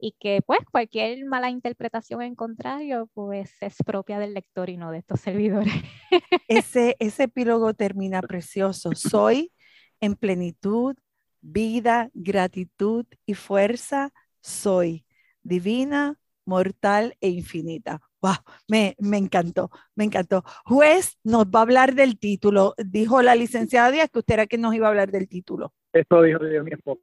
y 0.00 0.16
que 0.18 0.42
pues 0.44 0.58
cualquier 0.72 1.24
mala 1.26 1.48
interpretación 1.48 2.22
en 2.22 2.34
contrario 2.34 3.08
pues 3.14 3.52
es 3.60 3.76
propia 3.86 4.18
del 4.18 4.34
lector 4.34 4.68
y 4.68 4.76
no 4.76 4.90
de 4.90 4.98
estos 4.98 5.20
servidores. 5.20 5.72
Ese, 6.48 6.96
ese 6.98 7.24
epílogo 7.24 7.72
termina 7.74 8.20
precioso. 8.20 8.90
Soy 8.96 9.52
en 10.00 10.16
plenitud 10.16 10.96
vida, 11.40 12.10
gratitud 12.14 13.06
y 13.26 13.34
fuerza 13.34 14.12
soy, 14.40 15.04
divina, 15.42 16.18
mortal 16.44 17.14
e 17.20 17.28
infinita. 17.28 18.00
Wow, 18.22 18.34
me, 18.68 18.96
me, 18.98 19.16
encantó, 19.16 19.70
me 19.94 20.04
encantó. 20.04 20.42
Juez 20.64 21.18
nos 21.24 21.46
va 21.46 21.60
a 21.60 21.62
hablar 21.62 21.94
del 21.94 22.18
título. 22.18 22.74
Dijo 22.76 23.22
la 23.22 23.34
licenciada 23.34 23.90
Díaz 23.90 24.10
que 24.10 24.18
usted 24.18 24.34
era 24.34 24.46
quien 24.46 24.60
nos 24.60 24.74
iba 24.74 24.86
a 24.86 24.90
hablar 24.90 25.10
del 25.10 25.28
título. 25.28 25.72
Eso 25.92 26.22
dijo, 26.22 26.44
dijo 26.44 26.64
mi 26.64 26.72
esposa. 26.72 27.00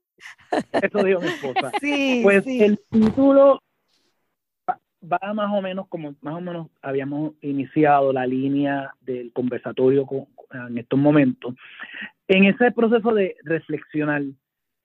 Eso 0.82 1.04
dijo 1.04 1.22
mi 1.22 1.28
esposa. 1.28 1.72
sí, 1.82 2.22
pues 2.24 2.44
sí. 2.44 2.64
el 2.64 2.80
título 2.90 3.62
va, 5.02 5.34
más 5.34 5.52
o 5.52 5.62
menos 5.62 5.88
como 5.88 6.16
más 6.22 6.36
o 6.36 6.42
menos 6.42 6.68
habíamos 6.82 7.34
iniciado 7.42 8.14
la 8.14 8.26
línea 8.26 8.94
del 9.02 9.32
conversatorio 9.34 10.06
con, 10.06 10.28
en 10.52 10.78
estos 10.78 11.00
momentos 11.00 11.56
en 12.28 12.46
ese 12.46 12.72
proceso 12.72 13.14
de 13.14 13.36
reflexionar 13.44 14.24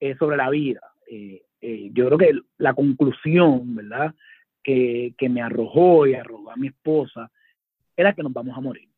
eh, 0.00 0.16
sobre 0.16 0.36
la 0.36 0.50
vida, 0.50 0.80
eh, 1.10 1.42
eh, 1.60 1.90
yo 1.92 2.06
creo 2.06 2.18
que 2.18 2.40
la 2.58 2.74
conclusión, 2.74 3.74
¿verdad?, 3.74 4.14
que, 4.62 5.14
que, 5.18 5.28
me 5.28 5.42
arrojó 5.42 6.06
y 6.06 6.14
arrojó 6.14 6.50
a 6.52 6.56
mi 6.56 6.68
esposa, 6.68 7.30
era 7.96 8.12
que 8.12 8.22
nos 8.22 8.32
vamos 8.32 8.56
a 8.56 8.60
morir. 8.60 8.88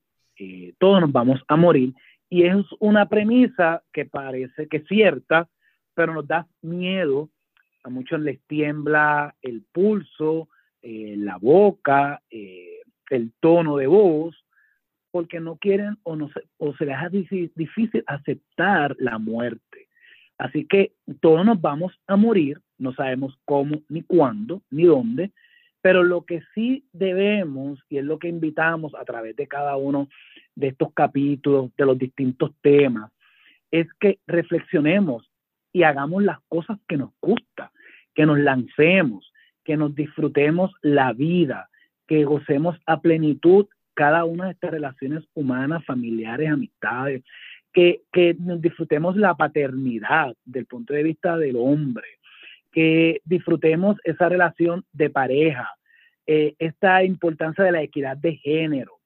Todos 0.78 1.01
nos 1.01 1.11
vamos 1.11 1.40
a 1.49 1.57
morir. 1.57 1.95
Y 2.28 2.42
es 2.42 2.57
una 2.80 3.09
premisa 3.09 3.82
que 3.92 4.05
parece 4.05 4.68
que 4.68 4.78
es 4.78 4.86
cierta, 4.86 5.49
pero 5.95 6.12
nos 6.12 6.26
da 6.26 6.47
miedo 6.61 7.30
a 7.84 7.90
muchos 7.90 8.20
les 8.20 8.40
tiembla 8.47 9.34
el 9.42 9.62
pulso, 9.70 10.49
la 10.82 11.36
boca, 11.36 12.22
el 12.30 13.32
tono 13.40 13.76
de 13.76 13.86
voz, 13.86 14.43
porque 15.15 15.39
no 15.39 15.59
quieren 15.59 15.97
o, 16.03 16.17
no 16.17 16.29
se, 16.31 16.43
o 16.59 16.75
se 16.75 16.87
les 16.87 16.97
hace 16.97 17.25
difícil 17.55 18.03
aceptar 18.09 18.97
la 18.99 19.17
muerte. 19.19 19.87
Así 20.39 20.67
que 20.67 20.91
todos 21.21 21.47
nos 21.47 21.61
vamos 21.61 21.93
a 22.09 22.17
morir, 22.17 22.61
no 22.79 22.93
sabemos 22.95 23.39
cómo, 23.45 23.81
ni 23.89 24.03
cuándo, 24.03 24.62
ni 24.73 24.87
dónde, 24.87 25.31
pero 25.81 26.03
lo 26.03 26.25
que 26.25 26.43
sí 26.53 26.89
debemos, 26.93 27.79
y 27.89 27.99
es 27.99 28.05
lo 28.05 28.19
que 28.19 28.27
invitamos 28.27 28.93
a 28.97 29.05
través 29.05 29.37
de 29.37 29.47
cada 29.47 29.77
uno 29.77 30.09
de 30.57 30.67
estos 30.67 30.93
capítulos, 30.93 31.71
de 31.77 31.87
los 31.87 31.97
distintos 31.97 32.51
temas, 32.61 33.12
es 33.71 33.87
que 34.01 34.19
reflexionemos 34.27 35.31
y 35.73 35.85
hagamos 35.85 36.25
las 36.25 36.41
cosas 36.49 36.81
que 36.89 36.97
nos 36.97 37.11
gusta, 37.23 37.71
que 38.17 38.27
nos 38.27 38.41
lancemos, 38.41 39.33
que 39.62 39.77
nos 39.77 39.95
disfrutemos 39.95 40.73
la 40.83 41.12
vida, 41.12 41.71
que 42.09 42.25
gocemos 42.25 42.77
a 42.85 43.01
plenitud 43.01 43.69
cada 43.95 44.24
una 44.24 44.47
de 44.47 44.53
estas 44.53 44.72
relaciones 44.72 45.24
humanas, 45.34 45.84
familiares, 45.84 46.51
amistades, 46.51 47.22
que, 47.72 48.03
disfrutemos 48.38 49.16
la 49.16 49.34
paternidad 49.34 50.34
del 50.45 50.66
punto 50.66 50.95
de 50.95 51.03
vista 51.03 51.36
del 51.36 51.57
hombre, 51.57 52.07
que 52.72 53.20
disfrutemos 53.24 53.97
esa 54.05 54.28
relación 54.28 54.84
de 54.92 55.11
pareja, 55.11 55.70
eh, 56.26 56.55
esta 56.59 57.03
importancia 57.05 57.64
de 57.64 57.72
la 57.72 57.82
equidad 57.82 58.16
de 58.16 58.36
género, 58.36 59.01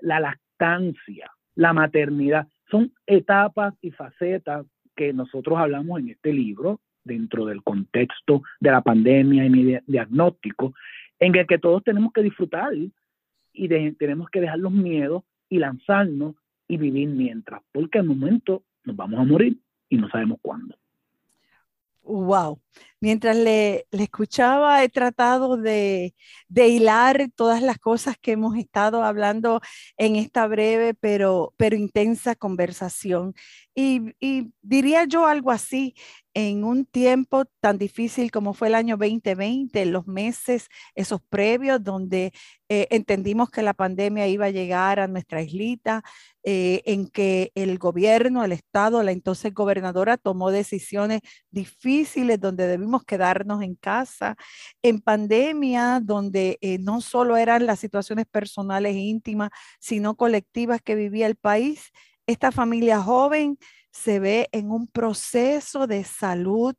la 0.00 0.20
lactancia, 0.20 1.30
la 1.54 1.72
maternidad. 1.72 2.46
Son 2.70 2.92
etapas 3.06 3.74
y 3.82 3.90
facetas 3.90 4.66
que 4.94 5.12
nosotros 5.12 5.58
hablamos 5.58 6.00
en 6.00 6.10
este 6.10 6.32
libro 6.32 6.80
dentro 7.04 7.44
del 7.46 7.62
contexto 7.62 8.42
de 8.60 8.70
la 8.70 8.80
pandemia 8.80 9.44
y 9.44 9.50
mi 9.50 9.78
diagnóstico, 9.86 10.74
en 11.18 11.34
el 11.34 11.46
que 11.46 11.58
todos 11.58 11.82
tenemos 11.82 12.12
que 12.12 12.22
disfrutar 12.22 12.72
y 13.52 13.68
tenemos 13.92 14.30
que 14.30 14.40
dejar 14.40 14.58
los 14.58 14.72
miedos 14.72 15.24
y 15.48 15.58
lanzarnos 15.58 16.34
y 16.68 16.76
vivir 16.76 17.08
mientras, 17.08 17.62
porque 17.72 17.98
al 17.98 18.06
momento 18.06 18.64
nos 18.84 18.96
vamos 18.96 19.20
a 19.20 19.24
morir 19.24 19.58
y 19.88 19.96
no 19.96 20.08
sabemos 20.08 20.38
cuándo. 20.40 20.76
Wow. 22.04 22.60
Mientras 23.00 23.36
le, 23.36 23.86
escuchaba, 23.92 24.82
he 24.82 24.88
tratado 24.88 25.56
de, 25.56 26.14
hilar 26.48 27.30
todas 27.36 27.62
las 27.62 27.78
cosas 27.78 28.16
que 28.20 28.32
hemos 28.32 28.56
estado 28.56 29.04
hablando 29.04 29.60
en 29.96 30.16
esta 30.16 30.46
breve 30.48 30.94
pero, 30.94 31.54
pero 31.56 31.76
intensa 31.76 32.34
conversación. 32.34 33.34
Y, 33.74 34.12
diría 34.62 35.04
yo 35.04 35.26
algo 35.26 35.50
así, 35.50 35.94
en 36.34 36.64
un 36.64 36.84
tiempo 36.86 37.44
tan 37.60 37.78
difícil 37.78 38.30
como 38.30 38.54
fue 38.54 38.68
el 38.68 38.74
año 38.74 38.96
2020, 38.96 39.84
los 39.86 40.06
meses, 40.06 40.68
esos 40.94 41.20
previos, 41.22 41.82
donde 41.82 42.32
eh, 42.68 42.86
entendimos 42.90 43.50
que 43.50 43.62
la 43.62 43.74
pandemia 43.74 44.26
iba 44.28 44.46
a 44.46 44.50
llegar 44.50 44.98
a 45.00 45.08
nuestra 45.08 45.42
islita, 45.42 46.02
eh, 46.44 46.82
en 46.86 47.08
que 47.08 47.52
el 47.54 47.78
gobierno, 47.78 48.44
el 48.44 48.52
Estado, 48.52 49.02
la 49.02 49.12
entonces 49.12 49.52
gobernadora 49.54 50.16
tomó 50.16 50.50
decisiones 50.50 51.20
difíciles 51.50 52.40
donde 52.40 52.66
debimos 52.66 53.04
quedarnos 53.04 53.62
en 53.62 53.74
casa, 53.76 54.36
en 54.82 55.00
pandemia, 55.00 56.00
donde 56.02 56.58
eh, 56.60 56.78
no 56.78 57.00
solo 57.00 57.36
eran 57.36 57.66
las 57.66 57.78
situaciones 57.80 58.26
personales 58.26 58.94
e 58.96 58.98
íntimas, 59.00 59.50
sino 59.80 60.16
colectivas 60.16 60.80
que 60.82 60.94
vivía 60.94 61.26
el 61.26 61.36
país. 61.36 61.90
Esta 62.32 62.50
familia 62.50 63.02
joven 63.02 63.58
se 63.90 64.18
ve 64.18 64.48
en 64.52 64.70
un 64.70 64.86
proceso 64.86 65.86
de 65.86 66.02
salud 66.02 66.74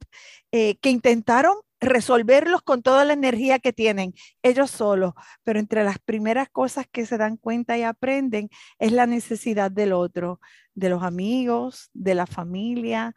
eh, 0.52 0.78
que 0.82 0.90
intentaron 0.90 1.56
resolverlos 1.86 2.62
con 2.62 2.82
toda 2.82 3.06
la 3.06 3.14
energía 3.14 3.60
que 3.60 3.74
tienen 3.74 4.14
ellos 4.42 4.72
solos, 4.72 5.14
pero 5.44 5.60
entre 5.60 5.84
las 5.84 6.00
primeras 6.00 6.50
cosas 6.50 6.86
que 6.92 7.06
se 7.06 7.18
dan 7.18 7.38
cuenta 7.38 7.78
y 7.78 7.84
aprenden 7.84 8.50
es 8.80 8.92
la 8.92 9.06
necesidad 9.06 9.72
del 9.72 9.94
otro, 9.94 10.40
de 10.76 10.90
los 10.90 11.04
amigos, 11.04 11.90
de 11.94 12.16
la 12.16 12.26
familia. 12.26 13.14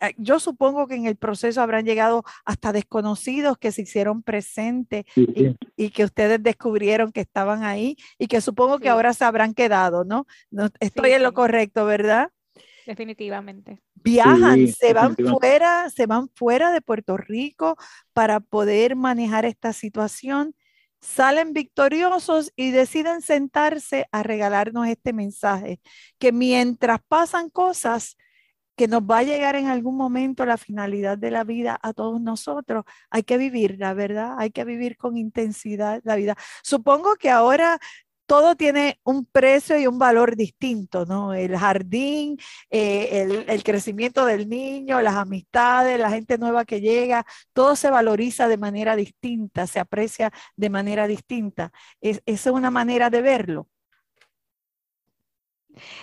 Ah, 0.00 0.10
yo 0.18 0.40
supongo 0.40 0.86
que 0.86 0.94
en 0.94 1.06
el 1.06 1.16
proceso 1.16 1.62
habrán 1.62 1.86
llegado 1.86 2.22
hasta 2.44 2.72
desconocidos 2.72 3.56
que 3.58 3.72
se 3.72 3.82
hicieron 3.82 4.22
presentes 4.22 5.04
y, 5.16 5.90
que 5.90 6.04
ustedes 6.04 6.42
descubrieron 6.42 7.12
que 7.12 7.22
estaban 7.22 7.64
ahí 7.64 7.96
y 8.18 8.26
que 8.26 8.40
supongo 8.40 8.78
que 8.78 8.90
ahora 8.90 9.14
se 9.14 9.24
habrán 9.24 9.54
quedado, 9.54 10.04
¿no? 10.04 10.26
no 10.50 10.68
estoy 10.80 11.12
en 11.12 11.22
lo 11.22 11.32
correcto, 11.32 11.86
¿verdad? 11.86 12.30
Definitivamente. 12.90 13.80
Viajan, 13.94 14.66
se 14.66 14.92
van 14.92 15.14
fuera, 15.14 15.88
se 15.90 16.06
van 16.06 16.28
fuera 16.34 16.72
de 16.72 16.80
Puerto 16.80 17.16
Rico 17.16 17.76
para 18.12 18.40
poder 18.40 18.96
manejar 18.96 19.44
esta 19.44 19.72
situación, 19.72 20.56
salen 21.00 21.52
victoriosos 21.52 22.52
y 22.56 22.72
deciden 22.72 23.22
sentarse 23.22 24.08
a 24.10 24.24
regalarnos 24.24 24.88
este 24.88 25.12
mensaje, 25.12 25.80
que 26.18 26.32
mientras 26.32 26.98
pasan 27.06 27.48
cosas, 27.48 28.16
que 28.76 28.88
nos 28.88 29.02
va 29.02 29.18
a 29.18 29.22
llegar 29.22 29.54
en 29.54 29.68
algún 29.68 29.96
momento 29.96 30.44
la 30.44 30.56
finalidad 30.56 31.16
de 31.16 31.30
la 31.30 31.44
vida 31.44 31.78
a 31.80 31.92
todos 31.92 32.20
nosotros. 32.20 32.84
Hay 33.08 33.22
que 33.22 33.38
vivir, 33.38 33.76
la 33.78 33.94
verdad, 33.94 34.34
hay 34.36 34.50
que 34.50 34.64
vivir 34.64 34.96
con 34.96 35.16
intensidad 35.16 36.00
la 36.02 36.16
vida. 36.16 36.34
Supongo 36.64 37.14
que 37.14 37.30
ahora 37.30 37.78
todo 38.30 38.54
tiene 38.54 39.00
un 39.02 39.26
precio 39.26 39.76
y 39.76 39.88
un 39.88 39.98
valor 39.98 40.36
distinto, 40.36 41.04
¿no? 41.04 41.34
El 41.34 41.56
jardín, 41.56 42.38
eh, 42.70 43.44
el, 43.48 43.62
crecimiento 43.64 44.24
del 44.24 44.48
niño, 44.48 45.00
las 45.02 45.16
amistades, 45.16 45.98
la 45.98 46.10
gente 46.10 46.38
nueva 46.38 46.64
que 46.64 46.80
llega, 46.80 47.26
todo 47.52 47.74
se 47.74 47.90
valoriza 47.90 48.46
de 48.46 48.56
manera 48.56 48.94
distinta, 48.94 49.66
se 49.66 49.80
aprecia 49.80 50.30
de 50.54 50.70
manera 50.70 51.08
distinta. 51.08 51.72
esa 52.00 52.20
es 52.24 52.46
una 52.46 52.70
manera 52.70 53.10
de 53.10 53.20
verlo. 53.20 53.66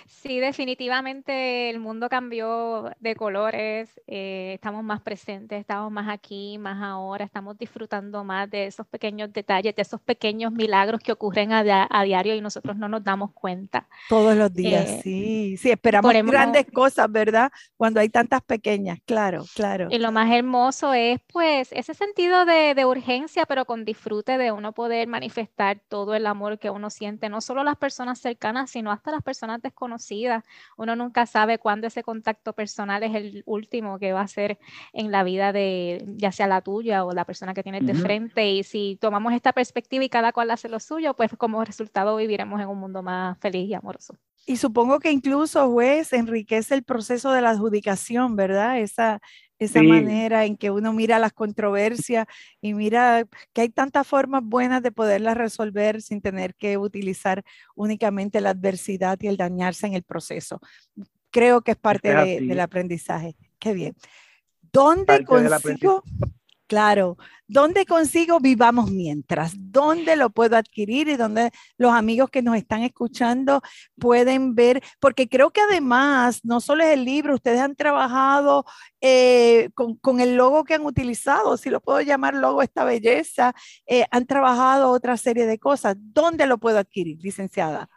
Sí, 0.06 0.40
definitivamente 0.40 1.70
el 1.70 1.78
mundo 1.78 2.08
cambió 2.08 2.90
de 3.00 3.14
colores, 3.14 3.88
eh, 4.06 4.52
estamos 4.54 4.82
más 4.84 5.00
presentes, 5.00 5.60
estamos 5.60 5.92
más 5.92 6.08
aquí, 6.08 6.58
más 6.58 6.82
ahora, 6.82 7.24
estamos 7.24 7.56
disfrutando 7.56 8.24
más 8.24 8.50
de 8.50 8.66
esos 8.66 8.86
pequeños 8.86 9.32
detalles, 9.32 9.74
de 9.74 9.82
esos 9.82 10.00
pequeños 10.00 10.52
milagros 10.52 11.00
que 11.00 11.12
ocurren 11.12 11.52
a, 11.52 11.62
diario 12.04 12.34
y 12.34 12.40
nosotros 12.40 12.76
no 12.76 12.88
nos 12.88 13.04
damos 13.04 13.32
cuenta. 13.32 13.86
Todos 14.08 14.36
los 14.36 14.52
días, 14.52 14.88
eh, 14.88 15.00
sí, 15.02 15.56
sí, 15.56 15.70
esperamos 15.70 16.12
grandes 16.12 16.66
cosas, 16.72 17.10
¿verdad? 17.10 17.50
Cuando 17.76 18.00
hay 18.00 18.08
tantas 18.08 18.42
pequeñas, 18.42 18.98
claro, 19.04 19.44
claro. 19.54 19.88
Y 19.90 19.98
lo 19.98 20.12
más 20.12 20.30
hermoso 20.32 20.92
es 20.94 21.20
pues 21.32 21.72
ese 21.72 21.94
sentido 21.94 22.44
de, 22.44 22.74
de 22.74 22.84
urgencia, 22.84 23.46
pero 23.46 23.64
con 23.64 23.84
disfrute 23.84 24.38
de 24.38 24.52
uno 24.52 24.72
poder 24.72 25.06
manifestar 25.08 25.80
todo 25.88 26.14
el 26.14 26.26
amor 26.26 26.58
que 26.58 26.70
uno 26.70 26.90
siente, 26.90 27.28
no 27.28 27.40
solo 27.40 27.64
las 27.64 27.76
personas 27.76 28.18
cercanas, 28.18 28.70
sino 28.70 28.90
hasta 28.90 29.10
las 29.10 29.22
personas 29.22 29.62
desconocida. 29.68 30.44
Uno 30.76 30.96
nunca 30.96 31.26
sabe 31.26 31.58
cuándo 31.58 31.86
ese 31.86 32.02
contacto 32.02 32.52
personal 32.52 33.02
es 33.02 33.14
el 33.14 33.42
último 33.46 33.98
que 33.98 34.12
va 34.12 34.22
a 34.22 34.28
ser 34.28 34.58
en 34.92 35.10
la 35.10 35.22
vida 35.24 35.52
de 35.52 36.04
ya 36.16 36.32
sea 36.32 36.46
la 36.46 36.60
tuya 36.60 37.04
o 37.04 37.12
la 37.12 37.24
persona 37.24 37.54
que 37.54 37.62
tienes 37.62 37.86
de 37.86 37.94
frente. 37.94 38.50
Y 38.50 38.62
si 38.64 38.98
tomamos 39.00 39.32
esta 39.32 39.52
perspectiva 39.52 40.04
y 40.04 40.08
cada 40.08 40.32
cual 40.32 40.50
hace 40.50 40.68
lo 40.68 40.80
suyo, 40.80 41.14
pues 41.14 41.30
como 41.36 41.64
resultado 41.64 42.16
viviremos 42.16 42.60
en 42.60 42.68
un 42.68 42.78
mundo 42.78 43.02
más 43.02 43.38
feliz 43.38 43.68
y 43.68 43.74
amoroso. 43.74 44.14
Y 44.48 44.56
supongo 44.56 44.98
que 44.98 45.12
incluso, 45.12 45.70
juez, 45.70 46.14
enriquece 46.14 46.74
el 46.74 46.82
proceso 46.82 47.32
de 47.32 47.42
la 47.42 47.50
adjudicación, 47.50 48.34
¿verdad? 48.34 48.80
Esa, 48.80 49.20
esa 49.58 49.82
manera 49.82 50.46
en 50.46 50.56
que 50.56 50.70
uno 50.70 50.94
mira 50.94 51.18
las 51.18 51.34
controversias 51.34 52.26
y 52.62 52.72
mira 52.72 53.26
que 53.52 53.60
hay 53.60 53.68
tantas 53.68 54.06
formas 54.06 54.42
buenas 54.42 54.82
de 54.82 54.90
poderlas 54.90 55.36
resolver 55.36 56.00
sin 56.00 56.22
tener 56.22 56.54
que 56.54 56.78
utilizar 56.78 57.44
únicamente 57.74 58.40
la 58.40 58.50
adversidad 58.50 59.18
y 59.20 59.26
el 59.26 59.36
dañarse 59.36 59.86
en 59.86 59.92
el 59.92 60.02
proceso. 60.02 60.62
Creo 61.28 61.60
que 61.60 61.72
es 61.72 61.76
parte 61.76 62.40
del 62.40 62.60
aprendizaje. 62.60 63.36
Qué 63.58 63.74
bien. 63.74 63.96
¿Dónde 64.72 65.26
consigo? 65.26 66.02
Claro, 66.68 67.16
¿dónde 67.46 67.86
consigo 67.86 68.40
Vivamos 68.40 68.90
Mientras? 68.90 69.54
¿Dónde 69.56 70.16
lo 70.16 70.28
puedo 70.28 70.54
adquirir 70.54 71.08
y 71.08 71.16
dónde 71.16 71.50
los 71.78 71.92
amigos 71.94 72.28
que 72.28 72.42
nos 72.42 72.56
están 72.56 72.82
escuchando 72.82 73.62
pueden 73.98 74.54
ver? 74.54 74.82
Porque 75.00 75.30
creo 75.30 75.50
que 75.50 75.62
además, 75.62 76.40
no 76.44 76.60
solo 76.60 76.84
es 76.84 76.92
el 76.92 77.06
libro, 77.06 77.34
ustedes 77.34 77.60
han 77.60 77.74
trabajado 77.74 78.66
eh, 79.00 79.70
con, 79.74 80.20
el 80.20 80.36
logo 80.36 80.64
que 80.64 80.74
han 80.74 80.84
utilizado, 80.84 81.56
si 81.56 81.70
lo 81.70 81.80
puedo 81.80 82.02
llamar 82.02 82.34
logo 82.34 82.60
esta 82.60 82.84
belleza, 82.84 83.54
eh, 83.86 84.04
han 84.10 84.26
trabajado 84.26 84.90
otra 84.90 85.16
serie 85.16 85.46
de 85.46 85.58
cosas. 85.58 85.96
¿Dónde 85.98 86.46
lo 86.46 86.58
puedo 86.58 86.78
adquirir, 86.78 87.18
licenciada? 87.22 87.88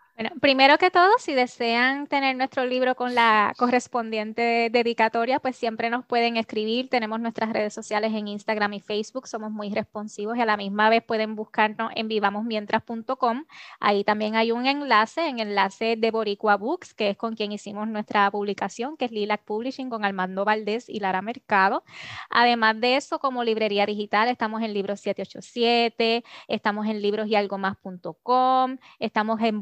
Primero 0.42 0.78
que 0.78 0.92
todo, 0.92 1.12
si 1.18 1.34
desean 1.34 2.08
tener 2.08 2.36
nuestro 2.36 2.66
libro 2.66 2.96
con 2.96 3.16
la 3.16 3.54
correspondiente 3.58 4.70
dedicatoria, 4.72 5.40
pues 5.40 5.56
siempre 5.56 5.90
nos 5.90 6.06
pueden 6.06 6.38
escribir. 6.38 6.90
Tenemos 6.90 7.20
nuestras 7.20 7.54
redes 7.54 7.74
sociales 7.74 8.14
en 8.14 8.28
Instagram 8.28 8.74
y 8.74 8.80
Facebook, 8.80 9.28
somos 9.28 9.52
muy 9.52 9.70
responsivos 9.74 10.38
y 10.38 10.42
a 10.42 10.46
la 10.46 10.58
misma 10.58 10.90
vez 10.90 11.04
pueden 11.04 11.36
buscarnos 11.36 11.92
en 11.96 12.08
vivamosmientras.com. 12.08 13.46
Ahí 13.80 14.04
también 14.04 14.36
hay 14.36 14.52
un 14.52 14.66
enlace, 14.66 15.28
en 15.28 15.40
enlace 15.40 15.96
de 15.98 16.12
Boricua 16.12 16.58
Books, 16.58 16.94
que 16.94 17.12
es 17.12 17.18
con 17.18 17.36
quien 17.36 17.52
hicimos 17.52 17.88
nuestra 17.88 18.30
publicación, 18.32 18.98
que 18.98 19.06
es 19.06 19.12
Lilac 19.12 19.44
Publishing 19.44 19.90
con 19.90 20.06
Armando 20.06 20.46
Valdés 20.46 20.90
y 20.90 21.00
Lara 21.00 21.22
Mercado. 21.22 21.84
Además 22.30 22.80
de 22.80 22.96
eso, 22.98 23.20
como 23.20 23.44
librería 23.44 23.86
digital, 23.86 24.28
estamos 24.30 24.62
en 24.62 24.74
Libros 24.74 25.00
787, 25.02 26.24
estamos 26.48 26.86
en 26.88 27.02
librosyalgomás.com, 27.02 28.78
estamos 29.00 29.42
en 29.42 29.60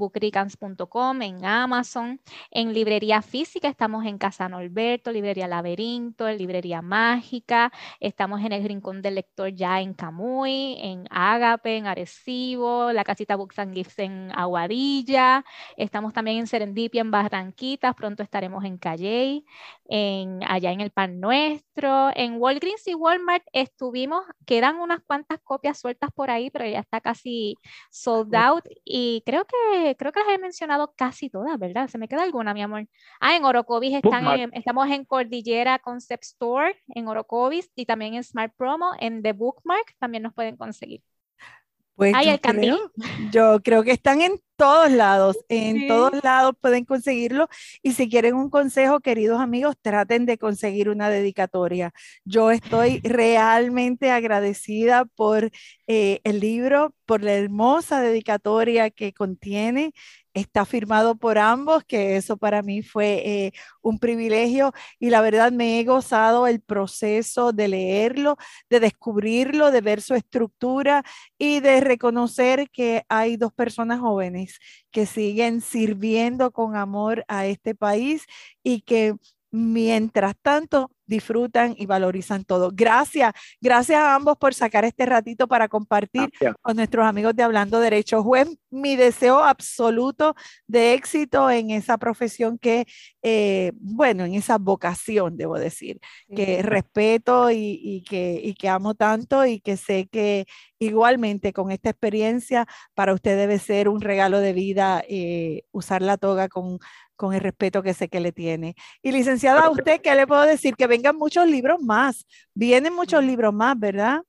En 1.21 1.45
Amazon, 1.45 2.19
en 2.51 2.73
librería 2.73 3.21
física 3.21 3.67
estamos 3.67 4.05
en 4.05 4.17
Casa 4.17 4.49
Norberto, 4.49 5.11
librería 5.11 5.47
Laberinto, 5.47 6.27
en 6.27 6.37
librería 6.37 6.81
Mágica, 6.81 7.71
estamos 7.99 8.41
en 8.41 8.51
el 8.51 8.63
Rincón 8.63 9.01
del 9.01 9.15
Lector 9.15 9.49
ya 9.49 9.81
en 9.81 9.93
Camuy, 9.93 10.77
en 10.79 11.05
Ágape, 11.09 11.77
en 11.77 11.87
Arecibo, 11.87 12.91
la 12.91 13.03
casita 13.03 13.35
Books 13.35 13.59
and 13.59 13.75
Gifts 13.75 13.99
en 13.99 14.31
Aguadilla, 14.35 15.43
estamos 15.77 16.13
también 16.13 16.37
en 16.37 16.47
Serendipia, 16.47 17.01
en 17.01 17.11
Barranquitas, 17.11 17.95
pronto 17.95 18.23
estaremos 18.23 18.63
en 18.65 18.77
Calley, 18.77 19.45
en, 19.87 20.41
allá 20.47 20.71
en 20.71 20.81
el 20.81 20.91
Pan 20.91 21.19
Nuestro, 21.19 22.09
en 22.15 22.39
Walgreens 22.39 22.87
y 22.87 22.95
Walmart 22.95 23.43
estuvimos, 23.53 24.23
quedan 24.45 24.77
unas 24.77 25.01
cuantas 25.01 25.39
copias 25.43 25.79
sueltas 25.79 26.09
por 26.13 26.29
ahí, 26.29 26.49
pero 26.49 26.65
ya 26.65 26.79
está 26.79 27.01
casi 27.01 27.55
sold 27.91 28.35
out 28.35 28.65
y 28.85 29.23
creo 29.25 29.45
que, 29.45 29.95
creo 29.97 30.11
que 30.11 30.19
las 30.19 30.28
he 30.29 30.37
mencionado 30.37 30.93
casi 30.95 31.29
todas, 31.29 31.57
¿verdad? 31.59 31.87
Se 31.87 31.97
me 31.97 32.07
queda 32.07 32.23
alguna, 32.23 32.53
mi 32.53 32.61
amor. 32.61 32.87
Ah, 33.19 33.35
en 33.35 33.45
Orocovis 33.45 33.95
están 33.95 34.51
estamos 34.53 34.89
en 34.89 35.05
Cordillera 35.05 35.79
Concept 35.79 36.23
Store, 36.23 36.75
en 36.89 37.07
Orocovis 37.07 37.71
y 37.75 37.85
también 37.85 38.13
en 38.15 38.23
Smart 38.23 38.53
Promo, 38.55 38.91
en 38.99 39.21
The 39.21 39.33
Bookmark 39.33 39.95
también 39.99 40.23
nos 40.23 40.33
pueden 40.33 40.57
conseguir. 40.57 41.01
Pues 41.99 42.15
yo, 42.25 42.39
creo, 42.39 42.91
yo 43.29 43.59
creo 43.61 43.83
que 43.83 43.91
están 43.91 44.21
en 44.21 44.39
todos 44.55 44.89
lados, 44.89 45.37
en 45.49 45.85
todos 45.85 46.23
lados 46.23 46.53
pueden 46.61 46.85
conseguirlo. 46.85 47.49
Y 47.83 47.91
si 47.91 48.09
quieren 48.09 48.35
un 48.35 48.49
consejo, 48.49 49.01
queridos 49.01 49.41
amigos, 49.41 49.75
traten 49.81 50.25
de 50.25 50.37
conseguir 50.37 50.87
una 50.87 51.09
dedicatoria. 51.09 51.91
Yo 52.23 52.51
estoy 52.51 53.01
realmente 53.03 54.11
agradecida 54.11 55.03
por 55.03 55.51
eh, 55.87 56.21
el 56.23 56.39
libro, 56.39 56.95
por 57.05 57.21
la 57.21 57.33
hermosa 57.33 57.99
dedicatoria 57.99 58.91
que 58.91 59.11
contiene 59.11 59.91
está 60.33 60.65
firmado 60.65 61.15
por 61.15 61.37
ambos, 61.37 61.83
que 61.85 62.15
eso 62.17 62.37
para 62.37 62.61
mí 62.61 62.81
fue 62.83 63.21
eh, 63.25 63.51
un 63.81 63.99
privilegio 63.99 64.73
y 64.99 65.09
la 65.09 65.21
verdad 65.21 65.51
me 65.51 65.79
he 65.79 65.83
gozado 65.85 66.47
el 66.47 66.61
proceso 66.61 67.51
de 67.51 67.67
leerlo, 67.67 68.37
de 68.69 68.79
descubrirlo, 68.79 69.71
de 69.71 69.81
ver 69.81 70.01
su 70.01 70.15
estructura 70.15 71.03
y 71.37 71.59
de 71.59 71.81
reconocer 71.81 72.69
que 72.69 73.03
hay 73.09 73.37
dos 73.37 73.53
personas 73.53 73.99
jóvenes 73.99 74.59
que 74.91 75.05
siguen 75.05 75.61
sirviendo 75.61 76.51
con 76.51 76.75
amor 76.75 77.25
a 77.27 77.45
este 77.45 77.75
país 77.75 78.25
y 78.63 78.81
que 78.81 79.15
mientras 79.51 80.35
tanto 80.41 80.91
disfrutan 81.09 81.73
y 81.77 81.87
valorizan 81.87 82.45
todo. 82.45 82.71
Gracias, 82.73 83.33
gracias 83.59 83.99
a 83.99 84.15
ambos 84.15 84.37
por 84.37 84.53
sacar 84.53 84.85
este 84.85 85.05
ratito 85.05 85.47
para 85.47 85.67
compartir 85.67 86.29
con 86.61 86.75
nuestros 86.77 87.05
amigos 87.05 87.35
de 87.35 87.43
Hablando 87.43 87.79
Derecho. 87.79 88.23
Juez, 88.23 88.47
mi 88.69 88.95
deseo 88.95 89.39
absoluto 89.39 90.35
de 90.67 90.93
éxito 90.93 91.49
en 91.49 91.71
esa 91.71 91.97
profesión 91.97 92.59
que, 92.59 92.85
eh, 93.23 93.71
bueno, 93.75 94.23
en 94.23 94.35
esa 94.35 94.57
vocación, 94.59 95.35
debo 95.35 95.57
decir, 95.57 95.99
que 96.33 96.61
respeto 96.61 97.49
y, 97.51 98.03
que, 98.07 98.39
y 98.43 98.53
que 98.53 98.69
amo 98.69 98.93
tanto 98.93 99.45
y 99.45 99.59
que 99.59 99.77
sé 99.77 100.07
que 100.07 100.45
igualmente 100.77 101.51
con 101.53 101.71
esta 101.71 101.89
experiencia 101.89 102.67
para 102.93 103.13
usted 103.13 103.35
debe 103.35 103.57
ser 103.57 103.89
un 103.89 104.01
regalo 104.01 104.39
de 104.39 104.53
vida 104.53 105.03
eh, 105.09 105.63
usar 105.71 106.01
la 106.01 106.17
toga 106.17 106.47
con 106.47 106.79
con 107.19 107.33
el 107.33 107.41
respeto 107.41 107.83
que 107.83 107.93
sé 107.93 108.07
que 108.07 108.21
le 108.21 108.31
tiene. 108.31 108.75
Y 109.01 109.11
licenciada, 109.11 109.63
a 109.63 109.69
usted, 109.69 109.99
¿qué 110.01 110.15
le 110.15 110.25
puedo 110.25 110.43
decir? 110.43 110.73
Que 110.77 110.87
vengan 110.87 111.17
muchos 111.17 111.45
libros 111.45 111.81
más, 111.81 112.25
vienen 112.53 112.93
muchos 112.93 113.21
libros 113.21 113.53
más, 113.53 113.77
¿verdad? 113.77 114.21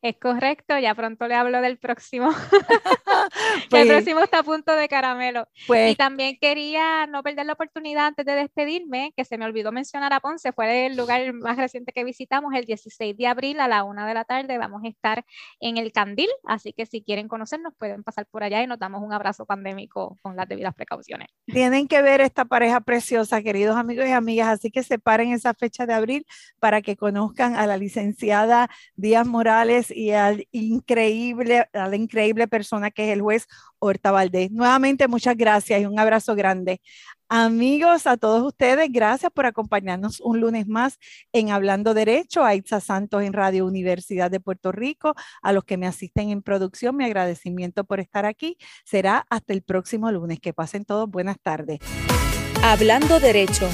Es 0.00 0.16
correcto, 0.18 0.78
ya 0.78 0.94
pronto 0.94 1.28
le 1.28 1.34
hablo 1.34 1.60
del 1.60 1.78
próximo. 1.78 2.30
el 3.62 3.68
pues 3.68 3.86
próximo 3.86 4.20
está 4.20 4.40
a 4.40 4.42
punto 4.42 4.74
de 4.74 4.88
caramelo. 4.88 5.46
Pues, 5.66 5.92
y 5.92 5.94
también 5.96 6.38
quería 6.40 7.06
no 7.06 7.22
perder 7.22 7.46
la 7.46 7.54
oportunidad 7.54 8.06
antes 8.06 8.26
de 8.26 8.32
despedirme, 8.32 9.12
que 9.16 9.24
se 9.24 9.38
me 9.38 9.44
olvidó 9.44 9.72
mencionar 9.72 10.12
a 10.12 10.20
Ponce, 10.20 10.52
fue 10.52 10.86
el 10.86 10.96
lugar 10.96 11.32
más 11.32 11.56
reciente 11.56 11.92
que 11.92 12.04
visitamos, 12.04 12.54
el 12.54 12.64
16 12.64 13.16
de 13.16 13.26
abril 13.26 13.60
a 13.60 13.68
la 13.68 13.84
una 13.84 14.06
de 14.06 14.14
la 14.14 14.24
tarde. 14.24 14.58
Vamos 14.58 14.82
a 14.84 14.88
estar 14.88 15.24
en 15.60 15.76
el 15.76 15.92
Candil, 15.92 16.28
así 16.44 16.72
que 16.72 16.86
si 16.86 17.02
quieren 17.02 17.28
conocernos 17.28 17.74
pueden 17.78 18.02
pasar 18.02 18.26
por 18.26 18.42
allá 18.42 18.62
y 18.62 18.66
nos 18.66 18.78
damos 18.78 19.02
un 19.02 19.12
abrazo 19.12 19.46
pandémico 19.46 20.18
con 20.22 20.36
las 20.36 20.48
debidas 20.48 20.74
precauciones. 20.74 21.28
Tienen 21.46 21.88
que 21.88 22.02
ver 22.02 22.20
esta 22.20 22.44
pareja 22.44 22.80
preciosa, 22.80 23.42
queridos 23.42 23.76
amigos 23.76 24.06
y 24.06 24.12
amigas, 24.12 24.48
así 24.48 24.70
que 24.70 24.82
separen 24.82 25.32
esa 25.32 25.54
fecha 25.54 25.86
de 25.86 25.94
abril 25.94 26.26
para 26.58 26.82
que 26.82 26.96
conozcan 26.96 27.56
a 27.56 27.66
la 27.66 27.76
licenciada 27.76 28.70
Díaz 28.94 29.26
Morales 29.26 29.90
y 29.90 30.12
al 30.12 30.46
increíble, 30.52 31.68
a 31.72 31.88
la 31.88 31.96
increíble 31.96 32.48
persona 32.48 32.90
que 32.90 33.04
es 33.04 33.10
el 33.10 33.22
juez 33.22 33.39
Horta 33.78 34.10
Valdés. 34.10 34.50
Nuevamente, 34.50 35.08
muchas 35.08 35.36
gracias 35.36 35.80
y 35.80 35.86
un 35.86 35.98
abrazo 35.98 36.34
grande. 36.34 36.80
Amigos, 37.28 38.06
a 38.06 38.16
todos 38.16 38.42
ustedes, 38.42 38.88
gracias 38.90 39.30
por 39.32 39.46
acompañarnos 39.46 40.20
un 40.20 40.40
lunes 40.40 40.66
más 40.66 40.98
en 41.32 41.50
Hablando 41.50 41.94
Derecho, 41.94 42.44
a 42.44 42.56
Itza 42.56 42.80
Santos 42.80 43.22
en 43.22 43.32
Radio 43.32 43.66
Universidad 43.66 44.30
de 44.30 44.40
Puerto 44.40 44.72
Rico, 44.72 45.14
a 45.40 45.52
los 45.52 45.64
que 45.64 45.76
me 45.76 45.86
asisten 45.86 46.30
en 46.30 46.42
producción, 46.42 46.96
mi 46.96 47.04
agradecimiento 47.04 47.84
por 47.84 48.00
estar 48.00 48.26
aquí. 48.26 48.56
Será 48.84 49.24
hasta 49.30 49.52
el 49.52 49.62
próximo 49.62 50.10
lunes. 50.10 50.40
Que 50.40 50.52
pasen 50.52 50.84
todos 50.84 51.08
buenas 51.08 51.36
tardes. 51.40 51.78
Hablando 52.62 53.20
Derecho, 53.20 53.68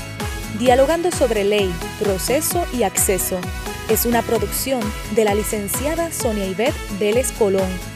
dialogando 0.58 1.10
sobre 1.10 1.44
ley, 1.44 1.72
proceso 1.98 2.64
y 2.74 2.82
acceso 2.82 3.40
es 3.88 4.04
una 4.04 4.22
producción 4.22 4.80
de 5.14 5.24
la 5.24 5.34
licenciada 5.34 6.10
Sonia 6.10 6.46
Ivette 6.46 6.74
Vélez 6.98 7.30
Colón 7.32 7.95